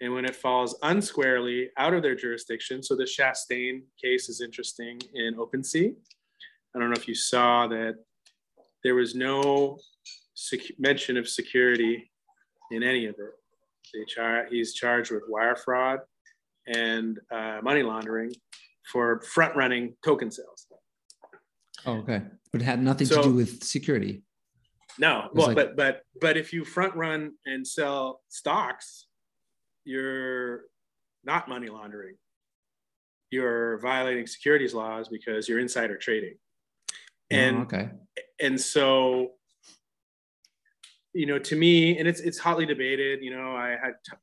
And 0.00 0.12
when 0.12 0.24
it 0.24 0.34
falls 0.34 0.76
unsquarely 0.82 1.70
out 1.76 1.94
of 1.94 2.02
their 2.02 2.16
jurisdiction, 2.16 2.82
so 2.82 2.96
the 2.96 3.04
Chastain 3.04 3.82
case 4.02 4.28
is 4.28 4.40
interesting 4.40 5.00
in 5.14 5.36
OpenSea. 5.36 5.94
I 6.74 6.78
don't 6.78 6.88
know 6.88 6.96
if 6.96 7.08
you 7.08 7.14
saw 7.14 7.66
that 7.68 7.96
there 8.82 8.94
was 8.94 9.14
no 9.14 9.78
sec- 10.34 10.78
mention 10.78 11.16
of 11.16 11.28
security 11.28 12.10
in 12.70 12.82
any 12.82 13.06
of 13.06 13.14
it. 13.14 13.32
They 13.92 14.04
char- 14.06 14.46
he's 14.50 14.74
charged 14.74 15.10
with 15.10 15.22
wire 15.28 15.56
fraud 15.56 16.00
and 16.66 17.18
uh, 17.30 17.58
money 17.62 17.82
laundering 17.82 18.32
for 18.90 19.20
front 19.22 19.54
running 19.56 19.94
token 20.04 20.30
sales. 20.30 20.66
Oh, 21.84 21.98
okay. 21.98 22.22
But 22.52 22.62
it 22.62 22.64
had 22.64 22.82
nothing 22.82 23.06
so, 23.06 23.16
to 23.16 23.22
do 23.28 23.34
with 23.34 23.62
security. 23.62 24.22
No, 24.98 25.28
well, 25.32 25.48
like, 25.48 25.56
but 25.56 25.76
but 25.76 26.02
but 26.20 26.36
if 26.36 26.52
you 26.52 26.64
front 26.64 26.94
run 26.94 27.32
and 27.46 27.66
sell 27.66 28.20
stocks, 28.28 29.06
you're 29.84 30.64
not 31.24 31.48
money 31.48 31.68
laundering. 31.68 32.16
You're 33.30 33.78
violating 33.78 34.26
securities 34.26 34.74
laws 34.74 35.08
because 35.08 35.48
you're 35.48 35.60
insider 35.60 35.96
trading. 35.96 36.34
Oh, 37.32 37.36
and 37.36 37.56
oh, 37.58 37.62
okay. 37.62 37.90
And 38.40 38.60
so 38.60 39.32
you 41.14 41.26
know, 41.26 41.38
to 41.38 41.56
me, 41.56 41.98
and 41.98 42.08
it's 42.08 42.20
it's 42.20 42.38
hotly 42.38 42.66
debated. 42.66 43.22
You 43.22 43.36
know, 43.36 43.54
I 43.54 43.70
had 43.70 43.94
t- 44.04 44.16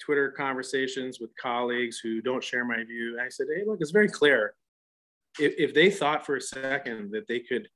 Twitter 0.00 0.30
conversations 0.30 1.20
with 1.20 1.30
colleagues 1.40 1.98
who 1.98 2.20
don't 2.20 2.42
share 2.42 2.64
my 2.64 2.84
view. 2.84 3.18
I 3.20 3.28
said, 3.28 3.46
hey, 3.54 3.64
look, 3.66 3.78
it's 3.80 3.90
very 3.90 4.08
clear. 4.08 4.54
If, 5.38 5.54
if 5.58 5.74
they 5.74 5.90
thought 5.90 6.24
for 6.24 6.36
a 6.36 6.40
second 6.40 7.10
that 7.12 7.26
they 7.28 7.40
could 7.40 7.68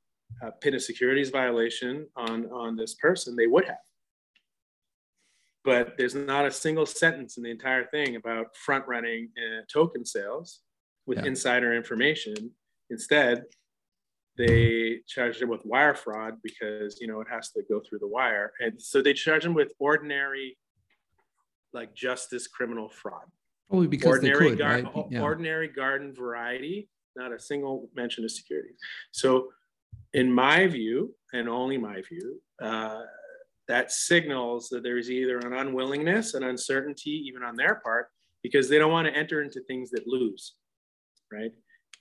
uh, 0.42 0.50
pin 0.60 0.74
a 0.74 0.80
securities 0.80 1.30
violation 1.30 2.06
on, 2.16 2.46
on 2.46 2.76
this 2.76 2.94
person, 2.94 3.36
they 3.36 3.46
would 3.46 3.66
have. 3.66 3.76
But 5.64 5.94
there's 5.96 6.14
not 6.14 6.46
a 6.46 6.50
single 6.50 6.86
sentence 6.86 7.36
in 7.36 7.42
the 7.42 7.50
entire 7.50 7.84
thing 7.84 8.16
about 8.16 8.56
front 8.56 8.86
running 8.88 9.28
uh, 9.36 9.62
token 9.72 10.04
sales 10.04 10.60
with 11.06 11.18
yeah. 11.18 11.26
insider 11.26 11.74
information. 11.74 12.50
Instead, 12.90 13.44
they 14.38 15.00
charge 15.06 15.38
them 15.38 15.50
with 15.50 15.64
wire 15.64 15.94
fraud 15.94 16.38
because 16.42 16.98
you 17.00 17.06
know 17.06 17.20
it 17.20 17.28
has 17.30 17.50
to 17.50 17.62
go 17.68 17.80
through 17.80 17.98
the 17.98 18.08
wire, 18.08 18.52
and 18.60 18.80
so 18.80 19.02
they 19.02 19.12
charge 19.12 19.42
them 19.42 19.54
with 19.54 19.72
ordinary, 19.78 20.56
like 21.72 21.94
justice 21.94 22.46
criminal 22.46 22.88
fraud. 22.88 23.24
Probably 23.68 23.88
because 23.88 24.08
ordinary 24.08 24.50
could, 24.50 24.58
gar- 24.58 24.82
right? 24.82 25.06
yeah. 25.10 25.22
Ordinary 25.22 25.68
garden 25.68 26.14
variety, 26.14 26.88
not 27.16 27.32
a 27.32 27.38
single 27.38 27.88
mention 27.94 28.24
of 28.24 28.30
security. 28.30 28.74
So 29.12 29.48
in 30.14 30.32
my 30.32 30.66
view, 30.66 31.14
and 31.32 31.48
only 31.48 31.78
my 31.78 32.02
view, 32.02 32.40
uh, 32.60 33.02
that 33.68 33.90
signals 33.90 34.68
that 34.68 34.82
there 34.82 34.98
is 34.98 35.10
either 35.10 35.38
an 35.38 35.52
unwillingness 35.52 36.34
and 36.34 36.44
uncertainty, 36.44 37.10
even 37.26 37.42
on 37.42 37.56
their 37.56 37.76
part, 37.76 38.08
because 38.42 38.68
they 38.68 38.78
don't 38.78 38.92
want 38.92 39.06
to 39.06 39.14
enter 39.16 39.42
into 39.42 39.60
things 39.62 39.90
that 39.90 40.06
lose, 40.06 40.54
right? 41.32 41.52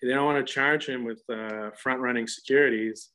They 0.02 0.10
don't 0.10 0.26
want 0.26 0.46
to 0.46 0.54
charge 0.54 0.88
him 0.88 1.04
with 1.04 1.22
uh, 1.30 1.72
front 1.72 2.00
running 2.00 2.28
securities 2.28 3.10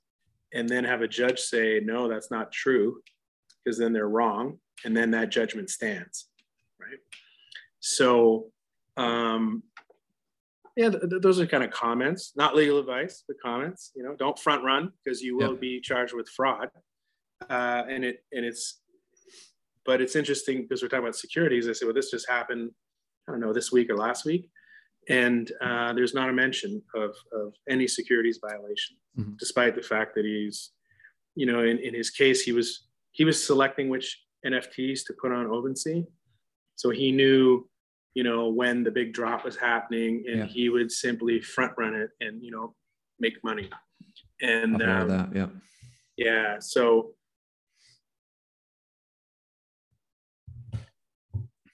and 0.55 0.69
then 0.69 0.85
have 0.85 1.03
a 1.03 1.09
judge 1.09 1.41
say, 1.41 1.81
no, 1.83 2.09
that's 2.09 2.31
not 2.31 2.53
true, 2.53 3.01
because 3.65 3.79
then 3.79 3.93
they're 3.93 4.09
wrong. 4.09 4.59
And 4.85 4.97
then 4.97 5.11
that 5.11 5.31
judgment 5.31 5.71
stands, 5.71 6.29
right? 6.81 6.99
So, 7.81 8.47
um, 8.97 9.63
yeah, 10.77 10.91
th- 10.91 11.03
th- 11.09 11.23
those 11.23 11.41
are 11.41 11.47
kind 11.47 11.65
of 11.65 11.71
comments, 11.71 12.33
not 12.37 12.55
legal 12.55 12.79
advice, 12.79 13.25
but 13.27 13.41
comments. 13.43 13.93
You 13.97 14.03
know, 14.03 14.15
don't 14.15 14.39
front 14.39 14.63
run 14.63 14.93
because 15.03 15.23
you 15.23 15.37
will 15.37 15.57
be 15.57 15.81
charged 15.81 16.15
with 16.15 16.29
fraud. 16.29 16.69
Uh, 17.51 17.83
and 17.89 18.05
it 18.05 18.25
and 18.33 18.45
it's, 18.45 18.81
but 19.85 20.01
it's 20.01 20.17
interesting 20.17 20.63
because 20.63 20.83
we're 20.83 20.89
talking 20.89 21.05
about 21.05 21.17
securities. 21.17 21.69
I 21.69 21.73
say, 21.73 21.87
well, 21.87 21.95
this 21.95 22.11
just 22.11 22.29
happened. 22.29 22.71
I 23.27 23.33
don't 23.33 23.41
know 23.41 23.53
this 23.53 23.73
week 23.73 23.91
or 23.91 23.97
last 23.97 24.25
week, 24.25 24.51
and 25.09 25.51
uh, 25.61 25.93
there's 25.93 26.15
not 26.15 26.29
a 26.29 26.33
mention 26.33 26.83
of 26.95 27.15
of 27.33 27.55
any 27.69 27.87
securities 27.87 28.39
violation, 28.41 28.97
mm-hmm. 29.19 29.33
despite 29.39 29.75
the 29.75 29.83
fact 29.83 30.15
that 30.15 30.25
he's, 30.25 30.71
you 31.35 31.47
know, 31.47 31.63
in, 31.63 31.79
in 31.79 31.95
his 31.95 32.11
case, 32.11 32.43
he 32.43 32.53
was 32.53 32.89
he 33.13 33.25
was 33.25 33.45
selecting 33.45 33.89
which 33.89 34.21
NFTs 34.45 35.05
to 35.07 35.15
put 35.21 35.33
on 35.33 35.47
OpenSea, 35.47 36.05
so 36.75 36.91
he 36.91 37.13
knew 37.13 37.69
you 38.17 38.23
know, 38.23 38.49
when 38.49 38.83
the 38.83 38.91
big 38.91 39.13
drop 39.13 39.45
was 39.45 39.57
happening, 39.57 40.25
and 40.27 40.39
yeah. 40.39 40.47
he 40.47 40.71
would 40.71 40.91
simply 40.91 41.39
front 41.39 41.73
run 41.77 41.95
it 41.95 42.09
and 42.21 42.43
you 42.43 42.51
know 42.51 42.75
make 43.21 43.35
money. 43.45 43.69
And 44.41 44.83
um, 44.83 45.09
that, 45.09 45.29
yeah, 45.35 45.47
yeah. 46.17 46.57
So 46.59 47.11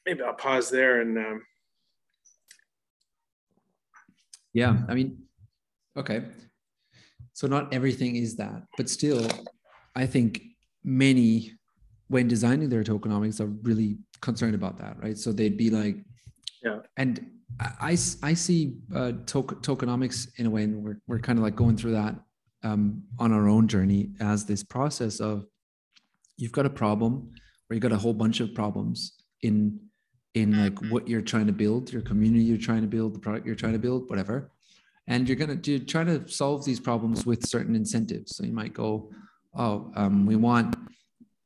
maybe 0.04 0.22
I'll 0.22 0.34
pause 0.34 0.68
there 0.68 1.00
and. 1.00 1.16
Um, 1.16 1.42
yeah, 4.52 4.78
I 4.88 4.94
mean, 4.94 5.18
okay. 5.96 6.24
So 7.32 7.46
not 7.46 7.72
everything 7.72 8.16
is 8.16 8.36
that, 8.36 8.62
but 8.76 8.88
still, 8.88 9.26
I 9.96 10.06
think 10.06 10.42
many, 10.84 11.52
when 12.08 12.28
designing 12.28 12.68
their 12.68 12.84
tokenomics, 12.84 13.40
are 13.40 13.46
really 13.46 13.98
concerned 14.20 14.54
about 14.54 14.78
that, 14.78 15.02
right? 15.02 15.16
So 15.16 15.32
they'd 15.32 15.56
be 15.56 15.70
like, 15.70 15.96
yeah. 16.62 16.80
And 16.96 17.26
I, 17.60 17.96
I 18.22 18.34
see 18.34 18.76
uh, 18.94 19.12
tokenomics 19.24 20.28
in 20.36 20.46
a 20.46 20.50
way, 20.50 20.64
and 20.64 20.82
we're, 20.82 20.98
we're 21.06 21.18
kind 21.18 21.38
of 21.38 21.42
like 21.42 21.56
going 21.56 21.76
through 21.76 21.92
that 21.92 22.14
um, 22.62 23.02
on 23.18 23.32
our 23.32 23.48
own 23.48 23.68
journey 23.68 24.10
as 24.20 24.44
this 24.44 24.62
process 24.62 25.20
of 25.20 25.46
you've 26.36 26.52
got 26.52 26.66
a 26.66 26.70
problem 26.70 27.30
or 27.68 27.74
you've 27.74 27.82
got 27.82 27.92
a 27.92 27.98
whole 27.98 28.14
bunch 28.14 28.40
of 28.40 28.54
problems 28.54 29.14
in 29.42 29.78
in 30.34 30.58
like 30.58 30.74
mm-hmm. 30.74 30.90
what 30.90 31.08
you're 31.08 31.20
trying 31.20 31.46
to 31.46 31.52
build, 31.52 31.92
your 31.92 32.02
community 32.02 32.44
you're 32.44 32.58
trying 32.58 32.82
to 32.82 32.86
build, 32.86 33.14
the 33.14 33.18
product 33.18 33.46
you're 33.46 33.54
trying 33.54 33.74
to 33.74 33.78
build, 33.78 34.08
whatever. 34.08 34.50
And 35.06 35.28
you're 35.28 35.36
gonna 35.36 35.56
do 35.56 35.78
try 35.78 36.04
to 36.04 36.26
solve 36.28 36.64
these 36.64 36.80
problems 36.80 37.26
with 37.26 37.46
certain 37.46 37.74
incentives. 37.74 38.36
So 38.36 38.44
you 38.44 38.52
might 38.52 38.72
go, 38.72 39.10
oh, 39.54 39.92
um, 39.94 40.26
we 40.26 40.36
want 40.36 40.76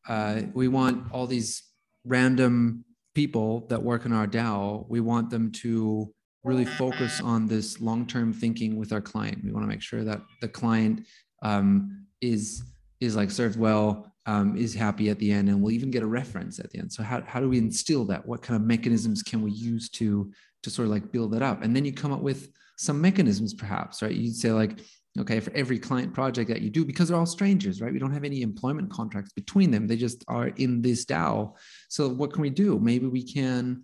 uh, 0.09 0.43
we 0.55 0.69
want 0.69 1.11
all 1.13 1.27
these 1.27 1.63
random 2.05 2.85
people 3.15 3.67
that 3.69 3.83
work 3.83 4.05
in 4.05 4.13
our 4.13 4.27
DAO, 4.27 4.87
we 4.89 5.01
want 5.01 5.31
them 5.31 5.51
to 5.51 6.13
really 6.45 6.67
focus 6.67 7.21
on 7.21 7.49
this 7.49 7.81
long-term 7.81 8.33
thinking 8.33 8.77
with 8.77 8.93
our 8.93 9.01
client. 9.01 9.43
We 9.43 9.51
want 9.51 9.65
to 9.65 9.69
make 9.69 9.83
sure 9.83 10.05
that 10.05 10.21
the 10.41 10.49
client 10.49 11.07
um, 11.43 12.07
is 12.21 12.63
is 13.01 13.17
like 13.17 13.31
served 13.31 13.59
well, 13.59 14.13
um, 14.27 14.57
is 14.57 14.75
happy 14.75 15.09
at 15.09 15.19
the 15.19 15.31
end, 15.31 15.49
and 15.49 15.63
we'll 15.63 15.73
even 15.73 15.91
get 15.91 16.03
a 16.03 16.07
reference 16.07 16.59
at 16.59 16.71
the 16.71 16.79
end. 16.79 16.93
So 16.93 17.03
how, 17.03 17.23
how 17.27 17.41
do 17.41 17.49
we 17.49 17.59
instill 17.59 18.05
that? 18.07 18.27
What 18.27 18.43
kind 18.43 18.61
of 18.61 18.67
mechanisms 18.67 19.23
can 19.23 19.43
we 19.43 19.53
use 19.53 19.89
to 19.91 20.31
to 20.63 20.71
sort 20.71 20.87
of 20.87 20.93
like 20.93 21.13
build 21.13 21.33
that 21.33 21.43
up? 21.43 21.63
And 21.63 21.75
then 21.75 21.85
you 21.85 21.93
come 21.93 22.13
up 22.13 22.23
with 22.23 22.51
some 22.77 23.01
mechanisms, 23.01 23.55
perhaps, 23.55 24.03
right? 24.03 24.13
You'd 24.13 24.35
say 24.35 24.53
like, 24.53 24.81
okay 25.19 25.41
for 25.41 25.53
every 25.55 25.79
client 25.79 26.13
project 26.13 26.49
that 26.49 26.61
you 26.61 26.71
do 26.71 26.85
because 26.85 27.09
they're 27.09 27.19
all 27.19 27.27
strangers 27.27 27.81
right 27.81 27.93
we 27.93 27.99
don't 27.99 28.13
have 28.13 28.25
any 28.25 28.43
employment 28.43 28.91
contracts 28.91 29.33
between 29.33 29.71
them 29.71 29.87
they 29.87 29.97
just 29.97 30.25
are 30.29 30.49
in 30.49 30.83
this 30.83 31.05
dao 31.05 31.55
so 31.89 32.09
what 32.09 32.33
can 32.33 32.43
we 32.43 32.51
do 32.51 32.79
maybe 32.79 33.07
we 33.07 33.23
can 33.23 33.83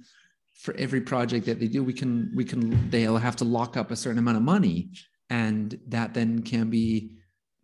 for 0.55 0.75
every 0.77 1.01
project 1.01 1.47
that 1.47 1.59
they 1.59 1.69
do 1.69 1.83
we 1.83 1.93
can 1.93 2.31
we 2.35 2.45
can 2.45 2.91
they'll 2.91 3.17
have 3.17 3.37
to 3.37 3.45
lock 3.45 3.77
up 3.77 3.91
a 3.91 3.97
certain 3.97 4.19
amount 4.19 4.37
of 4.37 4.43
money 4.43 4.91
and 5.31 5.79
that 5.89 6.13
then 6.15 6.43
can 6.43 6.69
be 6.69 7.17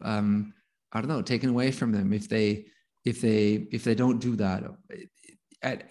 um 0.03 0.53
i 0.93 1.01
don't 1.01 1.09
know 1.09 1.22
taken 1.22 1.51
away 1.51 1.70
from 1.70 1.93
them 1.93 2.12
if 2.12 2.28
they 2.28 2.64
if 3.05 3.20
they 3.20 3.66
if 3.70 3.84
they 3.84 3.95
don't 3.95 4.20
do 4.20 4.36
that 4.36 4.64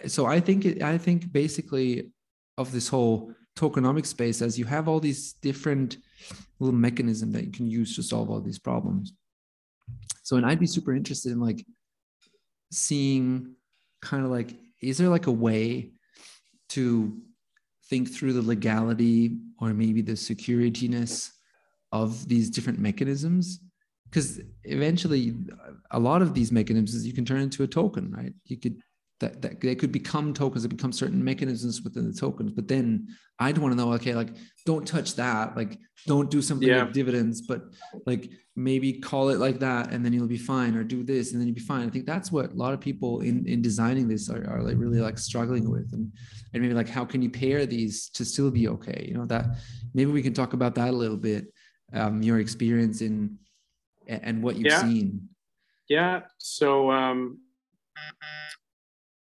so 0.06 0.26
i 0.26 0.40
think 0.40 0.64
it, 0.64 0.82
i 0.82 0.96
think 0.96 1.32
basically 1.32 2.10
of 2.56 2.72
this 2.72 2.88
whole 2.88 3.32
tokenomic 3.58 4.06
space 4.06 4.40
as 4.40 4.58
you 4.58 4.64
have 4.64 4.88
all 4.88 5.00
these 5.00 5.32
different 5.34 5.98
little 6.60 6.74
mechanism 6.74 7.32
that 7.32 7.44
you 7.44 7.50
can 7.50 7.68
use 7.68 7.96
to 7.96 8.02
solve 8.02 8.30
all 8.30 8.40
these 8.40 8.58
problems. 8.58 9.12
So, 10.22 10.36
and 10.36 10.46
I'd 10.46 10.60
be 10.60 10.66
super 10.66 10.94
interested 10.94 11.32
in 11.32 11.40
like 11.40 11.64
seeing 12.70 13.54
kind 14.00 14.24
of 14.24 14.30
like, 14.30 14.56
is 14.80 14.98
there 14.98 15.08
like 15.08 15.26
a 15.26 15.32
way 15.32 15.92
to 16.70 17.18
think 17.86 18.10
through 18.10 18.34
the 18.34 18.42
legality 18.42 19.38
or 19.60 19.72
maybe 19.72 20.02
the 20.02 20.12
securityness 20.12 21.30
of 21.90 22.28
these 22.28 22.50
different 22.50 22.78
mechanisms? 22.78 23.60
Because 24.10 24.40
eventually, 24.64 25.34
a 25.90 25.98
lot 25.98 26.22
of 26.22 26.34
these 26.34 26.50
mechanisms 26.50 27.06
you 27.06 27.12
can 27.12 27.24
turn 27.24 27.40
into 27.40 27.62
a 27.62 27.66
token, 27.66 28.12
right? 28.12 28.32
You 28.46 28.56
could 28.56 28.82
that, 29.20 29.42
that 29.42 29.60
they 29.60 29.74
could 29.74 29.90
become 29.90 30.32
tokens 30.32 30.62
that 30.62 30.68
become 30.68 30.92
certain 30.92 31.22
mechanisms 31.22 31.82
within 31.82 32.06
the 32.10 32.16
tokens 32.16 32.52
but 32.52 32.68
then 32.68 33.08
i'd 33.40 33.58
want 33.58 33.72
to 33.72 33.76
know 33.76 33.92
okay 33.92 34.14
like 34.14 34.28
don't 34.64 34.86
touch 34.86 35.14
that 35.16 35.56
like 35.56 35.78
don't 36.06 36.30
do 36.30 36.40
something 36.40 36.68
yeah. 36.68 36.82
like 36.82 36.92
dividends 36.92 37.40
but 37.40 37.62
like 38.06 38.30
maybe 38.54 38.92
call 38.92 39.28
it 39.28 39.38
like 39.38 39.58
that 39.58 39.92
and 39.92 40.04
then 40.04 40.12
you'll 40.12 40.26
be 40.26 40.38
fine 40.38 40.76
or 40.76 40.84
do 40.84 41.02
this 41.02 41.32
and 41.32 41.40
then 41.40 41.48
you'll 41.48 41.54
be 41.54 41.60
fine 41.60 41.86
i 41.86 41.90
think 41.90 42.06
that's 42.06 42.30
what 42.30 42.52
a 42.52 42.54
lot 42.54 42.72
of 42.72 42.80
people 42.80 43.20
in 43.20 43.46
in 43.46 43.60
designing 43.60 44.08
this 44.08 44.30
are, 44.30 44.48
are 44.50 44.62
like 44.62 44.76
really 44.76 45.00
like 45.00 45.18
struggling 45.18 45.68
with 45.68 45.92
and 45.92 46.12
and 46.52 46.62
maybe 46.62 46.74
like 46.74 46.88
how 46.88 47.04
can 47.04 47.20
you 47.20 47.30
pair 47.30 47.66
these 47.66 48.08
to 48.10 48.24
still 48.24 48.50
be 48.50 48.68
okay 48.68 49.04
you 49.08 49.14
know 49.14 49.26
that 49.26 49.46
maybe 49.94 50.12
we 50.12 50.22
can 50.22 50.34
talk 50.34 50.52
about 50.52 50.74
that 50.74 50.90
a 50.90 50.96
little 50.96 51.16
bit 51.16 51.52
um 51.92 52.22
your 52.22 52.38
experience 52.38 53.00
in 53.00 53.36
and 54.08 54.42
what 54.42 54.56
you've 54.56 54.66
yeah. 54.66 54.80
seen 54.80 55.28
yeah 55.88 56.20
so 56.38 56.90
um 56.90 57.38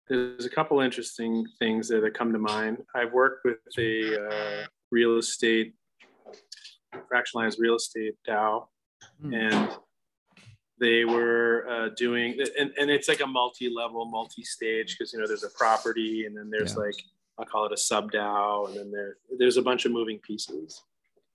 there's 0.09 0.45
a 0.45 0.49
couple 0.49 0.79
interesting 0.79 1.45
things 1.59 1.89
that 1.89 2.09
come 2.13 2.31
to 2.31 2.39
mind. 2.39 2.77
I've 2.95 3.11
worked 3.11 3.45
with 3.45 3.57
a 3.77 4.27
uh, 4.27 4.65
real 4.89 5.17
estate, 5.17 5.73
fractionalized 7.11 7.59
real 7.59 7.75
estate 7.75 8.15
DAO, 8.27 8.67
mm. 9.23 9.35
and 9.35 9.69
they 10.79 11.03
were 11.03 11.67
uh, 11.69 11.89
doing, 11.97 12.39
and, 12.57 12.71
and 12.79 12.89
it's 12.89 13.09
like 13.09 13.19
a 13.19 13.27
multi-level, 13.27 14.05
multi-stage 14.05 14.95
because 14.97 15.11
you 15.11 15.19
know 15.19 15.27
there's 15.27 15.43
a 15.43 15.49
property, 15.49 16.25
and 16.25 16.38
then 16.38 16.49
there's 16.49 16.73
yeah. 16.73 16.83
like 16.83 16.95
I'll 17.38 17.45
call 17.45 17.65
it 17.65 17.73
a 17.73 17.77
sub 17.77 18.11
DAO, 18.11 18.67
and 18.67 18.77
then 18.77 18.91
there 18.91 19.17
there's 19.38 19.57
a 19.57 19.61
bunch 19.61 19.85
of 19.85 19.91
moving 19.91 20.19
pieces, 20.19 20.83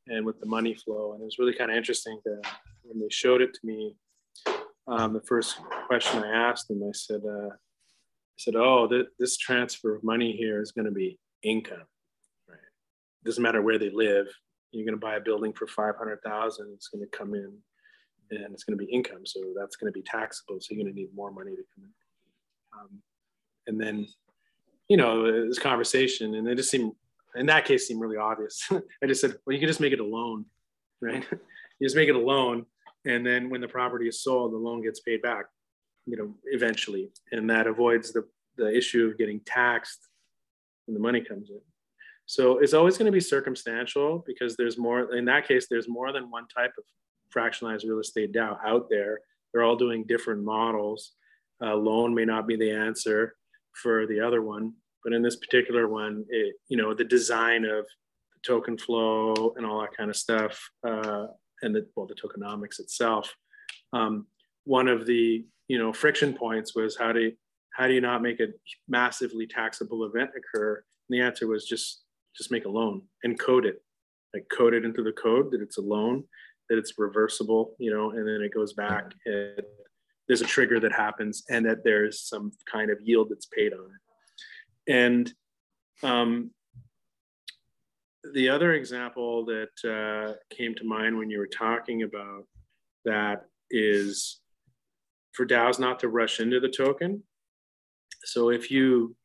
and 0.09 0.25
with 0.25 0.41
the 0.41 0.47
money 0.47 0.75
flow, 0.75 1.13
and 1.13 1.21
it 1.21 1.25
was 1.25 1.39
really 1.39 1.55
kind 1.55 1.71
of 1.71 1.77
interesting 1.77 2.19
to 2.25 2.41
when 2.93 3.01
they 3.01 3.11
showed 3.11 3.41
it 3.41 3.55
to 3.55 3.61
me, 3.65 3.97
um, 4.87 5.13
the 5.13 5.23
first 5.23 5.59
question 5.87 6.23
I 6.23 6.51
asked 6.51 6.69
them, 6.69 6.83
I 6.83 6.93
said, 6.93 7.23
uh, 7.25 7.49
I 7.49 8.39
said, 8.39 8.57
"Oh, 8.57 8.89
th- 8.89 9.07
this 9.19 9.37
transfer 9.37 9.95
of 9.95 10.05
money 10.05 10.33
here 10.33 10.61
is 10.61 10.73
going 10.73 10.87
to 10.87 10.93
be 10.93 11.19
income, 11.43 11.87
right? 12.49 12.59
Doesn't 13.25 13.43
matter 13.43 13.63
where 13.63 13.79
they 13.79 13.91
live. 13.91 14.27
You're 14.73 14.85
going 14.85 14.99
to 14.99 15.07
buy 15.07 15.17
a 15.17 15.21
building 15.21 15.53
for 15.53 15.67
five 15.67 15.97
hundred 15.97 16.21
thousand. 16.23 16.73
It's 16.75 16.89
going 16.89 17.05
to 17.09 17.17
come 17.17 17.35
in, 17.35 17.57
and 18.31 18.53
it's 18.53 18.65
going 18.65 18.79
to 18.79 18.85
be 18.85 18.91
income. 18.91 19.25
So 19.25 19.41
that's 19.59 19.77
going 19.77 19.93
to 19.93 19.97
be 19.97 20.03
taxable. 20.03 20.59
So 20.61 20.69
you're 20.71 20.85
going 20.85 20.95
to 20.95 21.01
need 21.01 21.15
more 21.15 21.31
money 21.31 21.53
to 21.53 21.63
come 21.75 21.85
in. 21.85 22.81
Um, 22.81 23.03
and 23.67 23.81
then, 23.81 24.07
you 24.89 24.97
know, 24.97 25.47
this 25.47 25.59
conversation, 25.59 26.35
and 26.35 26.49
it 26.49 26.57
just 26.57 26.71
seemed, 26.71 26.93
in 27.37 27.47
that 27.47 27.65
case, 27.65 27.87
seemed 27.87 28.01
really 28.01 28.17
obvious. 28.17 28.67
I 28.71 29.07
just 29.07 29.21
said, 29.21 29.37
well, 29.47 29.55
you 29.55 29.61
can 29.61 29.69
just 29.69 29.81
make 29.81 29.93
it 29.93 30.01
a 30.01 30.05
loan, 30.05 30.47
right? 31.01 31.25
you 31.79 31.87
just 31.87 31.97
make 31.97 32.09
it 32.09 32.17
a 32.17 32.21
loan, 32.21 32.67
and 33.05 33.27
then 33.27 33.51
when 33.51 33.61
the 33.61 33.69
property 33.69 34.09
is 34.09 34.23
sold, 34.23 34.53
the 34.53 34.57
loan 34.57 34.83
gets 34.83 35.01
paid 35.01 35.23
back, 35.23 35.47
you 36.07 36.17
know, 36.17 36.35
eventually, 36.47 37.11
and 37.33 37.49
that 37.51 37.67
avoids 37.67 38.13
the 38.13 38.25
the 38.57 38.77
issue 38.77 39.07
of 39.07 39.19
getting 39.19 39.41
taxed 39.47 40.09
when 40.87 40.95
the 40.95 41.01
money 41.01 41.21
comes 41.21 41.51
in. 41.51 41.61
So 42.27 42.59
it's 42.59 42.75
always 42.75 42.97
going 42.99 43.07
to 43.07 43.13
be 43.13 43.21
circumstantial 43.21 44.23
because 44.27 44.57
there's 44.57 44.79
more. 44.79 45.15
In 45.15 45.25
that 45.27 45.47
case, 45.49 45.67
there's 45.69 45.89
more 45.89 46.13
than 46.13 46.31
one 46.31 46.47
type 46.49 46.73
of 46.79 46.85
fractionalized 47.35 47.85
real 47.85 47.99
estate 47.99 48.33
DAO 48.33 48.59
out 48.65 48.89
there. 48.91 49.21
They're 49.53 49.63
all 49.63 49.77
doing 49.77 50.05
different 50.07 50.45
models. 50.45 51.13
Uh, 51.63 51.77
loan 51.77 52.15
may 52.15 52.25
not 52.25 52.47
be 52.47 52.57
the 52.57 52.71
answer 52.71 53.35
for 53.75 54.07
the 54.07 54.21
other 54.21 54.43
one, 54.43 54.73
but 55.05 55.13
in 55.13 55.23
this 55.23 55.37
particular 55.37 55.89
one, 55.89 56.25
it, 56.29 56.57
you 56.69 56.77
know, 56.77 56.95
the 56.95 57.05
design 57.05 57.65
of 57.65 57.85
the 57.85 58.41
token 58.45 58.77
flow 58.77 59.55
and 59.57 59.65
all 59.65 59.81
that 59.81 59.97
kind 59.97 60.11
of 60.11 60.17
stuff, 60.17 60.71
uh, 60.87 61.27
and 61.63 61.75
the 61.75 61.87
well, 61.97 62.07
the 62.07 62.15
tokenomics 62.15 62.81
itself. 62.81 63.35
Um, 63.93 64.27
one 64.65 64.89
of 64.89 65.07
the 65.07 65.45
you 65.69 65.79
know 65.79 65.93
friction 65.93 66.35
points 66.35 66.75
was 66.75 66.97
how 66.97 67.13
do 67.13 67.33
how 67.75 67.87
do 67.87 67.95
you 67.95 68.01
not 68.01 68.23
make 68.23 68.41
a 68.41 68.49
massively 68.89 69.47
taxable 69.47 70.05
event 70.05 70.31
occur? 70.37 70.77
And 71.09 71.19
the 71.19 71.25
answer 71.25 71.47
was 71.47 71.67
just 71.67 72.03
just 72.37 72.51
make 72.51 72.65
a 72.65 72.71
loan 72.71 73.03
and 73.25 73.39
code 73.39 73.67
it, 73.67 73.83
like 74.35 74.47
code 74.51 74.75
it 74.75 74.85
into 74.85 75.03
the 75.03 75.13
code 75.13 75.51
that 75.51 75.61
it's 75.61 75.79
a 75.79 75.83
loan, 75.83 76.25
that 76.69 76.79
it's 76.79 76.99
reversible, 76.99 77.75
you 77.79 77.93
know, 77.93 78.11
and 78.11 78.27
then 78.27 78.41
it 78.43 78.55
goes 78.55 78.73
back. 78.73 79.13
And 79.27 79.63
there's 80.27 80.41
a 80.41 80.47
trigger 80.47 80.81
that 80.81 80.93
happens, 80.93 81.43
and 81.51 81.67
that 81.67 81.85
there's 81.85 82.21
some 82.21 82.53
kind 82.71 82.91
of 82.91 82.99
yield 83.03 83.29
that's 83.31 83.47
paid 83.47 83.73
on 83.73 83.81
it. 83.81 84.93
And 84.93 85.33
um, 86.03 86.51
the 88.33 88.49
other 88.49 88.75
example 88.75 89.45
that 89.47 89.85
uh, 89.85 90.35
came 90.55 90.75
to 90.77 90.85
mind 90.85 91.17
when 91.17 91.31
you 91.31 91.39
were 91.39 91.47
talking 91.47 92.03
about 92.03 92.47
that 93.05 93.47
is 93.71 94.41
for 95.33 95.47
DAOs 95.47 95.79
not 95.79 95.99
to 96.01 96.09
rush 96.09 96.41
into 96.41 96.61
the 96.61 96.69
token. 96.69 97.23
So 98.25 98.51
if 98.51 98.71
you, 98.71 99.17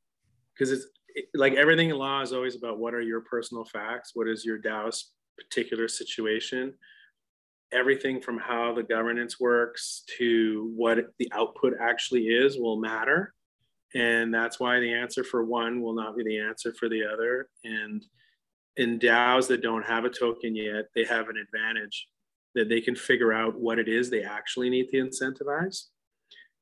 because 0.53 0.71
it's 0.71 0.87
like 1.33 1.53
everything 1.53 1.89
in 1.89 1.97
law 1.97 2.21
is 2.21 2.33
always 2.33 2.55
about 2.55 2.79
what 2.79 2.93
are 2.93 3.01
your 3.01 3.21
personal 3.21 3.65
facts, 3.65 4.11
what 4.13 4.27
is 4.27 4.45
your 4.45 4.57
DAO's 4.57 5.11
particular 5.37 5.87
situation, 5.87 6.73
everything 7.71 8.21
from 8.21 8.39
how 8.39 8.73
the 8.73 8.83
governance 8.83 9.39
works 9.39 10.03
to 10.17 10.71
what 10.75 10.97
the 11.19 11.29
output 11.33 11.73
actually 11.79 12.27
is 12.27 12.57
will 12.57 12.79
matter. 12.79 13.33
And 13.93 14.33
that's 14.33 14.59
why 14.59 14.79
the 14.79 14.93
answer 14.93 15.23
for 15.23 15.43
one 15.43 15.81
will 15.81 15.93
not 15.93 16.17
be 16.17 16.23
the 16.23 16.39
answer 16.39 16.73
for 16.73 16.89
the 16.89 17.03
other. 17.05 17.49
And 17.63 18.03
in 18.77 18.99
DAOs 18.99 19.47
that 19.47 19.61
don't 19.61 19.85
have 19.85 20.05
a 20.05 20.09
token 20.09 20.55
yet, 20.55 20.85
they 20.95 21.03
have 21.03 21.29
an 21.29 21.37
advantage 21.37 22.07
that 22.55 22.69
they 22.69 22.81
can 22.81 22.95
figure 22.95 23.33
out 23.33 23.59
what 23.59 23.79
it 23.79 23.87
is 23.87 24.09
they 24.09 24.23
actually 24.23 24.69
need 24.69 24.87
to 24.89 24.97
incentivize 24.97 25.85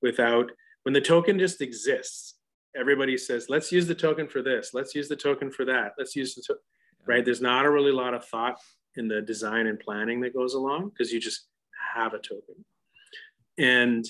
without 0.01 0.51
when 0.84 0.93
the 0.93 1.01
token 1.01 1.39
just 1.39 1.61
exists 1.61 2.36
everybody 2.76 3.18
says 3.18 3.49
let's 3.49 3.72
use 3.72 3.88
the 3.88 3.95
token 3.95 4.28
for 4.28 4.41
this. 4.41 4.72
Let's 4.74 4.93
use 4.93 5.07
the 5.07 5.16
token 5.16 5.49
for 5.51 5.66
that. 5.66 5.93
Let's 5.97 6.16
use 6.16 6.36
the 6.36 6.41
to-. 6.43 6.59
right? 7.07 7.24
There's 7.24 7.41
not 7.41 7.66
a 7.66 7.72
really 7.72 7.91
lot 7.91 8.13
of 8.13 8.26
thought 8.26 8.59
in 8.95 9.07
the 9.07 9.22
design 9.22 9.68
and 9.68 9.80
planning 9.80 10.22
that 10.22 10.34
goes 10.34 10.53
along 10.53 10.89
because 10.89 11.11
you 11.11 11.20
just 11.20 11.47
have 11.93 12.13
a 12.13 12.20
token. 12.20 12.63
And 13.57 14.05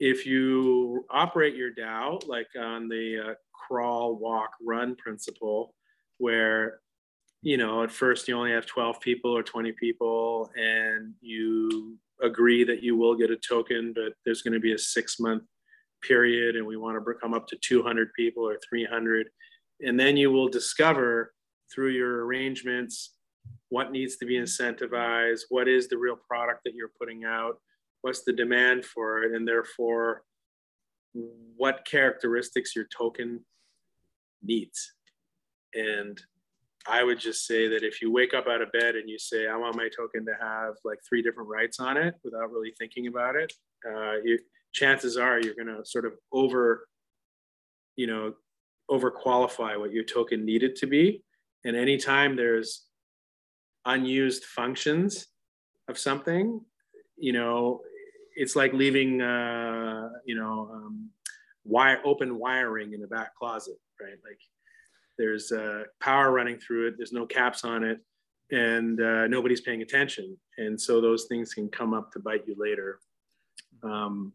if 0.00 0.26
you 0.26 1.04
operate 1.10 1.56
your 1.56 1.72
dao 1.74 2.26
like 2.28 2.48
on 2.58 2.88
the 2.88 3.30
uh, 3.30 3.34
crawl 3.52 4.16
walk 4.16 4.50
run 4.64 4.94
principle 4.94 5.74
where 6.18 6.80
you 7.42 7.56
know 7.56 7.82
at 7.82 7.90
first 7.90 8.28
you 8.28 8.36
only 8.36 8.50
have 8.50 8.66
12 8.66 9.00
people 9.00 9.36
or 9.36 9.42
20 9.42 9.72
people 9.72 10.50
and 10.56 11.14
you 11.20 11.96
agree 12.22 12.64
that 12.64 12.82
you 12.82 12.96
will 12.96 13.14
get 13.14 13.30
a 13.30 13.36
token 13.36 13.92
but 13.94 14.12
there's 14.24 14.42
going 14.42 14.54
to 14.54 14.60
be 14.60 14.72
a 14.72 14.78
six 14.78 15.20
month 15.20 15.42
period 16.02 16.56
and 16.56 16.66
we 16.66 16.76
want 16.76 16.96
to 16.96 17.14
come 17.20 17.34
up 17.34 17.46
to 17.46 17.56
200 17.56 18.12
people 18.14 18.48
or 18.48 18.58
300 18.68 19.28
and 19.80 19.98
then 19.98 20.16
you 20.16 20.30
will 20.30 20.48
discover 20.48 21.32
through 21.72 21.90
your 21.90 22.24
arrangements 22.24 23.14
what 23.68 23.92
needs 23.92 24.16
to 24.16 24.26
be 24.26 24.34
incentivized 24.34 25.42
what 25.48 25.68
is 25.68 25.88
the 25.88 25.98
real 25.98 26.16
product 26.16 26.60
that 26.64 26.74
you're 26.74 26.90
putting 26.98 27.24
out 27.24 27.60
what's 28.02 28.24
the 28.24 28.32
demand 28.32 28.84
for 28.84 29.22
it 29.22 29.32
and 29.32 29.46
therefore 29.46 30.22
what 31.56 31.84
characteristics 31.84 32.74
your 32.76 32.86
token 32.96 33.44
needs. 34.42 34.94
And 35.74 36.20
i 36.88 37.02
would 37.02 37.18
just 37.18 37.46
say 37.46 37.68
that 37.68 37.82
if 37.82 38.00
you 38.00 38.10
wake 38.12 38.34
up 38.34 38.46
out 38.48 38.62
of 38.62 38.72
bed 38.72 38.96
and 38.96 39.08
you 39.08 39.18
say 39.18 39.46
i 39.48 39.56
want 39.56 39.76
my 39.76 39.88
token 39.88 40.24
to 40.24 40.32
have 40.40 40.74
like 40.84 40.98
three 41.08 41.22
different 41.22 41.48
rights 41.48 41.78
on 41.80 41.96
it 41.96 42.14
without 42.24 42.50
really 42.50 42.72
thinking 42.78 43.06
about 43.06 43.36
it 43.36 43.52
uh, 43.86 44.14
you, 44.24 44.38
chances 44.72 45.16
are 45.16 45.40
you're 45.40 45.54
going 45.54 45.74
to 45.74 45.84
sort 45.84 46.04
of 46.04 46.12
over, 46.32 46.88
you 47.96 48.06
know, 48.06 48.34
over 48.88 49.10
qualify 49.10 49.76
what 49.76 49.92
your 49.92 50.04
token 50.04 50.44
needed 50.44 50.76
to 50.76 50.86
be. 50.86 51.22
And 51.64 51.76
anytime 51.76 52.36
there's 52.36 52.86
unused 53.84 54.44
functions 54.44 55.26
of 55.88 55.98
something, 55.98 56.60
you 57.16 57.32
know, 57.32 57.80
it's 58.36 58.54
like 58.54 58.72
leaving, 58.72 59.20
uh, 59.20 60.08
you 60.24 60.36
know, 60.36 60.70
um, 60.72 61.10
wire 61.64 62.00
open 62.04 62.38
wiring 62.38 62.92
in 62.92 63.00
the 63.00 63.08
back 63.08 63.34
closet, 63.34 63.76
right? 64.00 64.16
Like 64.24 64.38
there's 65.18 65.52
uh, 65.52 65.84
power 66.00 66.30
running 66.30 66.58
through 66.58 66.88
it. 66.88 66.94
There's 66.96 67.12
no 67.12 67.26
caps 67.26 67.64
on 67.64 67.84
it, 67.84 68.00
and 68.50 69.00
uh, 69.00 69.26
nobody's 69.26 69.60
paying 69.60 69.82
attention. 69.82 70.36
And 70.56 70.80
so 70.80 71.00
those 71.00 71.24
things 71.24 71.52
can 71.52 71.68
come 71.68 71.92
up 71.92 72.12
to 72.12 72.20
bite 72.20 72.46
you 72.46 72.54
later. 72.58 73.00
Um, 73.82 74.32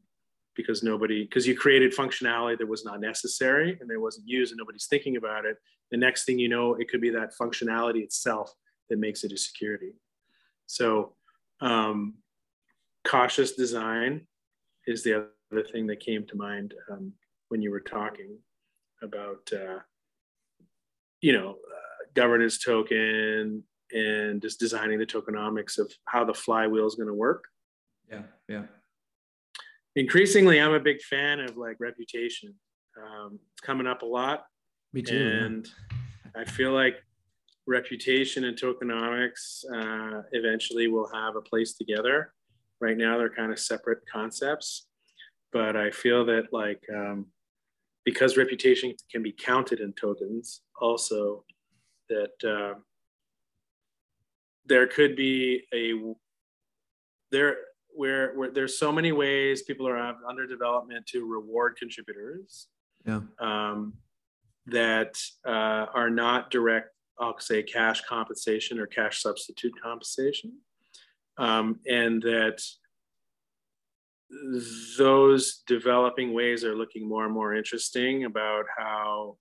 because 0.56 0.84
nobody 0.84 1.24
because 1.24 1.48
you 1.48 1.58
created 1.58 1.94
functionality 1.94 2.58
that 2.58 2.68
was 2.68 2.86
not 2.86 3.00
necessary 3.00 3.78
and 3.82 3.90
it 3.90 4.00
wasn't 4.00 4.28
used 4.28 4.52
and 4.52 4.60
nobody's 4.60 4.86
thinking 4.86 5.18
about 5.18 5.46
it 5.46 5.58
the 5.92 5.98
next 5.98 6.26
thing 6.26 6.38
you 6.38 6.50
know 6.50 6.76
it 6.76 6.90
could 6.90 7.02
be 7.02 7.10
that 7.10 7.34
functionality 7.40 8.04
itself 8.04 8.54
that 8.90 9.00
makes 9.00 9.24
it 9.24 9.32
a 9.32 9.38
security 9.38 9.94
so 10.68 11.14
um, 11.62 12.16
cautious 13.04 13.54
design 13.54 14.22
is 14.88 15.04
the 15.04 15.28
other 15.52 15.64
thing 15.72 15.88
that 15.88 16.00
came 16.00 16.26
to 16.26 16.36
mind 16.36 16.74
um, 16.92 17.14
when 17.50 17.62
you 17.62 17.72
were 17.72 17.80
talking 17.80 18.38
about 19.02 19.50
uh, 19.54 19.80
you 21.24 21.32
know 21.32 21.52
uh, 21.52 22.04
governance 22.14 22.60
token 22.60 23.64
and 23.94 24.42
just 24.42 24.60
designing 24.60 25.00
the 25.00 25.06
tokenomics 25.06 25.80
of 25.80 25.92
how 26.06 26.26
the 26.26 26.34
flywheel 26.34 26.86
is 26.86 26.96
going 26.96 27.08
to 27.08 27.14
work. 27.14 27.46
Yeah 28.12 28.24
yeah. 28.48 28.64
Increasingly 29.96 30.60
i'm 30.60 30.74
a 30.74 30.80
big 30.80 31.02
fan 31.02 31.40
of 31.40 31.58
like 31.58 31.78
reputation. 31.80 32.54
Um, 33.02 33.40
it's 33.54 33.62
coming 33.62 33.88
up 33.88 34.02
a 34.02 34.06
lot. 34.06 34.46
Me 34.92 35.02
too 35.02 35.40
and 35.44 35.68
i 36.36 36.44
feel 36.44 36.74
like 36.74 36.98
reputation 37.66 38.44
and 38.44 38.58
tokenomics 38.58 39.64
uh, 39.74 40.24
eventually 40.34 40.90
will 40.90 41.10
have 41.14 41.38
a 41.38 41.42
place 41.42 41.74
together. 41.74 42.34
Right 42.82 42.98
now 42.98 43.18
they're 43.18 43.34
kind 43.34 43.54
of 43.54 43.60
separate 43.60 44.00
concepts. 44.12 44.88
But 45.54 45.78
i 45.78 45.90
feel 45.90 46.26
that 46.26 46.52
like 46.52 46.84
um, 46.94 47.28
because 48.06 48.38
reputation 48.38 48.93
can 49.12 49.24
be 49.24 49.32
counted 49.32 49.80
in 49.80 49.93
tokens 49.93 50.62
also 50.80 51.43
that 52.10 52.43
uh, 52.47 52.78
there 54.66 54.88
could 54.88 55.16
be 55.16 55.64
a 55.74 55.93
there 57.32 57.58
where, 57.95 58.34
where 58.36 58.51
there's 58.51 58.78
so 58.78 58.91
many 58.91 59.12
ways 59.12 59.64
people 59.64 59.88
are 59.88 60.16
under 60.28 60.47
development 60.47 61.06
to 61.08 61.26
reward 61.26 61.76
contributors 61.78 62.68
yeah. 63.06 63.22
um, 63.39 63.93
that 64.66 65.16
uh, 65.45 65.86
are 65.93 66.10
not 66.10 66.49
direct, 66.49 66.89
I'll 67.20 67.39
say 67.39 67.62
cash 67.64 68.01
compensation 68.01 68.80
or 68.80 68.88
cash 68.88 69.22
substitute 69.22 69.74
compensation. 69.82 70.54
Um, 71.38 71.80
and 71.88 72.22
that 72.24 72.62
those 74.98 75.64
developing 75.68 76.34
ways 76.34 76.64
are 76.64 76.76
looking 76.76 77.08
more 77.08 77.26
and 77.26 77.34
more 77.34 77.56
interesting 77.56 78.26
about 78.26 78.66
how 78.78 79.38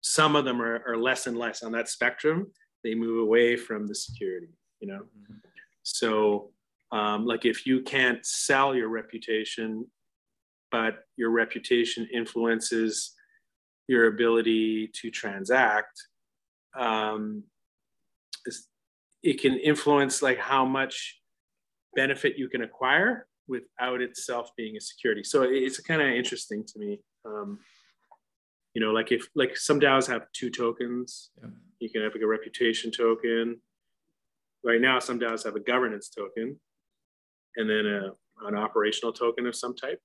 some 0.00 0.36
of 0.36 0.44
them 0.44 0.60
are, 0.60 0.82
are 0.86 0.96
less 0.96 1.26
and 1.26 1.36
less 1.36 1.62
on 1.62 1.72
that 1.72 1.88
spectrum. 1.88 2.50
They 2.82 2.94
move 2.94 3.18
away 3.20 3.56
from 3.56 3.86
the 3.86 3.94
security, 3.94 4.52
you 4.80 4.88
know? 4.88 5.02
Mm-hmm. 5.02 5.34
So 5.82 6.52
Um, 6.92 7.26
like 7.26 7.44
if 7.44 7.66
you 7.66 7.82
can't 7.82 8.24
sell 8.24 8.70
your 8.76 8.88
reputation, 9.00 9.90
but 10.70 10.94
your 11.16 11.30
reputation 11.30 12.06
influences 12.12 13.14
your 13.88 14.06
ability 14.06 14.92
to 14.98 15.10
transact, 15.10 15.94
um, 16.78 17.44
it 19.22 19.40
can 19.40 19.58
influence 19.58 20.22
like 20.22 20.38
how 20.38 20.64
much 20.64 21.20
benefit 21.96 22.38
you 22.38 22.48
can 22.48 22.62
acquire 22.62 23.26
without 23.48 24.00
itself 24.00 24.50
being 24.56 24.76
a 24.76 24.80
security. 24.80 25.22
So 25.22 25.42
it's 25.42 25.78
kind 25.80 26.02
of 26.02 26.08
interesting 26.08 26.64
to 26.64 26.78
me. 26.78 27.00
Um, 27.24 27.58
you 28.74 28.80
know, 28.80 28.90
like 28.90 29.12
if 29.12 29.28
like 29.34 29.56
some 29.56 29.80
DAOs 29.80 30.06
have 30.08 30.26
two 30.32 30.50
tokens, 30.50 31.30
yeah. 31.40 31.50
you 31.78 31.90
can 31.90 32.02
have 32.02 32.12
like 32.12 32.22
a 32.22 32.26
reputation 32.26 32.90
token. 32.90 33.60
Right 34.64 34.80
now, 34.80 34.98
some 34.98 35.20
DAOs 35.20 35.44
have 35.44 35.54
a 35.54 35.60
governance 35.60 36.08
token, 36.08 36.58
and 37.56 37.70
then 37.70 37.86
a, 37.86 38.46
an 38.46 38.56
operational 38.56 39.12
token 39.12 39.46
of 39.46 39.54
some 39.54 39.76
type. 39.76 40.00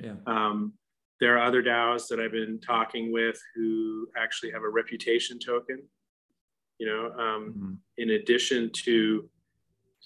Yeah. 0.00 0.14
Um, 0.26 0.74
there 1.20 1.36
are 1.36 1.44
other 1.44 1.62
DAOs 1.62 2.06
that 2.08 2.20
I've 2.20 2.32
been 2.32 2.60
talking 2.60 3.12
with 3.12 3.40
who 3.54 4.08
actually 4.16 4.52
have 4.52 4.62
a 4.62 4.68
reputation 4.68 5.38
token. 5.38 5.82
You 6.78 6.86
know, 6.86 7.06
um, 7.12 7.54
mm-hmm. 7.56 7.72
in 7.98 8.10
addition 8.10 8.70
to 8.84 9.28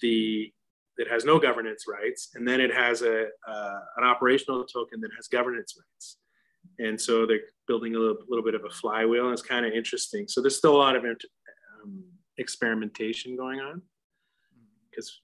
the 0.00 0.52
that 0.98 1.08
has 1.08 1.24
no 1.24 1.38
governance 1.38 1.84
rights, 1.88 2.30
and 2.34 2.46
then 2.46 2.60
it 2.60 2.74
has 2.74 3.02
a 3.02 3.28
uh, 3.46 3.78
an 3.96 4.04
operational 4.04 4.64
token 4.64 5.00
that 5.00 5.10
has 5.16 5.28
governance 5.28 5.74
rights. 5.78 6.18
And 6.80 7.00
so 7.00 7.26
they're 7.26 7.40
building 7.66 7.96
a 7.96 7.98
little, 7.98 8.18
little 8.28 8.44
bit 8.44 8.54
of 8.54 8.64
a 8.64 8.70
flywheel, 8.70 9.24
and 9.24 9.32
it's 9.32 9.42
kind 9.42 9.64
of 9.64 9.72
interesting. 9.72 10.26
So 10.28 10.40
there's 10.40 10.56
still 10.56 10.76
a 10.76 10.78
lot 10.78 10.96
of 10.96 11.04
um, 11.04 12.04
experimentation 12.36 13.36
going 13.36 13.60
on 13.60 13.82
because 14.90 15.20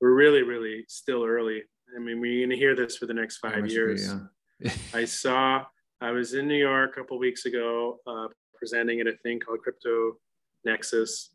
we're 0.00 0.14
really, 0.14 0.42
really 0.42 0.84
still 0.88 1.24
early. 1.24 1.62
I 1.94 1.98
mean, 1.98 2.20
we're 2.20 2.40
going 2.40 2.50
to 2.50 2.56
hear 2.56 2.74
this 2.74 2.96
for 2.96 3.06
the 3.06 3.14
next 3.14 3.38
five 3.38 3.66
years. 3.66 4.12
Be, 4.12 4.20
yeah. 4.60 4.72
I 4.94 5.04
saw, 5.04 5.64
I 6.00 6.10
was 6.10 6.34
in 6.34 6.48
New 6.48 6.56
York 6.56 6.92
a 6.96 7.00
couple 7.00 7.18
weeks 7.18 7.44
ago 7.46 7.98
uh, 8.06 8.28
presenting 8.54 9.00
at 9.00 9.06
a 9.06 9.16
thing 9.22 9.40
called 9.40 9.60
Crypto 9.60 10.18
Nexus, 10.64 11.30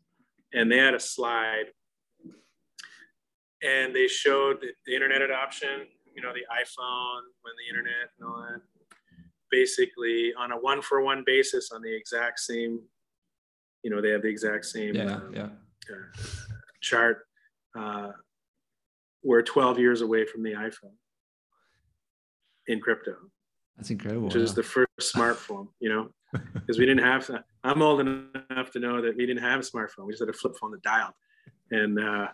and 0.52 0.70
they 0.70 0.78
had 0.78 0.94
a 0.94 1.00
slide 1.00 1.66
and 3.62 3.94
they 3.94 4.06
showed 4.06 4.64
the, 4.86 4.94
internet 4.94 5.22
adoption, 5.22 5.86
you 6.14 6.22
know, 6.22 6.32
the 6.32 6.46
iPhone, 6.54 7.22
when 7.42 7.54
the 7.58 7.68
internet 7.68 8.10
and 8.18 8.28
all 8.28 8.40
that, 8.40 8.60
basically 9.50 10.32
on 10.38 10.52
a 10.52 10.56
one 10.56 10.82
for 10.82 11.02
one 11.02 11.22
basis 11.26 11.70
on 11.72 11.82
the 11.82 11.94
exact 11.94 12.38
same, 12.38 12.80
you 13.82 13.90
know, 13.90 14.00
they 14.00 14.10
have 14.10 14.22
the 14.22 14.28
exact 14.28 14.64
same 14.64 14.94
yeah, 14.94 15.14
um, 15.14 15.32
yeah. 15.34 15.48
Uh, 15.90 16.22
chart. 16.80 17.26
Uh, 17.76 18.12
we're 19.22 19.42
12 19.42 19.78
years 19.78 20.00
away 20.00 20.24
from 20.24 20.42
the 20.42 20.52
iPhone 20.52 20.94
in 22.66 22.80
crypto. 22.80 23.14
That's 23.76 23.90
incredible. 23.90 24.26
Which 24.26 24.36
is 24.36 24.54
the 24.54 24.62
first 24.62 24.88
smartphone, 24.98 25.68
you 25.80 25.88
know, 25.88 26.10
because 26.52 26.78
we 26.78 26.86
didn't 26.86 27.04
have, 27.04 27.30
I'm 27.64 27.82
old 27.82 28.00
enough 28.00 28.70
to 28.72 28.80
know 28.80 29.00
that 29.00 29.16
we 29.16 29.26
didn't 29.26 29.42
have 29.42 29.60
a 29.60 29.62
smartphone. 29.62 30.04
We 30.04 30.12
just 30.12 30.22
had 30.22 30.28
a 30.28 30.32
flip 30.32 30.54
phone 30.60 30.72
that 30.72 30.82
dialed. 30.82 31.14
And, 31.70 31.98
uh, 31.98 32.28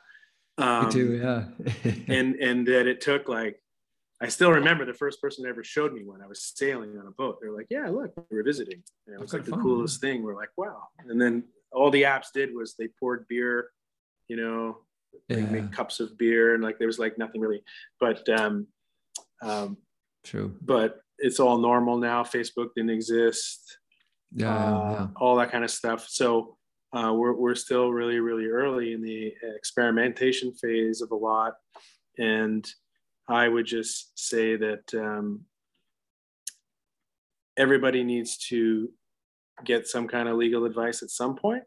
um, 0.58 0.86
Me 0.86 0.92
too, 0.92 1.12
yeah. 1.14 1.92
and 2.08 2.36
and 2.36 2.66
that 2.66 2.86
it 2.86 3.00
took 3.00 3.28
like 3.28 3.60
I 4.20 4.28
still 4.28 4.52
remember 4.52 4.84
the 4.84 4.94
first 4.94 5.20
person 5.20 5.42
that 5.42 5.50
ever 5.50 5.64
showed 5.64 5.92
me 5.92 6.02
when 6.04 6.22
I 6.22 6.26
was 6.26 6.52
sailing 6.54 6.96
on 6.98 7.06
a 7.06 7.10
boat. 7.10 7.38
They're 7.40 7.52
like, 7.52 7.66
"Yeah, 7.70 7.88
look, 7.88 8.12
we 8.30 8.36
were 8.36 8.42
visiting." 8.42 8.82
And 9.06 9.14
it 9.14 9.20
was 9.20 9.32
like 9.32 9.44
the 9.44 9.50
fun, 9.50 9.62
coolest 9.62 10.02
man. 10.02 10.12
thing. 10.12 10.22
We're 10.22 10.36
like, 10.36 10.50
"Wow!" 10.56 10.84
And 11.08 11.20
then 11.20 11.44
all 11.72 11.90
the 11.90 12.02
apps 12.02 12.28
did 12.32 12.54
was 12.54 12.74
they 12.78 12.88
poured 13.00 13.26
beer, 13.28 13.70
you 14.28 14.36
know, 14.36 14.78
yeah. 15.28 15.36
they 15.36 15.42
make 15.42 15.72
cups 15.72 16.00
of 16.00 16.16
beer, 16.16 16.54
and 16.54 16.62
like 16.62 16.78
there 16.78 16.86
was 16.86 16.98
like 16.98 17.18
nothing 17.18 17.40
really. 17.40 17.62
But 17.98 18.28
um, 18.28 18.68
um, 19.42 19.78
true. 20.22 20.54
But 20.62 21.00
it's 21.18 21.40
all 21.40 21.58
normal 21.58 21.98
now. 21.98 22.22
Facebook 22.22 22.68
didn't 22.76 22.90
exist. 22.90 23.78
Yeah, 24.32 24.54
uh, 24.54 24.90
yeah. 24.92 25.06
all 25.16 25.36
that 25.36 25.50
kind 25.50 25.64
of 25.64 25.70
stuff. 25.70 26.06
So 26.08 26.56
uh, 26.94 27.12
we're, 27.12 27.32
we're 27.32 27.54
still 27.54 27.92
really, 27.92 28.20
really 28.20 28.46
early 28.46 28.92
in 28.92 29.02
the 29.02 29.34
experimentation 29.56 30.52
phase 30.52 31.02
of 31.02 31.10
a 31.10 31.16
lot. 31.16 31.54
And 32.18 32.66
I 33.28 33.48
would 33.48 33.66
just 33.66 34.16
say 34.18 34.56
that 34.56 34.94
um, 34.94 35.40
everybody 37.56 38.04
needs 38.04 38.36
to 38.48 38.90
get 39.64 39.88
some 39.88 40.06
kind 40.06 40.28
of 40.28 40.36
legal 40.36 40.64
advice 40.66 41.02
at 41.02 41.10
some 41.10 41.34
point. 41.34 41.64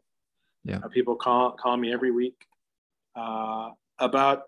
Yeah. 0.64 0.80
Uh, 0.82 0.88
people 0.88 1.16
call, 1.16 1.52
call 1.52 1.76
me 1.76 1.92
every 1.92 2.10
week. 2.10 2.46
Uh, 3.14 3.70
about 3.98 4.42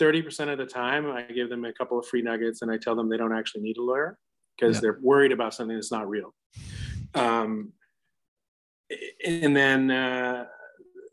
30% 0.00 0.52
of 0.52 0.58
the 0.58 0.66
time, 0.66 1.10
I 1.10 1.22
give 1.22 1.48
them 1.48 1.64
a 1.64 1.72
couple 1.72 1.98
of 1.98 2.06
free 2.06 2.22
nuggets 2.22 2.60
and 2.60 2.70
I 2.70 2.76
tell 2.76 2.94
them 2.94 3.08
they 3.08 3.16
don't 3.16 3.36
actually 3.36 3.62
need 3.62 3.78
a 3.78 3.82
lawyer 3.82 4.18
because 4.58 4.76
yeah. 4.76 4.80
they're 4.80 4.98
worried 5.00 5.32
about 5.32 5.54
something 5.54 5.76
that's 5.76 5.92
not 5.92 6.08
real. 6.08 6.34
Um, 7.14 7.72
and 9.24 9.56
then 9.56 9.90
uh, 9.90 10.46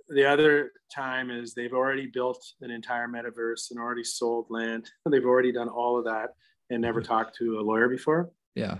the 0.10 0.26
other 0.26 0.72
time 0.94 1.30
is 1.30 1.54
they've 1.54 1.74
already 1.74 2.08
built 2.08 2.44
an 2.62 2.72
entire 2.72 3.08
metaverse 3.08 3.72
and 3.72 3.80
already 3.80 4.04
sold 4.04 4.48
land. 4.50 4.90
They've 5.10 5.26
already 5.26 5.52
done 5.52 5.70
all 5.70 5.98
of 5.98 6.06
that 6.06 6.32
and 6.70 6.82
never 6.82 7.02
mm-hmm. 7.02 7.12
talked 7.12 7.38
to 7.38 7.60
a 7.60 7.62
lawyer 7.62 7.90
before. 7.90 8.32
Yeah, 8.56 8.78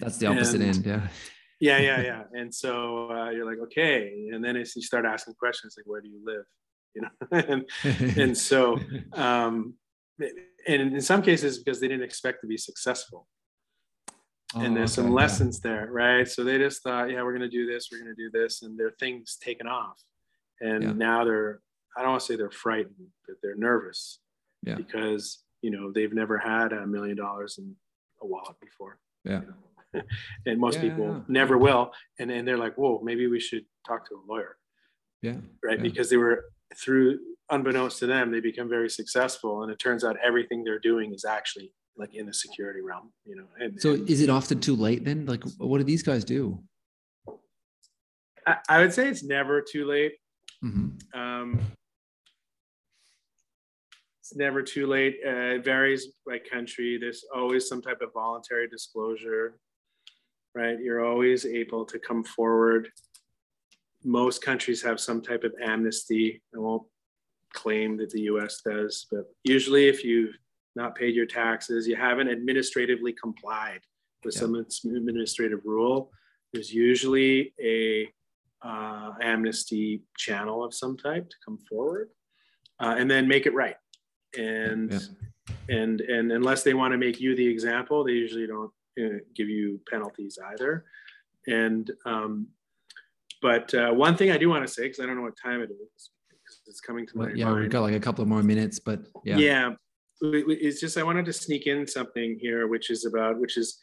that's 0.00 0.18
the 0.18 0.26
opposite 0.26 0.60
and, 0.62 0.86
end. 0.86 0.86
Yeah. 0.86 1.08
yeah, 1.60 1.78
yeah, 1.78 2.00
yeah. 2.02 2.22
And 2.32 2.54
so 2.54 3.10
uh, 3.10 3.30
you're 3.30 3.46
like, 3.46 3.58
okay, 3.64 4.28
and 4.32 4.42
then 4.42 4.56
it's, 4.56 4.74
you 4.74 4.82
start 4.82 5.04
asking 5.04 5.34
questions 5.34 5.74
like, 5.76 5.86
where 5.86 6.00
do 6.00 6.08
you 6.08 6.20
live? 6.24 6.44
You 6.94 7.02
know, 7.02 7.08
and, 7.48 8.18
and 8.18 8.36
so, 8.36 8.78
um, 9.12 9.74
and 10.66 10.94
in 10.94 11.00
some 11.00 11.22
cases, 11.22 11.58
because 11.58 11.80
they 11.80 11.88
didn't 11.88 12.04
expect 12.04 12.40
to 12.42 12.46
be 12.46 12.56
successful 12.56 13.26
and 14.54 14.72
oh, 14.72 14.74
there's 14.74 14.98
okay, 14.98 15.06
some 15.06 15.12
lessons 15.12 15.60
yeah. 15.64 15.70
there, 15.70 15.88
right? 15.90 16.28
So 16.28 16.44
they 16.44 16.58
just 16.58 16.82
thought, 16.82 17.10
yeah, 17.10 17.22
we're 17.22 17.36
going 17.36 17.48
to 17.48 17.48
do 17.48 17.66
this, 17.66 17.88
we're 17.90 18.02
going 18.02 18.14
to 18.14 18.22
do 18.22 18.30
this, 18.30 18.62
and 18.62 18.78
their 18.78 18.92
things 18.98 19.38
taken 19.42 19.66
off. 19.66 20.02
And 20.60 20.82
yeah. 20.82 20.92
now 20.92 21.24
they're, 21.24 21.60
I 21.96 22.02
don't 22.02 22.10
want 22.10 22.20
to 22.20 22.26
say 22.26 22.36
they're 22.36 22.50
frightened, 22.50 23.08
but 23.26 23.36
they're 23.42 23.56
nervous 23.56 24.20
yeah. 24.62 24.74
because, 24.74 25.42
you 25.62 25.70
know, 25.70 25.92
they've 25.92 26.12
never 26.12 26.38
had 26.38 26.72
a 26.72 26.86
million 26.86 27.16
dollars 27.16 27.58
in 27.58 27.74
a 28.22 28.26
wallet 28.26 28.56
before. 28.60 28.98
Yeah. 29.24 29.40
You 29.40 29.46
know? 29.94 30.02
and 30.46 30.60
most 30.60 30.80
people 30.80 31.22
never 31.28 31.58
will. 31.58 31.92
And, 32.18 32.30
and 32.30 32.46
they're 32.46 32.58
like, 32.58 32.76
whoa, 32.76 33.00
maybe 33.02 33.26
we 33.26 33.40
should 33.40 33.64
talk 33.86 34.08
to 34.08 34.14
a 34.14 34.32
lawyer. 34.32 34.56
Yeah. 35.20 35.36
Right. 35.62 35.80
Because 35.80 36.10
they 36.10 36.16
were 36.16 36.46
through, 36.76 37.18
unbeknownst 37.50 37.98
to 37.98 38.06
them, 38.06 38.32
they 38.32 38.40
become 38.40 38.68
very 38.68 38.88
successful. 38.88 39.62
And 39.62 39.70
it 39.70 39.78
turns 39.78 40.04
out 40.04 40.16
everything 40.24 40.64
they're 40.64 40.78
doing 40.78 41.12
is 41.14 41.24
actually 41.24 41.72
like 41.96 42.14
in 42.14 42.26
the 42.26 42.34
security 42.34 42.80
realm, 42.80 43.12
you 43.24 43.36
know. 43.36 43.46
And, 43.58 43.80
so 43.80 43.94
and, 43.94 44.08
is 44.08 44.20
it 44.20 44.30
often 44.30 44.60
too 44.60 44.76
late 44.76 45.04
then? 45.04 45.26
Like 45.26 45.44
what 45.58 45.78
do 45.78 45.84
these 45.84 46.02
guys 46.02 46.24
do? 46.24 46.62
I, 48.46 48.56
I 48.68 48.78
would 48.80 48.92
say 48.92 49.08
it's 49.08 49.22
never 49.22 49.60
too 49.60 49.84
late. 49.86 50.14
Mm-hmm. 50.64 51.18
Um, 51.18 51.60
it's 54.20 54.36
never 54.36 54.62
too 54.62 54.86
late. 54.86 55.18
Uh, 55.24 55.56
it 55.56 55.64
varies 55.64 56.08
by 56.26 56.38
country. 56.38 56.98
There's 56.98 57.24
always 57.34 57.68
some 57.68 57.82
type 57.82 58.00
of 58.00 58.12
voluntary 58.14 58.68
disclosure, 58.68 59.58
right? 60.54 60.78
You're 60.80 61.04
always 61.04 61.44
able 61.44 61.84
to 61.86 61.98
come 61.98 62.24
forward. 62.24 62.88
Most 64.04 64.42
countries 64.42 64.82
have 64.82 65.00
some 65.00 65.22
type 65.22 65.44
of 65.44 65.52
amnesty. 65.62 66.42
I 66.54 66.58
won't 66.58 66.84
claim 67.52 67.96
that 67.98 68.10
the 68.10 68.22
US 68.22 68.60
does, 68.64 69.06
but 69.10 69.24
usually 69.44 69.88
if 69.88 70.04
you've 70.04 70.34
not 70.74 70.94
paid 70.94 71.14
your 71.14 71.26
taxes, 71.26 71.86
you 71.86 71.96
haven't 71.96 72.30
administratively 72.30 73.12
complied 73.12 73.80
with 74.24 74.34
yeah. 74.34 74.40
some 74.40 74.94
administrative 74.94 75.60
rule, 75.64 76.10
there's 76.52 76.72
usually 76.72 77.54
a 77.60 78.08
uh, 78.62 79.12
amnesty 79.20 80.02
channel 80.16 80.62
of 80.62 80.74
some 80.74 80.96
type 80.96 81.28
to 81.28 81.36
come 81.44 81.58
forward, 81.68 82.10
uh, 82.80 82.94
and 82.98 83.10
then 83.10 83.26
make 83.26 83.46
it 83.46 83.54
right. 83.54 83.76
And 84.36 84.92
yeah. 84.92 85.76
and 85.76 86.00
and 86.00 86.32
unless 86.32 86.62
they 86.62 86.74
want 86.74 86.92
to 86.92 86.98
make 86.98 87.20
you 87.20 87.34
the 87.34 87.46
example, 87.46 88.04
they 88.04 88.12
usually 88.12 88.46
don't 88.46 88.70
uh, 89.02 89.18
give 89.34 89.48
you 89.48 89.80
penalties 89.90 90.38
either. 90.52 90.84
And 91.46 91.90
um, 92.06 92.48
but 93.40 93.74
uh, 93.74 93.90
one 93.90 94.16
thing 94.16 94.30
I 94.30 94.38
do 94.38 94.48
want 94.48 94.66
to 94.66 94.72
say 94.72 94.84
because 94.84 95.00
I 95.00 95.06
don't 95.06 95.16
know 95.16 95.22
what 95.22 95.36
time 95.42 95.60
it 95.62 95.70
is, 95.70 96.10
it's 96.66 96.80
coming 96.80 97.06
to 97.06 97.18
my 97.18 97.30
yeah, 97.34 97.46
mind. 97.46 97.60
we've 97.60 97.70
got 97.70 97.80
like 97.80 97.94
a 97.94 98.00
couple 98.00 98.22
of 98.22 98.28
more 98.28 98.42
minutes, 98.42 98.78
but 98.78 99.00
yeah. 99.24 99.36
Yeah, 99.36 99.70
it's 100.22 100.80
just 100.80 100.96
I 100.96 101.02
wanted 101.02 101.26
to 101.26 101.32
sneak 101.32 101.66
in 101.66 101.86
something 101.86 102.38
here, 102.40 102.68
which 102.68 102.90
is 102.90 103.04
about 103.04 103.40
which 103.40 103.56
is 103.56 103.78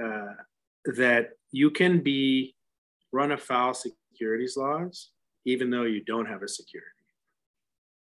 uh, 0.00 0.34
that 0.96 1.30
you 1.52 1.70
can 1.70 2.00
be 2.00 2.54
run 3.12 3.32
afoul 3.32 3.74
securities 3.74 4.56
laws 4.56 5.10
even 5.46 5.70
though 5.70 5.84
you 5.84 6.02
don't 6.02 6.26
have 6.26 6.42
a 6.42 6.48
security, 6.48 6.90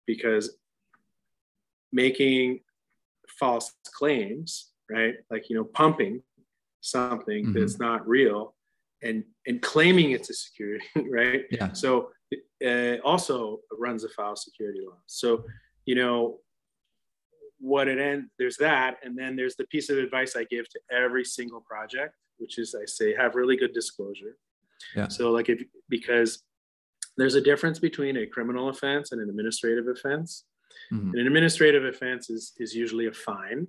because 0.08 0.58
making 1.94 2.60
false 3.40 3.72
claims, 3.86 4.72
right? 4.90 5.16
Like 5.30 5.50
you 5.50 5.56
know, 5.56 5.64
pumping 5.64 6.22
something 6.82 7.46
mm-hmm. 7.46 7.60
that's 7.60 7.80
not 7.80 8.08
real 8.08 8.56
and 9.04 9.24
and 9.48 9.62
claiming 9.62 10.12
it's 10.12 10.30
a 10.30 10.34
security, 10.34 10.86
right? 11.10 11.44
Yeah. 11.52 11.72
So 11.74 12.10
uh, 12.66 12.98
also 13.04 13.60
runs 13.78 14.04
afoul 14.04 14.36
security 14.36 14.80
laws. 14.86 15.00
So 15.08 15.46
you 15.86 15.96
know 15.96 16.40
what 17.60 17.88
it 17.88 18.00
end 18.00 18.26
there's 18.40 18.58
that 18.58 18.98
and 19.04 19.18
then 19.18 19.36
there's 19.36 19.56
the 19.58 19.66
piece 19.66 19.90
of 19.90 19.98
advice 19.98 20.36
i 20.36 20.44
give 20.46 20.68
to 20.70 20.80
every 20.92 21.26
single 21.26 21.62
project 21.62 22.16
which 22.38 22.58
is 22.58 22.74
i 22.82 22.86
say 22.86 23.14
have 23.14 23.36
really 23.36 23.58
good 23.58 23.74
disclosure 23.74 24.38
Yeah. 24.96 25.08
so 25.10 25.32
like 25.32 25.50
if 25.50 25.62
because 25.90 26.42
there's 27.18 27.36
a 27.36 27.42
difference 27.42 27.80
between 27.80 28.16
a 28.18 28.26
criminal 28.26 28.70
offense 28.70 29.12
and 29.12 29.22
an 29.22 29.30
administrative 29.30 29.88
offense 29.88 30.46
Mhm. 30.94 31.20
an 31.20 31.28
administrative 31.28 31.84
offense 31.84 32.30
is 32.30 32.54
is 32.58 32.74
usually 32.76 33.08
a 33.08 33.12
fine 33.12 33.68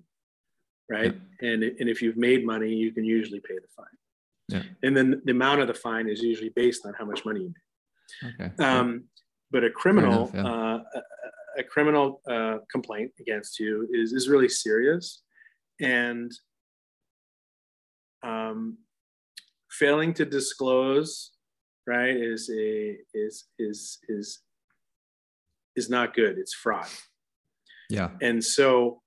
right 0.88 1.14
and 1.41 1.64
and 1.64 1.88
if 1.88 2.01
you've 2.03 2.16
made 2.16 2.45
money 2.47 2.72
you 2.72 2.93
can 2.93 3.05
usually 3.05 3.41
pay 3.41 3.57
the 3.57 3.68
fine 3.76 3.97
Yeah. 4.49 4.62
and 4.84 4.97
then 4.97 5.20
the 5.24 5.32
amount 5.32 5.61
of 5.62 5.66
the 5.66 5.74
fine 5.74 6.09
is 6.09 6.22
usually 6.22 6.51
based 6.51 6.86
on 6.86 6.93
how 6.99 7.05
much 7.07 7.24
money 7.24 7.41
you 7.41 7.53
made 7.57 8.34
Okay. 8.34 8.51
um, 8.64 9.05
but 9.53 9.62
a 9.64 9.70
criminal, 9.70 10.28
enough, 10.28 10.34
yeah. 10.34 10.47
uh, 10.47 11.03
a, 11.61 11.64
criminal 11.64 12.20
uh, 12.30 12.58
complaint 12.70 13.11
against 13.20 13.58
you 13.61 13.88
is 13.92 14.12
is 14.12 14.28
really 14.28 14.48
serious, 14.48 15.22
and 15.80 16.30
um, 18.22 18.78
failing 19.70 20.12
to 20.14 20.24
disclose, 20.24 21.32
right, 21.86 22.16
is 22.16 22.50
a 22.50 22.96
is 23.14 23.48
is 23.58 23.98
is 24.08 24.40
is 25.76 25.88
not 25.88 26.14
good. 26.14 26.38
It's 26.38 26.54
fraud, 26.54 26.88
yeah. 27.88 28.11
and 28.20 28.42
so 28.44 29.02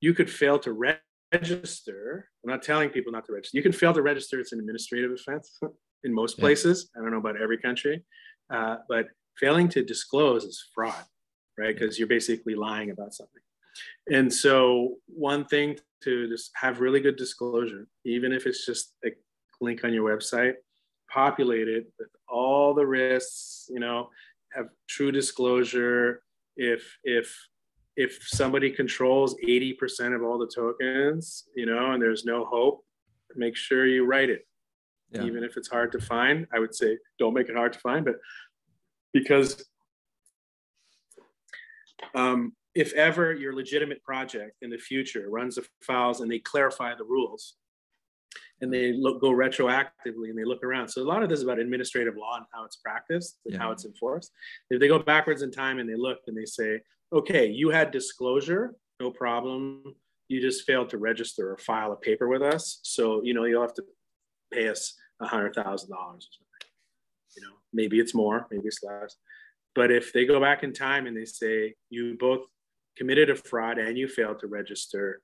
you 0.00 0.14
could 0.14 0.30
fail 0.30 0.58
to 0.60 0.72
re- 0.72 0.98
register. 1.32 2.28
I'm 2.44 2.50
not 2.50 2.62
telling 2.62 2.90
people 2.90 3.12
not 3.12 3.24
to 3.26 3.32
register. 3.32 3.56
You 3.56 3.62
can 3.62 3.72
fail 3.72 3.92
to 3.94 4.02
register. 4.02 4.40
It's 4.40 4.52
an 4.52 4.60
administrative 4.60 5.12
offense 5.12 5.58
in 6.04 6.12
most 6.12 6.38
Yeah. 6.38 6.42
places. 6.42 6.90
I 6.96 7.00
don't 7.00 7.10
know 7.10 7.18
about 7.18 7.40
every 7.40 7.58
country, 7.58 8.04
uh, 8.52 8.76
but 8.88 9.06
failing 9.38 9.68
to 9.70 9.82
disclose 9.82 10.44
is 10.44 10.62
fraud, 10.74 11.04
right? 11.62 11.74
Because 11.78 11.98
you're 11.98 12.08
basically 12.08 12.54
lying 12.54 12.90
about 12.90 13.14
something. 13.14 13.42
And 14.10 14.32
so, 14.32 14.96
one 15.06 15.44
thing 15.46 15.78
to 16.04 16.28
just 16.28 16.50
have 16.54 16.80
really 16.80 17.00
good 17.00 17.16
disclosure, 17.16 17.86
even 18.04 18.32
if 18.32 18.46
it's 18.46 18.66
just 18.66 18.94
a 19.04 19.10
link 19.60 19.84
on 19.84 19.94
your 19.94 20.06
website, 20.10 20.54
populate 21.10 21.68
it 21.68 21.84
with 21.98 22.08
all 22.28 22.74
the 22.74 22.86
risks. 22.86 23.66
You 23.70 23.80
know, 23.80 24.10
have 24.52 24.66
true 24.88 25.12
disclosure. 25.12 26.22
If 26.56 26.82
if 27.04 27.26
if 27.96 28.18
somebody 28.22 28.70
controls 28.70 29.36
80% 29.46 30.14
of 30.16 30.22
all 30.22 30.38
the 30.38 30.46
tokens, 30.46 31.44
you 31.54 31.66
know, 31.66 31.92
and 31.92 32.02
there's 32.02 32.24
no 32.24 32.46
hope, 32.46 32.84
make 33.36 33.54
sure 33.54 33.86
you 33.86 34.06
write 34.06 34.30
it 34.30 34.46
Yeah. 35.10 35.24
even 35.24 35.44
if 35.44 35.58
it's 35.58 35.68
hard 35.68 35.92
to 35.92 36.00
find. 36.00 36.46
I 36.54 36.58
would 36.58 36.74
say 36.74 36.98
don't 37.18 37.34
make 37.34 37.50
it 37.50 37.56
hard 37.56 37.74
to 37.74 37.78
find, 37.78 38.02
but 38.04 38.16
because 39.12 39.62
um, 42.14 42.52
if 42.74 42.92
ever 42.94 43.32
your 43.32 43.54
legitimate 43.54 44.02
project 44.02 44.56
in 44.62 44.70
the 44.70 44.78
future 44.78 45.28
runs 45.28 45.56
the 45.56 45.66
files 45.82 46.20
and 46.20 46.30
they 46.30 46.38
clarify 46.38 46.94
the 46.94 47.04
rules 47.04 47.54
and 48.60 48.72
they 48.72 48.92
look 48.92 49.20
go 49.20 49.30
retroactively 49.30 50.30
and 50.30 50.38
they 50.38 50.44
look 50.44 50.62
around. 50.64 50.88
So 50.88 51.02
a 51.02 51.04
lot 51.04 51.22
of 51.22 51.28
this 51.28 51.40
is 51.40 51.44
about 51.44 51.58
administrative 51.58 52.16
law 52.16 52.36
and 52.36 52.46
how 52.52 52.64
it's 52.64 52.76
practiced 52.76 53.40
and 53.44 53.54
Yeah. 53.54 53.60
how 53.60 53.72
it's 53.72 53.84
enforced. 53.84 54.32
If 54.70 54.80
they 54.80 54.88
go 54.88 54.98
backwards 54.98 55.42
in 55.42 55.50
time 55.50 55.78
and 55.80 55.88
they 55.88 55.96
look 55.96 56.20
and 56.26 56.36
they 56.36 56.46
say, 56.46 56.80
okay, 57.12 57.46
you 57.46 57.70
had 57.70 57.90
disclosure, 57.90 58.74
no 59.00 59.10
problem. 59.10 59.94
You 60.28 60.40
just 60.40 60.64
failed 60.66 60.88
to 60.90 60.98
register 60.98 61.52
or 61.52 61.58
file 61.58 61.92
a 61.92 61.96
paper 61.96 62.28
with 62.28 62.42
us. 62.42 62.80
So, 62.84 63.22
you 63.22 63.34
know, 63.34 63.44
you'll 63.44 63.60
have 63.60 63.74
to 63.74 63.84
pay 64.52 64.68
us 64.68 64.94
a 65.20 65.26
hundred 65.26 65.54
thousand 65.54 65.90
dollars 65.90 66.26
or 66.26 66.32
something. 66.38 66.70
You 67.36 67.42
know, 67.42 67.54
maybe 67.72 67.98
it's 68.00 68.14
more, 68.14 68.46
maybe 68.50 68.66
it's 68.66 68.82
less. 68.82 69.16
But 69.74 69.90
if 69.90 70.12
they 70.12 70.26
go 70.26 70.40
back 70.40 70.62
in 70.62 70.72
time 70.72 71.06
and 71.06 71.16
they 71.16 71.24
say 71.24 71.74
you 71.90 72.16
both 72.18 72.46
committed 72.96 73.30
a 73.30 73.34
fraud 73.36 73.78
and 73.78 73.96
you 73.96 74.06
failed 74.06 74.40
to 74.40 74.46
register, 74.46 75.20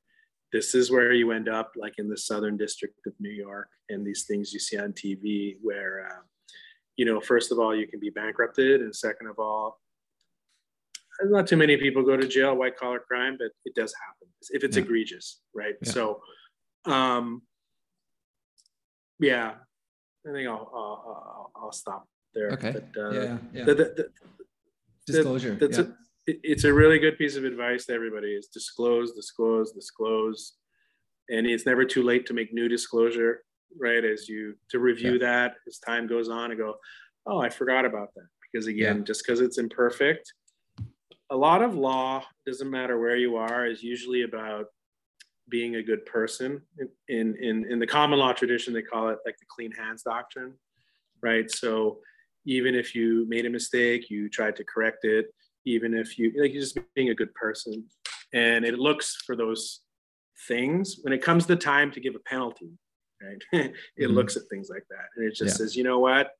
this 0.52 0.74
is 0.74 0.90
where 0.90 1.12
you 1.12 1.32
end 1.32 1.48
up, 1.48 1.72
like 1.76 1.94
in 1.98 2.08
the 2.08 2.16
Southern 2.16 2.56
District 2.56 2.94
of 3.06 3.12
New 3.20 3.30
York, 3.30 3.68
and 3.90 4.06
these 4.06 4.24
things 4.24 4.52
you 4.52 4.58
see 4.58 4.78
on 4.78 4.92
TV, 4.92 5.56
where 5.60 6.06
uh, 6.10 6.22
you 6.96 7.04
know, 7.04 7.20
first 7.20 7.52
of 7.52 7.58
all, 7.58 7.76
you 7.76 7.86
can 7.86 8.00
be 8.00 8.10
bankrupted, 8.10 8.80
and 8.80 8.94
second 8.96 9.26
of 9.28 9.38
all, 9.38 9.78
not 11.24 11.46
too 11.46 11.56
many 11.56 11.76
people 11.76 12.02
go 12.02 12.16
to 12.16 12.26
jail, 12.26 12.54
white 12.56 12.76
collar 12.76 13.00
crime, 13.00 13.36
but 13.38 13.48
it 13.66 13.74
does 13.74 13.92
happen 14.06 14.28
if 14.50 14.64
it's 14.64 14.76
Yeah. 14.76 14.82
egregious, 14.84 15.40
right? 15.54 15.74
Yeah. 15.82 15.92
So, 15.92 16.22
um, 16.86 17.42
yeah, 19.20 19.56
I 20.26 20.32
think 20.32 20.48
I'll 20.48 20.70
I'll, 20.74 21.04
I'll, 21.06 21.64
I'll 21.64 21.72
stop 21.72 22.08
there. 22.34 22.50
Okay. 22.52 22.72
But, 22.72 23.00
uh, 23.00 23.10
yeah. 23.10 23.38
Yeah. 23.52 23.64
the- 23.64 23.74
the- 23.74 23.84
the- 23.96 24.10
Disclosure. 25.06 25.54
that's 25.54 25.78
yeah. 25.78 25.84
a, 26.28 26.32
it's 26.42 26.64
a 26.64 26.72
really 26.72 26.98
good 26.98 27.16
piece 27.16 27.34
of 27.36 27.44
advice 27.44 27.86
to 27.86 27.94
everybody 27.94 28.34
is 28.34 28.48
disclose, 28.48 29.12
disclose, 29.12 29.72
disclose. 29.72 30.54
And 31.30 31.46
it's 31.46 31.64
never 31.64 31.86
too 31.86 32.02
late 32.02 32.26
to 32.26 32.34
make 32.34 32.52
new 32.52 32.68
disclosure, 32.68 33.42
right? 33.78 34.04
As 34.04 34.28
you 34.28 34.54
to 34.70 34.78
review 34.78 35.18
that 35.20 35.54
as 35.66 35.78
time 35.78 36.06
goes 36.06 36.28
on 36.28 36.50
and 36.50 36.60
go, 36.60 36.74
oh, 37.26 37.38
I 37.40 37.48
forgot 37.48 37.86
about 37.86 38.08
that. 38.16 38.26
Because 38.52 38.66
again, 38.66 39.04
just 39.06 39.24
because 39.24 39.40
it's 39.40 39.56
imperfect, 39.56 40.30
a 41.30 41.36
lot 41.36 41.62
of 41.62 41.74
law 41.74 42.22
doesn't 42.46 42.70
matter 42.70 42.98
where 42.98 43.16
you 43.16 43.36
are 43.36 43.66
is 43.66 43.82
usually 43.82 44.22
about 44.22 44.66
being 45.50 45.76
a 45.76 45.82
good 45.82 46.04
person 46.04 46.60
in 47.08 47.34
in 47.38 47.64
in 47.70 47.78
the 47.78 47.86
common 47.86 48.18
law 48.18 48.32
tradition 48.34 48.74
they 48.74 48.82
call 48.82 49.08
it 49.08 49.18
like 49.24 49.36
the 49.38 49.46
clean 49.48 49.72
hands 49.72 50.02
doctrine 50.02 50.52
right 51.22 51.50
so 51.50 51.98
even 52.44 52.74
if 52.74 52.94
you 52.94 53.26
made 53.28 53.46
a 53.46 53.50
mistake 53.50 54.10
you 54.10 54.28
tried 54.28 54.56
to 54.56 54.64
correct 54.64 55.04
it 55.04 55.26
even 55.64 55.94
if 55.94 56.18
you 56.18 56.32
like 56.40 56.52
you're 56.52 56.62
just 56.62 56.78
being 56.94 57.10
a 57.10 57.14
good 57.14 57.32
person 57.34 57.84
and 58.32 58.64
it 58.64 58.78
looks 58.78 59.16
for 59.26 59.36
those 59.36 59.80
things 60.46 60.98
when 61.02 61.12
it 61.12 61.22
comes 61.22 61.46
to 61.46 61.56
time 61.56 61.90
to 61.90 62.00
give 62.00 62.14
a 62.14 62.20
penalty 62.20 62.70
right 63.22 63.42
it 63.96 64.08
Mhm. 64.08 64.14
looks 64.14 64.36
at 64.36 64.42
things 64.50 64.68
like 64.70 64.84
that 64.90 65.06
and 65.16 65.26
it 65.26 65.34
just 65.34 65.54
Yeah. 65.54 65.64
says 65.64 65.76
you 65.76 65.84
know 65.84 65.98
what 65.98 66.30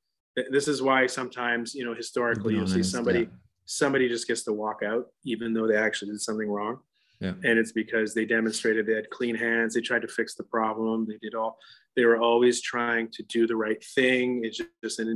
this 0.51 0.68
is 0.68 0.80
why 0.80 1.07
sometimes 1.07 1.74
you 1.74 1.84
know 1.84 1.94
historically 1.94 2.55
you'll 2.55 2.66
see 2.68 2.82
somebody 2.82 3.20
yeah. 3.20 3.26
somebody 3.64 4.09
just 4.09 4.28
gets 4.28 4.44
to 4.44 4.53
walk 4.53 4.82
out 4.84 5.07
even 5.24 5.53
though 5.53 5.66
they 5.66 5.76
actually 5.76 6.12
did 6.12 6.20
something 6.20 6.49
wrong 6.49 6.78
Yeah. 7.20 7.34
and 7.42 7.59
it's 7.59 7.72
because 7.72 8.14
they 8.14 8.24
demonstrated 8.24 8.86
they 8.86 8.94
had 8.94 9.11
clean 9.11 9.34
hands 9.34 9.74
they 9.74 9.80
tried 9.80 10.03
to 10.03 10.09
fix 10.09 10.34
the 10.36 10.44
problem 10.44 11.07
they 11.07 11.18
did 11.20 11.34
all 11.34 11.59
they 11.96 12.05
were 12.05 12.18
always 12.20 12.61
trying 12.62 13.11
to 13.16 13.24
do 13.24 13.49
the 13.49 13.57
right 13.57 13.82
thing 13.96 14.44
it's 14.44 14.61
just 14.84 15.01
in 15.01 15.09
the 15.09 15.14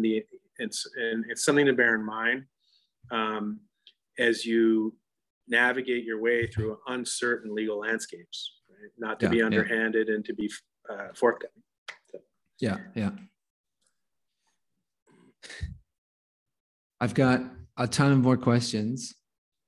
it's 0.59 0.87
and 0.97 1.25
it's 1.29 1.45
something 1.45 1.67
to 1.67 1.73
bear 1.73 1.95
in 1.95 2.05
mind 2.05 2.45
um, 3.11 3.61
as 4.19 4.45
you 4.45 4.95
navigate 5.49 6.05
your 6.05 6.21
way 6.21 6.47
through 6.47 6.79
uncertain 6.89 7.55
legal 7.55 7.81
landscapes 7.81 8.61
right? 8.71 8.91
not 8.99 9.19
to 9.21 9.27
Yeah, 9.27 9.31
be 9.31 9.37
yeah. 9.39 9.45
underhanded 9.45 10.09
and 10.09 10.25
to 10.25 10.35
be 10.35 10.51
uh, 10.91 11.09
forthcoming 11.15 11.63
Yeah, 12.59 12.79
yeah. 12.95 13.11
I've 17.01 17.15
got 17.15 17.41
a 17.77 17.89
ton 17.89 18.13
of 18.13 18.19
more 18.19 18.37
questions. 18.37 19.15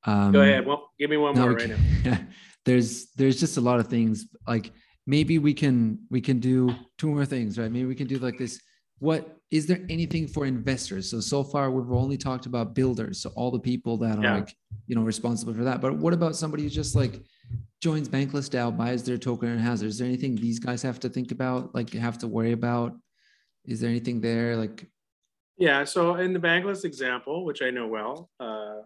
Um, 0.06 0.32
go 0.32 0.42
ahead 0.42 0.66
well 0.66 0.90
give 0.98 1.10
me 1.10 1.16
one 1.16 1.34
no, 1.34 1.42
more 1.42 1.54
right 1.54 1.70
now 2.04 2.18
there's 2.66 3.10
there's 3.16 3.40
just 3.40 3.56
a 3.56 3.60
lot 3.60 3.80
of 3.80 3.88
things 3.88 4.26
like 4.46 4.70
maybe 5.06 5.38
we 5.38 5.54
can 5.54 5.98
we 6.10 6.20
can 6.20 6.38
do 6.38 6.74
two 6.98 7.08
more 7.08 7.24
things, 7.26 7.58
right? 7.58 7.70
Maybe 7.70 7.84
we 7.86 7.94
can 7.94 8.06
do 8.06 8.18
like 8.18 8.38
this. 8.38 8.60
What 8.98 9.38
is 9.50 9.66
there 9.66 9.80
anything 9.88 10.26
for 10.28 10.46
investors? 10.46 11.10
So 11.10 11.20
so 11.20 11.42
far 11.44 11.70
we've 11.70 11.90
only 11.92 12.16
talked 12.16 12.46
about 12.46 12.74
builders, 12.74 13.20
so 13.20 13.30
all 13.34 13.50
the 13.50 13.58
people 13.60 13.96
that 13.98 14.18
are 14.18 14.22
Yeah. 14.22 14.36
like 14.38 14.56
you 14.86 14.94
know 14.94 15.02
responsible 15.02 15.54
for 15.54 15.64
that. 15.64 15.80
But 15.80 15.96
what 15.96 16.12
about 16.12 16.36
somebody 16.36 16.62
who 16.64 16.68
just 16.70 16.94
like 16.94 17.22
joins 17.80 18.08
Bankless 18.08 18.48
DAO, 18.48 18.70
buys 18.76 19.02
their 19.04 19.18
token 19.18 19.48
and 19.50 19.60
has 19.60 19.82
it? 19.82 19.86
Is 19.88 19.98
there 19.98 20.08
anything 20.08 20.36
these 20.36 20.58
guys 20.58 20.82
have 20.82 21.00
to 21.00 21.08
think 21.08 21.32
about, 21.32 21.74
like 21.74 21.92
you 21.92 22.00
have 22.00 22.18
to 22.18 22.28
worry 22.28 22.52
about? 22.52 22.96
Is 23.64 23.80
there 23.80 23.90
anything 23.90 24.20
there 24.20 24.56
like 24.56 24.86
Yeah, 25.56 25.84
so 25.84 26.16
in 26.16 26.32
the 26.32 26.40
Bankless 26.40 26.84
example, 26.84 27.44
which 27.44 27.62
I 27.62 27.70
know 27.70 27.86
well, 27.86 28.30
uh, 28.40 28.80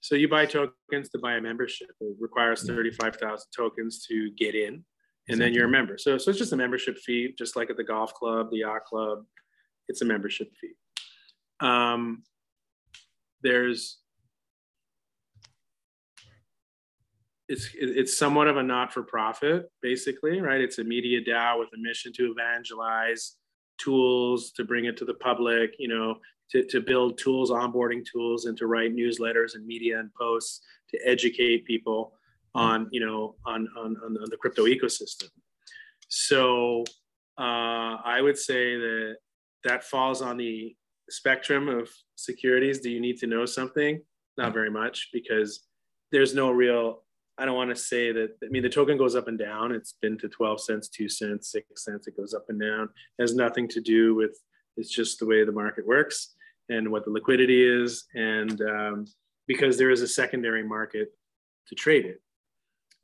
so 0.00 0.14
you 0.16 0.28
buy 0.28 0.46
tokens 0.46 1.08
to 1.10 1.18
buy 1.18 1.34
a 1.36 1.40
membership. 1.40 1.90
It 2.00 2.16
requires 2.18 2.64
Yeah. 2.66 2.74
35,000 2.74 3.46
tokens 3.54 4.04
to 4.06 4.30
get 4.32 4.54
in, 4.54 4.84
and 5.30 5.40
then 5.40 5.52
you're 5.52 5.66
a 5.66 5.70
member. 5.70 5.98
So, 5.98 6.18
so 6.18 6.30
it's 6.30 6.38
just 6.38 6.52
a 6.52 6.56
membership 6.56 6.98
fee, 6.98 7.34
just 7.38 7.56
like 7.56 7.70
at 7.70 7.76
the 7.76 7.84
golf 7.84 8.14
club, 8.14 8.50
the 8.50 8.58
yacht 8.58 8.84
club. 8.84 9.24
It's 9.88 10.02
a 10.02 10.04
membership 10.04 10.50
fee. 10.60 10.74
Um, 11.60 12.22
there's 13.42 13.98
it's 17.48 17.70
it's 17.74 18.16
somewhat 18.16 18.46
of 18.46 18.56
a 18.56 18.62
not-for-profit, 18.62 19.70
basically, 19.82 20.40
right? 20.40 20.60
It's 20.60 20.78
a 20.78 20.84
media 20.84 21.20
DAO 21.20 21.58
with 21.58 21.68
a 21.74 21.78
mission 21.78 22.12
to 22.14 22.30
evangelize 22.30 23.36
tools 23.78 24.52
to 24.52 24.64
bring 24.64 24.84
it 24.84 24.96
to 24.98 25.04
the 25.04 25.14
public, 25.14 25.74
you 25.78 25.88
know, 25.88 26.16
to, 26.52 26.64
to 26.66 26.80
build 26.80 27.18
tools, 27.18 27.50
onboarding 27.50 28.04
tools, 28.04 28.44
and 28.44 28.56
to 28.58 28.66
write 28.66 28.94
newsletters 28.94 29.54
and 29.54 29.66
media 29.66 29.98
and 29.98 30.14
posts 30.14 30.60
to 30.90 30.98
educate 31.04 31.64
people 31.64 32.12
on, 32.54 32.88
you 32.90 33.04
know, 33.04 33.36
on, 33.46 33.68
on, 33.78 33.96
on 34.04 34.14
the 34.14 34.36
crypto 34.36 34.66
ecosystem. 34.66 35.28
So 36.08 36.84
uh, 37.38 37.96
I 38.04 38.20
would 38.20 38.38
say 38.38 38.76
that 38.76 39.16
that 39.64 39.84
falls 39.84 40.22
on 40.22 40.36
the 40.36 40.74
spectrum 41.08 41.68
of 41.68 41.88
securities. 42.16 42.80
Do 42.80 42.90
you 42.90 43.00
need 43.00 43.18
to 43.18 43.26
know 43.26 43.46
something? 43.46 44.00
Not 44.36 44.52
very 44.52 44.70
much 44.70 45.10
because 45.12 45.66
there's 46.12 46.34
no 46.34 46.50
real 46.50 47.02
I 47.40 47.46
don't 47.46 47.56
want 47.56 47.70
to 47.70 47.76
say 47.76 48.12
that. 48.12 48.36
I 48.44 48.48
mean, 48.50 48.62
the 48.62 48.68
token 48.68 48.98
goes 48.98 49.16
up 49.16 49.26
and 49.26 49.38
down. 49.38 49.72
It's 49.72 49.94
been 50.02 50.18
to 50.18 50.28
12 50.28 50.60
cents, 50.60 50.88
two 50.88 51.08
cents, 51.08 51.50
six 51.50 51.66
cents. 51.84 52.06
It 52.06 52.14
goes 52.14 52.34
up 52.34 52.44
and 52.50 52.60
down. 52.60 52.90
It 53.18 53.22
has 53.22 53.34
nothing 53.34 53.66
to 53.68 53.80
do 53.80 54.14
with. 54.14 54.38
It's 54.76 54.90
just 54.90 55.18
the 55.18 55.24
way 55.24 55.42
the 55.42 55.52
market 55.52 55.86
works 55.86 56.34
and 56.68 56.90
what 56.90 57.06
the 57.06 57.10
liquidity 57.10 57.64
is, 57.64 58.04
and 58.14 58.60
um, 58.60 59.04
because 59.46 59.78
there 59.78 59.90
is 59.90 60.02
a 60.02 60.06
secondary 60.06 60.62
market 60.62 61.08
to 61.68 61.74
trade 61.74 62.04
it. 62.04 62.20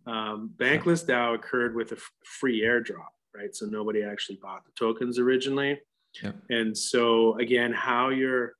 Um, 0.06 0.50
Bankless 0.56 1.04
DAO 1.04 1.34
occurred 1.34 1.74
with 1.74 1.92
a 1.92 1.96
f- 1.96 2.10
free 2.24 2.60
airdrop, 2.62 3.08
right? 3.34 3.54
So 3.54 3.66
nobody 3.66 4.02
actually 4.02 4.38
bought 4.40 4.64
the 4.64 4.70
tokens 4.78 5.18
originally. 5.18 5.80
Yeah. 6.22 6.32
And 6.50 6.76
so 6.76 7.36
again, 7.38 7.72
how 7.72 8.08
your 8.10 8.54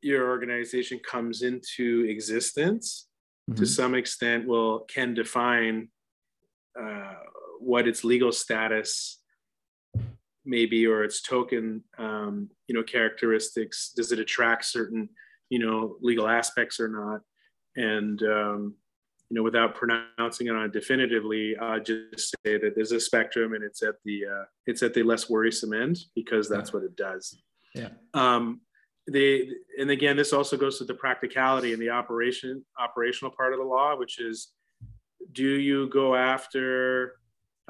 your 0.00 0.28
organization 0.30 1.00
comes 1.00 1.42
into 1.42 2.04
existence 2.08 3.08
to 3.56 3.62
Mhm. 3.62 3.66
some 3.66 3.94
extent 3.96 4.46
will 4.46 4.80
can 4.80 5.12
define 5.14 5.88
uh, 6.80 7.16
what 7.58 7.88
its 7.88 8.04
legal 8.04 8.30
status 8.30 9.20
maybe 10.44 10.86
or 10.86 11.02
its 11.02 11.20
token 11.20 11.82
um, 11.98 12.48
you 12.68 12.74
know 12.76 12.82
characteristics 12.84 13.90
does 13.96 14.12
it 14.12 14.20
attract 14.20 14.64
certain 14.66 15.08
you 15.50 15.58
know 15.58 15.96
legal 16.00 16.28
aspects 16.28 16.78
or 16.78 16.88
not 16.88 17.20
and 17.74 18.22
um, 18.22 18.74
you 19.30 19.34
know 19.34 19.42
without 19.42 19.74
pronouncing 19.74 20.46
it 20.46 20.56
on 20.56 20.70
definitively 20.70 21.56
i'll 21.58 21.80
just 21.80 22.34
say 22.44 22.58
that 22.58 22.72
there's 22.74 22.92
a 22.92 23.00
spectrum 23.00 23.52
and 23.52 23.62
it's 23.62 23.82
at 23.82 23.96
the 24.04 24.24
uh, 24.24 24.44
it's 24.66 24.82
at 24.82 24.94
the 24.94 25.02
less 25.02 25.28
worrisome 25.28 25.72
end 25.72 25.98
because 26.14 26.48
that's 26.48 26.72
what 26.72 26.82
it 26.82 26.96
does. 26.96 27.38
Yeah. 27.74 27.90
um, 28.14 28.60
they 29.10 29.48
and 29.78 29.90
again 29.90 30.16
this 30.16 30.32
also 30.32 30.56
goes 30.56 30.78
to 30.78 30.84
the 30.84 30.94
practicality 30.94 31.72
and 31.72 31.80
the 31.80 31.90
operation 31.90 32.64
operational 32.78 33.30
part 33.30 33.52
of 33.52 33.58
the 33.58 33.64
law 33.64 33.96
which 33.96 34.18
is 34.18 34.52
do 35.32 35.46
you 35.46 35.88
go 35.88 36.14
after 36.14 37.16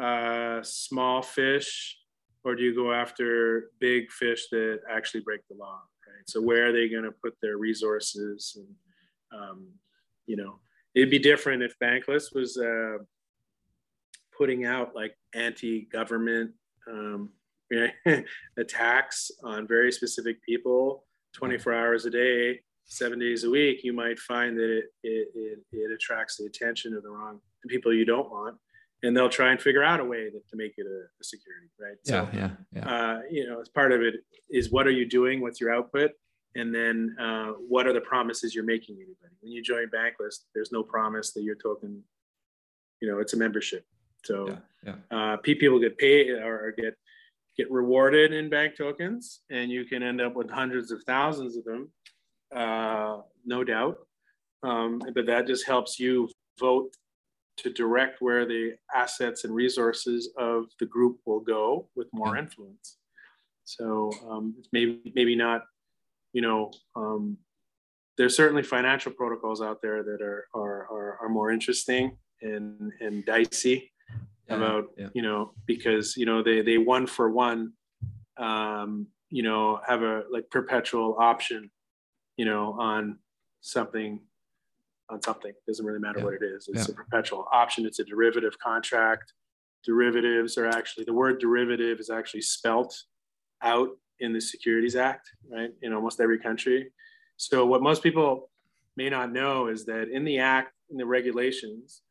uh, 0.01 0.63
small 0.63 1.23
fish 1.23 1.99
or 2.45 2.55
do 2.55 2.63
you 2.63 2.75
go 2.75 2.93
after 2.93 3.71
big 3.81 4.11
fish 4.11 4.47
that 4.51 4.81
actually 4.91 5.21
break 5.21 5.41
the 5.49 5.57
law 5.57 5.81
right? 6.07 6.29
So 6.29 6.41
where 6.41 6.69
are 6.69 6.73
they 6.73 6.89
going 6.89 7.05
to 7.05 7.13
put 7.13 7.35
their 7.43 7.57
resources 7.57 8.57
and 8.57 9.41
um, 9.41 9.67
you 10.27 10.37
know 10.37 10.61
it'd 10.99 11.11
be 11.11 11.19
different 11.19 11.63
if 11.63 11.75
bankless 11.83 12.35
was 12.35 12.59
uh, 12.59 12.99
putting 14.37 14.65
out 14.65 14.97
like 14.97 15.15
anti-government 15.35 16.51
um, 16.91 17.31
attacks 18.59 19.31
on 19.45 19.69
very 19.69 19.93
specific 19.93 20.43
people 20.43 21.05
24 21.35 21.73
hours 21.73 22.05
a 22.05 22.11
day 22.11 22.59
seven 22.85 23.19
days 23.19 23.45
a 23.45 23.51
week 23.51 23.85
you 23.85 23.93
might 23.93 24.19
find 24.19 24.59
that 24.59 24.79
it, 24.79 24.85
it, 25.05 25.29
it, 25.35 25.59
it 25.71 25.93
attracts 25.93 26.37
the 26.37 26.47
attention 26.47 26.95
of 26.95 27.03
the 27.03 27.11
wrong 27.11 27.39
the 27.63 27.69
people 27.69 27.95
you 27.95 28.05
don't 28.05 28.31
want 28.31 28.57
and 29.05 29.17
they'll 29.17 29.29
try 29.29 29.53
and 29.53 29.61
figure 29.61 29.85
out 29.85 30.01
a 30.01 30.05
way 30.05 30.29
that, 30.31 30.49
to 30.49 30.57
make 30.57 30.73
it 30.77 30.87
a, 30.87 31.01
a 31.21 31.25
security 31.25 31.69
right 31.79 31.97
Yeah, 32.05 32.27
yeah, 32.35 32.51
yeah. 32.75 32.89
uh, 32.89 33.21
you 33.31 33.49
know, 33.49 33.61
as 33.61 33.69
part 33.69 33.93
of 33.93 34.03
it 34.03 34.15
is 34.51 34.73
what 34.73 34.89
are 34.89 34.91
you 34.93 35.09
doing? 35.09 35.41
What's 35.41 35.61
your 35.61 35.73
output? 35.73 36.11
And 36.55 36.75
then 36.75 37.17
uh, 37.21 37.53
what 37.69 37.87
are 37.87 37.93
the 37.93 38.01
promises 38.01 38.55
you're 38.55 38.65
making 38.65 38.97
anybody? 38.97 39.35
When 39.41 39.53
you 39.53 39.63
join 39.63 39.89
Bankless, 39.89 40.41
there's 40.55 40.73
no 40.73 40.83
promise 40.83 41.33
that 41.33 41.43
your 41.43 41.55
token, 41.55 42.03
you 43.01 43.09
know, 43.09 43.19
it's 43.21 43.35
a 43.35 43.37
membership. 43.37 43.85
So 44.25 44.59
yeah, 44.85 44.95
uh, 45.11 45.37
people 45.37 45.79
get 45.79 45.97
paid 45.99 46.31
or 46.31 46.75
get 46.77 46.95
get 47.57 47.71
rewarded 47.71 48.33
in 48.33 48.49
bank 48.49 48.77
tokens, 48.77 49.41
and 49.51 49.71
you 49.71 49.85
can 49.85 50.03
end 50.03 50.21
up 50.21 50.35
with 50.35 50.51
hundreds 50.51 50.91
of 50.91 51.03
thousands 51.05 51.57
of 51.57 51.65
them, 51.65 51.91
uh, 52.55 53.19
no 53.45 53.63
doubt. 53.65 53.99
Um, 54.63 55.01
but 55.15 55.27
that 55.27 55.47
just 55.47 55.67
helps 55.67 56.01
you 56.01 56.29
vote 56.59 56.97
to 57.59 57.73
direct 57.73 58.21
where 58.21 58.47
the 58.47 58.75
assets 58.95 59.45
and 59.45 59.55
resources 59.55 60.31
of 60.37 60.67
the 60.81 60.87
group 60.87 61.19
will 61.27 61.41
go 61.41 61.89
with 61.95 62.09
more 62.13 62.35
Yeah. 62.35 62.43
influence. 62.43 62.99
So 63.65 64.11
um, 64.29 64.55
it's 64.59 64.69
maybe 64.73 65.13
maybe 65.15 65.37
not, 65.37 65.63
you 66.39 66.43
know, 66.43 66.71
um, 66.95 67.37
there's 68.17 68.37
certainly 68.37 68.63
financial 68.63 69.11
protocols 69.11 69.61
out 69.61 69.83
there 69.83 70.05
that 70.05 70.23
are 70.23 70.47
are 70.55 70.87
are, 70.95 71.19
are 71.23 71.29
more 71.29 71.51
interesting 71.51 72.17
and 72.43 72.93
and 73.01 73.27
dicey 73.27 73.91
Yeah, 74.47 74.57
about 74.57 74.85
yeah. 74.97 75.09
you 75.17 75.23
know 75.23 75.41
because 75.67 76.17
you 76.17 76.27
know 76.27 76.41
they 76.45 76.63
they 76.63 76.79
one 76.79 77.07
for 77.09 77.29
one 77.47 77.73
um 78.37 79.09
you 79.31 79.43
know 79.43 79.81
have 79.91 80.03
a 80.13 80.23
like 80.31 80.47
perpetual 80.49 81.17
option 81.19 81.61
you 82.37 82.45
know 82.51 82.65
on 82.79 83.19
something 83.61 84.21
on 85.11 85.21
something. 85.29 85.55
Doesn't 85.67 85.85
really 85.89 86.05
matter 86.07 86.21
Yeah. 86.21 86.27
what 86.27 86.35
it 86.41 86.45
is. 86.55 86.69
It's 86.73 86.89
a 86.89 86.95
perpetual 87.03 87.49
option. 87.61 87.85
It's 87.89 87.99
a 87.99 88.05
derivative 88.15 88.55
contract. 88.69 89.27
Derivatives 89.91 90.57
are 90.57 90.69
actually 90.79 91.05
the 91.11 91.19
word 91.23 91.41
derivative 91.41 91.99
is 91.99 92.11
actually 92.11 92.43
spelt 92.43 92.93
out 93.73 93.91
in 94.21 94.33
the 94.33 94.41
securities 94.41 94.97
act 94.97 95.31
right 95.51 95.71
in 95.83 95.93
almost 95.93 96.21
every 96.21 96.39
country. 96.39 96.93
So 97.37 97.67
what 97.67 97.83
most 97.83 98.03
people 98.03 98.51
may 98.97 99.09
not 99.09 99.33
know 99.33 99.69
is 99.69 99.85
that 99.87 100.09
in 100.09 100.25
the 100.25 100.39
act 100.39 100.73
in 100.91 100.97
the 100.97 101.07
regulations 101.07 102.03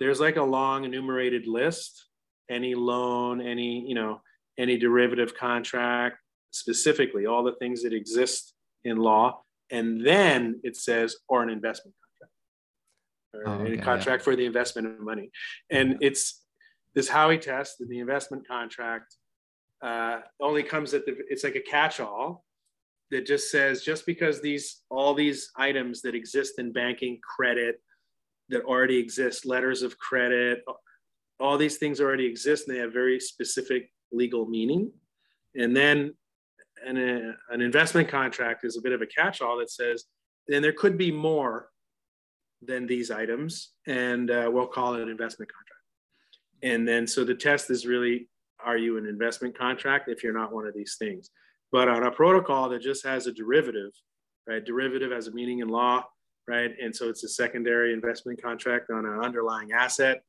there's 0.00 0.18
like 0.18 0.36
a 0.36 0.42
long 0.42 0.84
enumerated 0.84 1.46
list 1.46 2.06
any 2.50 2.74
loan 2.74 3.40
any 3.40 3.86
you 3.86 3.94
know 3.94 4.20
any 4.58 4.76
derivative 4.76 5.36
contract 5.36 6.16
specifically 6.50 7.26
all 7.26 7.44
the 7.44 7.54
things 7.54 7.82
that 7.82 7.92
exist 7.92 8.54
in 8.82 8.96
law 8.96 9.40
and 9.70 10.04
then 10.04 10.60
it 10.64 10.76
says 10.76 11.16
or 11.28 11.42
an 11.42 11.50
investment 11.50 11.94
contract 11.94 12.32
or 13.34 13.48
Oh, 13.48 13.64
okay, 13.64 13.76
contract 13.76 14.22
for 14.22 14.36
the 14.36 14.46
investment 14.46 14.86
of 14.86 15.00
money. 15.00 15.30
And 15.70 15.98
it's 16.00 16.42
this 16.94 17.08
Howey 17.08 17.40
test 17.40 17.76
the 17.78 17.98
investment 17.98 18.46
contract 18.46 19.16
uh, 19.82 20.20
only 20.40 20.62
comes 20.62 20.94
at 20.94 21.04
the 21.06 21.16
it's 21.28 21.44
like 21.44 21.56
a 21.56 21.60
catch-all 21.60 22.44
that 23.10 23.26
just 23.26 23.50
says 23.50 23.82
just 23.82 24.06
because 24.06 24.40
these 24.40 24.82
all 24.90 25.14
these 25.14 25.50
items 25.56 26.00
that 26.02 26.14
exist 26.14 26.58
in 26.58 26.72
banking 26.72 27.18
credit 27.36 27.80
that 28.48 28.64
already 28.64 28.98
exist 28.98 29.46
letters 29.46 29.82
of 29.82 29.98
credit 29.98 30.64
all 31.40 31.58
these 31.58 31.76
things 31.76 32.00
already 32.00 32.26
exist 32.26 32.68
and 32.68 32.76
they 32.76 32.80
have 32.80 32.92
very 32.92 33.18
specific 33.18 33.90
legal 34.12 34.46
meaning. 34.46 34.90
And 35.56 35.76
then 35.76 36.14
an, 36.84 36.96
uh, 36.96 37.32
an 37.50 37.60
investment 37.60 38.08
contract 38.08 38.64
is 38.64 38.76
a 38.76 38.82
bit 38.82 38.92
of 38.92 39.02
a 39.02 39.06
catch-all 39.06 39.58
that 39.58 39.70
says 39.70 40.04
then 40.46 40.62
there 40.62 40.72
could 40.72 40.98
be 40.98 41.10
more 41.10 41.68
than 42.62 42.86
these 42.86 43.10
items 43.10 43.70
and 43.86 44.30
uh, 44.30 44.48
we'll 44.52 44.66
call 44.66 44.94
it 44.94 45.02
an 45.02 45.08
investment 45.08 45.50
contract. 45.50 45.80
And 46.62 46.86
then 46.86 47.06
so 47.06 47.24
the 47.24 47.34
test 47.34 47.70
is 47.70 47.86
really 47.86 48.28
are 48.64 48.76
you 48.76 48.98
an 48.98 49.06
investment 49.06 49.56
contract 49.56 50.08
if 50.08 50.22
you're 50.22 50.32
not 50.32 50.52
one 50.52 50.66
of 50.66 50.74
these 50.74 50.96
things? 50.98 51.30
But 51.72 51.88
on 51.88 52.04
a 52.04 52.10
protocol 52.10 52.68
that 52.70 52.82
just 52.82 53.04
has 53.04 53.26
a 53.26 53.32
derivative 53.32 53.90
right 54.46 54.64
derivative 54.64 55.10
has 55.10 55.26
a 55.26 55.32
meaning 55.32 55.60
in 55.60 55.68
law 55.68 56.04
right? 56.46 56.72
And 56.82 56.94
so 56.94 57.08
it's 57.08 57.24
a 57.24 57.28
secondary 57.28 57.92
investment 57.92 58.42
contract 58.42 58.90
on 58.90 59.06
an 59.06 59.20
underlying 59.20 59.72
asset. 59.72 60.22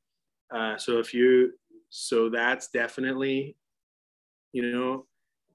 Uh, 0.54 0.78
so 0.78 1.00
if 1.00 1.14
you 1.14 1.54
so 1.90 2.30
that's 2.30 2.68
definitely 2.70 3.56
you 4.54 4.72
know 4.72 5.06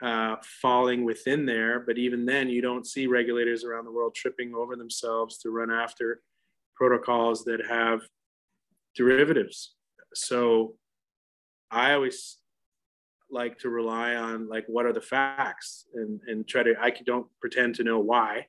uh, 0.02 0.36
falling 0.62 1.04
within 1.04 1.44
there. 1.46 1.80
But 1.80 1.98
even 1.98 2.24
then 2.24 2.48
you 2.48 2.62
don't 2.62 2.86
see 2.86 3.06
regulators 3.06 3.64
around 3.64 3.84
the 3.84 3.92
world 3.92 4.14
tripping 4.14 4.54
over 4.54 4.76
themselves 4.76 5.38
to 5.38 5.50
run 5.50 5.70
after 5.70 6.22
protocols 6.74 7.44
that 7.44 7.60
have 7.68 8.00
derivatives. 8.96 9.74
So 10.14 10.74
i 11.72 11.92
always 11.92 12.38
like 13.30 13.58
to 13.58 13.68
rely 13.68 14.14
on 14.14 14.48
like 14.48 14.64
what 14.66 14.86
are 14.86 14.92
the 14.92 15.00
facts 15.00 15.86
and 15.94 16.20
and 16.26 16.46
try 16.48 16.62
to 16.62 16.74
i 16.80 16.90
don't 17.04 17.26
pretend 17.40 17.74
to 17.74 17.84
know 17.84 17.98
why 17.98 18.46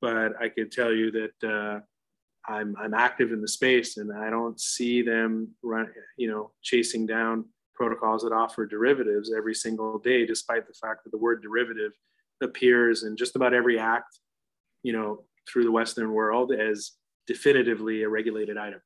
but 0.00 0.32
i 0.40 0.48
could 0.48 0.72
tell 0.72 0.92
you 0.92 1.10
that 1.10 1.48
uh, 1.48 1.80
i'm 2.52 2.74
i'm 2.78 2.94
active 2.94 3.32
in 3.32 3.40
the 3.40 3.48
space 3.48 3.96
and 3.96 4.12
i 4.12 4.28
don't 4.28 4.60
see 4.60 5.02
them 5.02 5.48
run 5.62 5.88
you 6.16 6.28
know 6.28 6.50
chasing 6.62 7.06
down 7.06 7.44
protocols 7.74 8.22
that 8.22 8.32
offer 8.32 8.66
derivatives 8.66 9.32
every 9.36 9.54
single 9.54 9.98
day 9.98 10.26
despite 10.26 10.66
the 10.66 10.74
fact 10.74 11.04
that 11.04 11.10
the 11.10 11.18
word 11.18 11.42
derivative 11.42 11.92
appears 12.42 13.04
in 13.04 13.16
just 13.16 13.36
about 13.36 13.54
every 13.54 13.78
act 13.78 14.18
you 14.82 14.92
know 14.92 15.22
through 15.48 15.64
the 15.64 15.72
western 15.72 16.12
world 16.12 16.52
as 16.52 16.92
definitively 17.26 18.02
a 18.02 18.08
regulated 18.08 18.56
item 18.56 18.80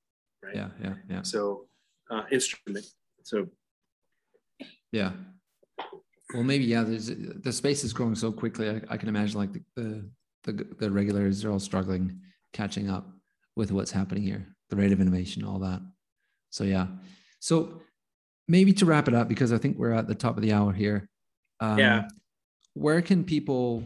right 0.44 0.54
yeah, 0.54 0.68
yeah, 0.82 0.94
yeah. 1.08 1.22
so 1.22 1.66
uh, 2.10 2.22
instrument 2.30 2.86
so 3.22 3.46
Yeah. 4.92 5.12
Well, 6.34 6.42
maybe 6.42 6.64
yeah. 6.64 6.82
There's 6.82 7.06
the 7.06 7.52
space 7.52 7.84
is 7.84 7.92
growing 7.92 8.14
so 8.14 8.32
quickly. 8.32 8.68
I, 8.68 8.80
I 8.90 8.96
can 8.96 9.08
imagine 9.08 9.38
like 9.38 9.52
the, 9.52 9.62
the 9.76 10.10
the 10.44 10.64
the 10.78 10.90
regulators 10.90 11.44
are 11.44 11.50
all 11.50 11.60
struggling 11.60 12.20
catching 12.52 12.90
up 12.90 13.08
with 13.54 13.72
what's 13.72 13.90
happening 13.90 14.22
here, 14.22 14.46
the 14.70 14.76
rate 14.76 14.92
of 14.92 15.00
innovation, 15.00 15.44
all 15.44 15.58
that. 15.60 15.80
So 16.50 16.64
yeah. 16.64 16.86
So 17.40 17.82
maybe 18.48 18.72
to 18.74 18.86
wrap 18.86 19.08
it 19.08 19.14
up 19.14 19.28
because 19.28 19.52
I 19.52 19.58
think 19.58 19.78
we're 19.78 19.92
at 19.92 20.08
the 20.08 20.14
top 20.14 20.36
of 20.36 20.42
the 20.42 20.52
hour 20.52 20.72
here. 20.72 21.08
Um, 21.60 21.78
Yeah. 21.78 22.08
Where 22.74 23.00
can 23.00 23.24
people 23.24 23.84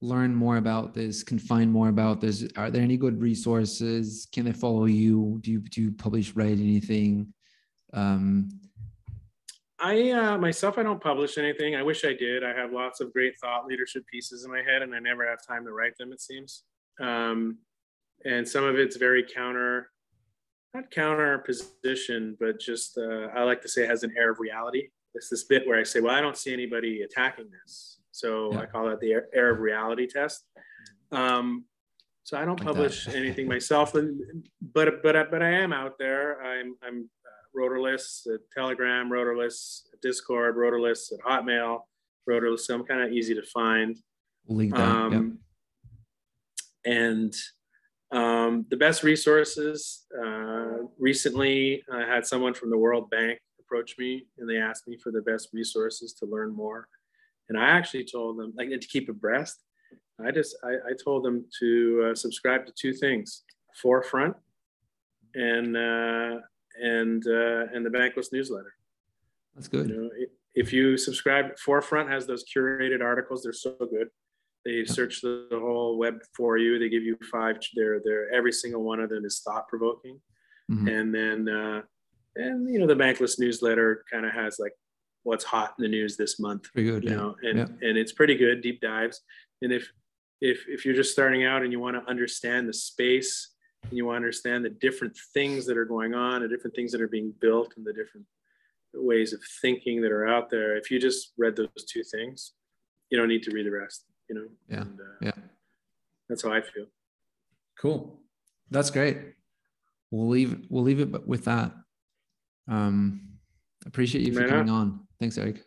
learn 0.00 0.34
more 0.34 0.56
about 0.56 0.94
this, 0.94 1.22
can 1.22 1.38
find 1.38 1.70
more 1.70 1.88
about 1.88 2.20
this? 2.20 2.44
Are 2.56 2.70
there 2.70 2.82
any 2.82 2.96
good 2.96 3.20
resources? 3.20 4.26
Can 4.32 4.44
they 4.44 4.52
follow 4.52 4.86
you? 4.86 5.38
Do 5.42 5.52
you 5.52 5.60
do 5.60 5.80
you 5.82 5.92
publish, 5.92 6.34
write 6.34 6.58
anything? 6.58 7.32
Um, 7.92 8.48
I 9.82 10.10
uh, 10.10 10.38
myself, 10.38 10.78
I 10.78 10.84
don't 10.84 11.02
publish 11.02 11.38
anything. 11.38 11.74
I 11.74 11.82
wish 11.82 12.04
I 12.04 12.12
did. 12.12 12.44
I 12.44 12.54
have 12.54 12.72
lots 12.72 13.00
of 13.00 13.12
great 13.12 13.34
thought 13.40 13.66
leadership 13.66 14.04
pieces 14.06 14.44
in 14.44 14.50
my 14.52 14.62
head, 14.62 14.82
and 14.82 14.94
I 14.94 15.00
never 15.00 15.28
have 15.28 15.44
time 15.44 15.64
to 15.64 15.72
write 15.72 15.98
them. 15.98 16.12
It 16.12 16.20
seems, 16.20 16.62
um, 17.00 17.58
and 18.24 18.48
some 18.48 18.62
of 18.62 18.76
it's 18.76 18.94
very 18.96 19.24
counter, 19.24 19.90
not 20.72 20.88
counter 20.92 21.38
position, 21.38 22.36
but 22.38 22.60
just 22.60 22.96
uh, 22.96 23.26
I 23.34 23.42
like 23.42 23.60
to 23.62 23.68
say 23.68 23.82
it 23.82 23.90
has 23.90 24.04
an 24.04 24.14
air 24.16 24.30
of 24.30 24.38
reality. 24.38 24.86
It's 25.14 25.28
this 25.28 25.42
bit 25.44 25.66
where 25.66 25.80
I 25.80 25.82
say, 25.82 25.98
"Well, 25.98 26.14
I 26.14 26.20
don't 26.20 26.36
see 26.36 26.52
anybody 26.52 27.02
attacking 27.02 27.50
this," 27.50 27.98
so 28.12 28.52
yeah. 28.52 28.60
I 28.60 28.66
call 28.66 28.88
it 28.88 29.00
the 29.00 29.14
air, 29.14 29.26
air 29.34 29.50
of 29.50 29.58
reality 29.58 30.06
test. 30.06 30.44
Um, 31.10 31.64
so 32.22 32.38
I 32.38 32.44
don't 32.44 32.60
like 32.60 32.68
publish 32.68 33.08
anything 33.08 33.48
myself, 33.48 33.94
but 33.94 35.02
but 35.02 35.02
but 35.32 35.42
I 35.42 35.50
am 35.50 35.72
out 35.72 35.98
there. 35.98 36.40
I'm 36.40 36.76
I'm 36.84 37.10
Rotorless 37.56 38.26
at 38.32 38.40
Telegram, 38.52 39.10
Rotorless 39.10 39.82
at 39.92 40.00
Discord, 40.00 40.56
Rotorless 40.56 41.12
at 41.12 41.20
Hotmail, 41.20 41.80
Rotorless. 42.28 42.66
So 42.66 42.74
I'm 42.74 42.84
kind 42.84 43.02
of 43.02 43.12
easy 43.12 43.34
to 43.34 43.42
find. 43.42 43.96
We'll. 44.46 44.74
Um, 44.74 45.38
yep. 46.84 46.94
And 46.94 47.34
um, 48.12 48.66
the 48.68 48.76
best 48.76 49.02
resources. 49.02 50.04
Uh, 50.16 50.84
recently, 50.98 51.82
I 51.92 52.00
had 52.00 52.26
someone 52.26 52.54
from 52.54 52.70
the 52.70 52.78
World 52.78 53.08
Bank 53.10 53.38
approach 53.60 53.96
me, 53.98 54.26
and 54.38 54.48
they 54.48 54.58
asked 54.58 54.86
me 54.86 54.98
for 55.02 55.10
the 55.10 55.22
best 55.22 55.48
resources 55.52 56.12
to 56.14 56.26
learn 56.26 56.54
more. 56.54 56.88
And 57.48 57.58
I 57.58 57.68
actually 57.70 58.04
told 58.04 58.38
them, 58.38 58.52
like, 58.56 58.68
to 58.68 58.78
keep 58.78 59.08
abreast. 59.08 59.62
I 60.24 60.30
just 60.30 60.56
I, 60.62 60.72
I 60.90 60.92
told 61.02 61.24
them 61.24 61.46
to 61.60 62.10
uh, 62.10 62.14
subscribe 62.14 62.66
to 62.66 62.72
two 62.78 62.92
things: 62.92 63.44
Forefront 63.80 64.36
and 65.34 65.76
uh, 65.76 66.36
and 66.80 67.24
uh, 67.26 67.66
and 67.72 67.84
the 67.84 67.90
Bankless 67.90 68.32
newsletter. 68.32 68.74
That's 69.54 69.68
good. 69.68 69.88
You 69.88 70.02
know, 70.02 70.10
if 70.54 70.72
you 70.72 70.96
subscribe, 70.96 71.58
Forefront 71.58 72.08
has 72.08 72.26
those 72.26 72.44
curated 72.44 73.02
articles. 73.02 73.42
They're 73.42 73.52
so 73.52 73.76
good. 73.78 74.08
They 74.64 74.84
search 74.84 75.20
the, 75.20 75.48
the 75.50 75.58
whole 75.58 75.98
web 75.98 76.20
for 76.36 76.56
you. 76.56 76.78
They 76.78 76.88
give 76.88 77.02
you 77.02 77.18
five. 77.30 77.56
They're, 77.74 78.00
they're 78.04 78.32
every 78.32 78.52
single 78.52 78.82
one 78.82 79.00
of 79.00 79.10
them 79.10 79.24
is 79.24 79.40
thought 79.40 79.66
provoking. 79.66 80.20
Mm-hmm. 80.70 80.88
And 80.88 81.14
then 81.14 81.48
uh, 81.48 81.82
and 82.36 82.72
you 82.72 82.78
know 82.78 82.86
the 82.86 82.94
Bankless 82.94 83.38
newsletter 83.38 84.04
kind 84.10 84.24
of 84.24 84.32
has 84.32 84.58
like 84.58 84.72
what's 85.24 85.44
hot 85.44 85.74
in 85.78 85.82
the 85.82 85.88
news 85.88 86.16
this 86.16 86.38
month. 86.38 86.72
Pretty 86.72 86.90
good, 86.90 87.04
you 87.04 87.10
yeah. 87.10 87.16
know, 87.16 87.36
and 87.42 87.58
yeah. 87.58 87.88
and 87.88 87.98
it's 87.98 88.12
pretty 88.12 88.36
good 88.36 88.62
deep 88.62 88.80
dives. 88.80 89.20
And 89.62 89.72
if 89.72 89.90
if 90.40 90.64
if 90.68 90.84
you're 90.84 90.94
just 90.94 91.12
starting 91.12 91.44
out 91.44 91.62
and 91.62 91.72
you 91.72 91.80
want 91.80 91.96
to 91.96 92.10
understand 92.10 92.68
the 92.68 92.72
space 92.72 93.50
and 93.82 93.92
you 93.92 94.10
understand 94.10 94.64
the 94.64 94.70
different 94.70 95.16
things 95.34 95.66
that 95.66 95.76
are 95.76 95.84
going 95.84 96.14
on, 96.14 96.42
the 96.42 96.48
different 96.48 96.74
things 96.74 96.92
that 96.92 97.00
are 97.00 97.08
being 97.08 97.32
built, 97.40 97.74
and 97.76 97.84
the 97.84 97.92
different 97.92 98.26
ways 98.94 99.32
of 99.32 99.40
thinking 99.60 100.00
that 100.02 100.12
are 100.12 100.26
out 100.26 100.50
there. 100.50 100.76
If 100.76 100.90
you 100.90 100.98
just 100.98 101.32
read 101.38 101.56
those 101.56 101.68
two 101.88 102.02
things, 102.02 102.52
you 103.10 103.18
don't 103.18 103.28
need 103.28 103.42
to 103.44 103.50
read 103.50 103.66
the 103.66 103.70
rest. 103.70 104.04
You 104.28 104.34
know. 104.36 104.46
Yeah. 104.68 104.82
And, 104.82 105.00
uh, 105.00 105.04
yeah. 105.20 105.42
That's 106.28 106.42
how 106.42 106.52
I 106.52 106.60
feel. 106.62 106.86
Cool. 107.78 108.20
That's 108.70 108.90
great. 108.90 109.18
We'll 110.10 110.28
leave. 110.28 110.66
We'll 110.68 110.84
leave 110.84 111.00
it 111.00 111.26
with 111.26 111.44
that. 111.46 111.72
Um, 112.68 113.38
appreciate 113.86 114.26
you 114.26 114.32
for 114.32 114.46
coming 114.46 114.70
on. 114.70 114.80
on. 114.80 115.00
Thanks, 115.18 115.36
Eric. 115.36 115.62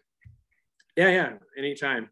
Yeah, 0.95 1.09
yeah. 1.09 1.33
Anytime. 1.57 2.09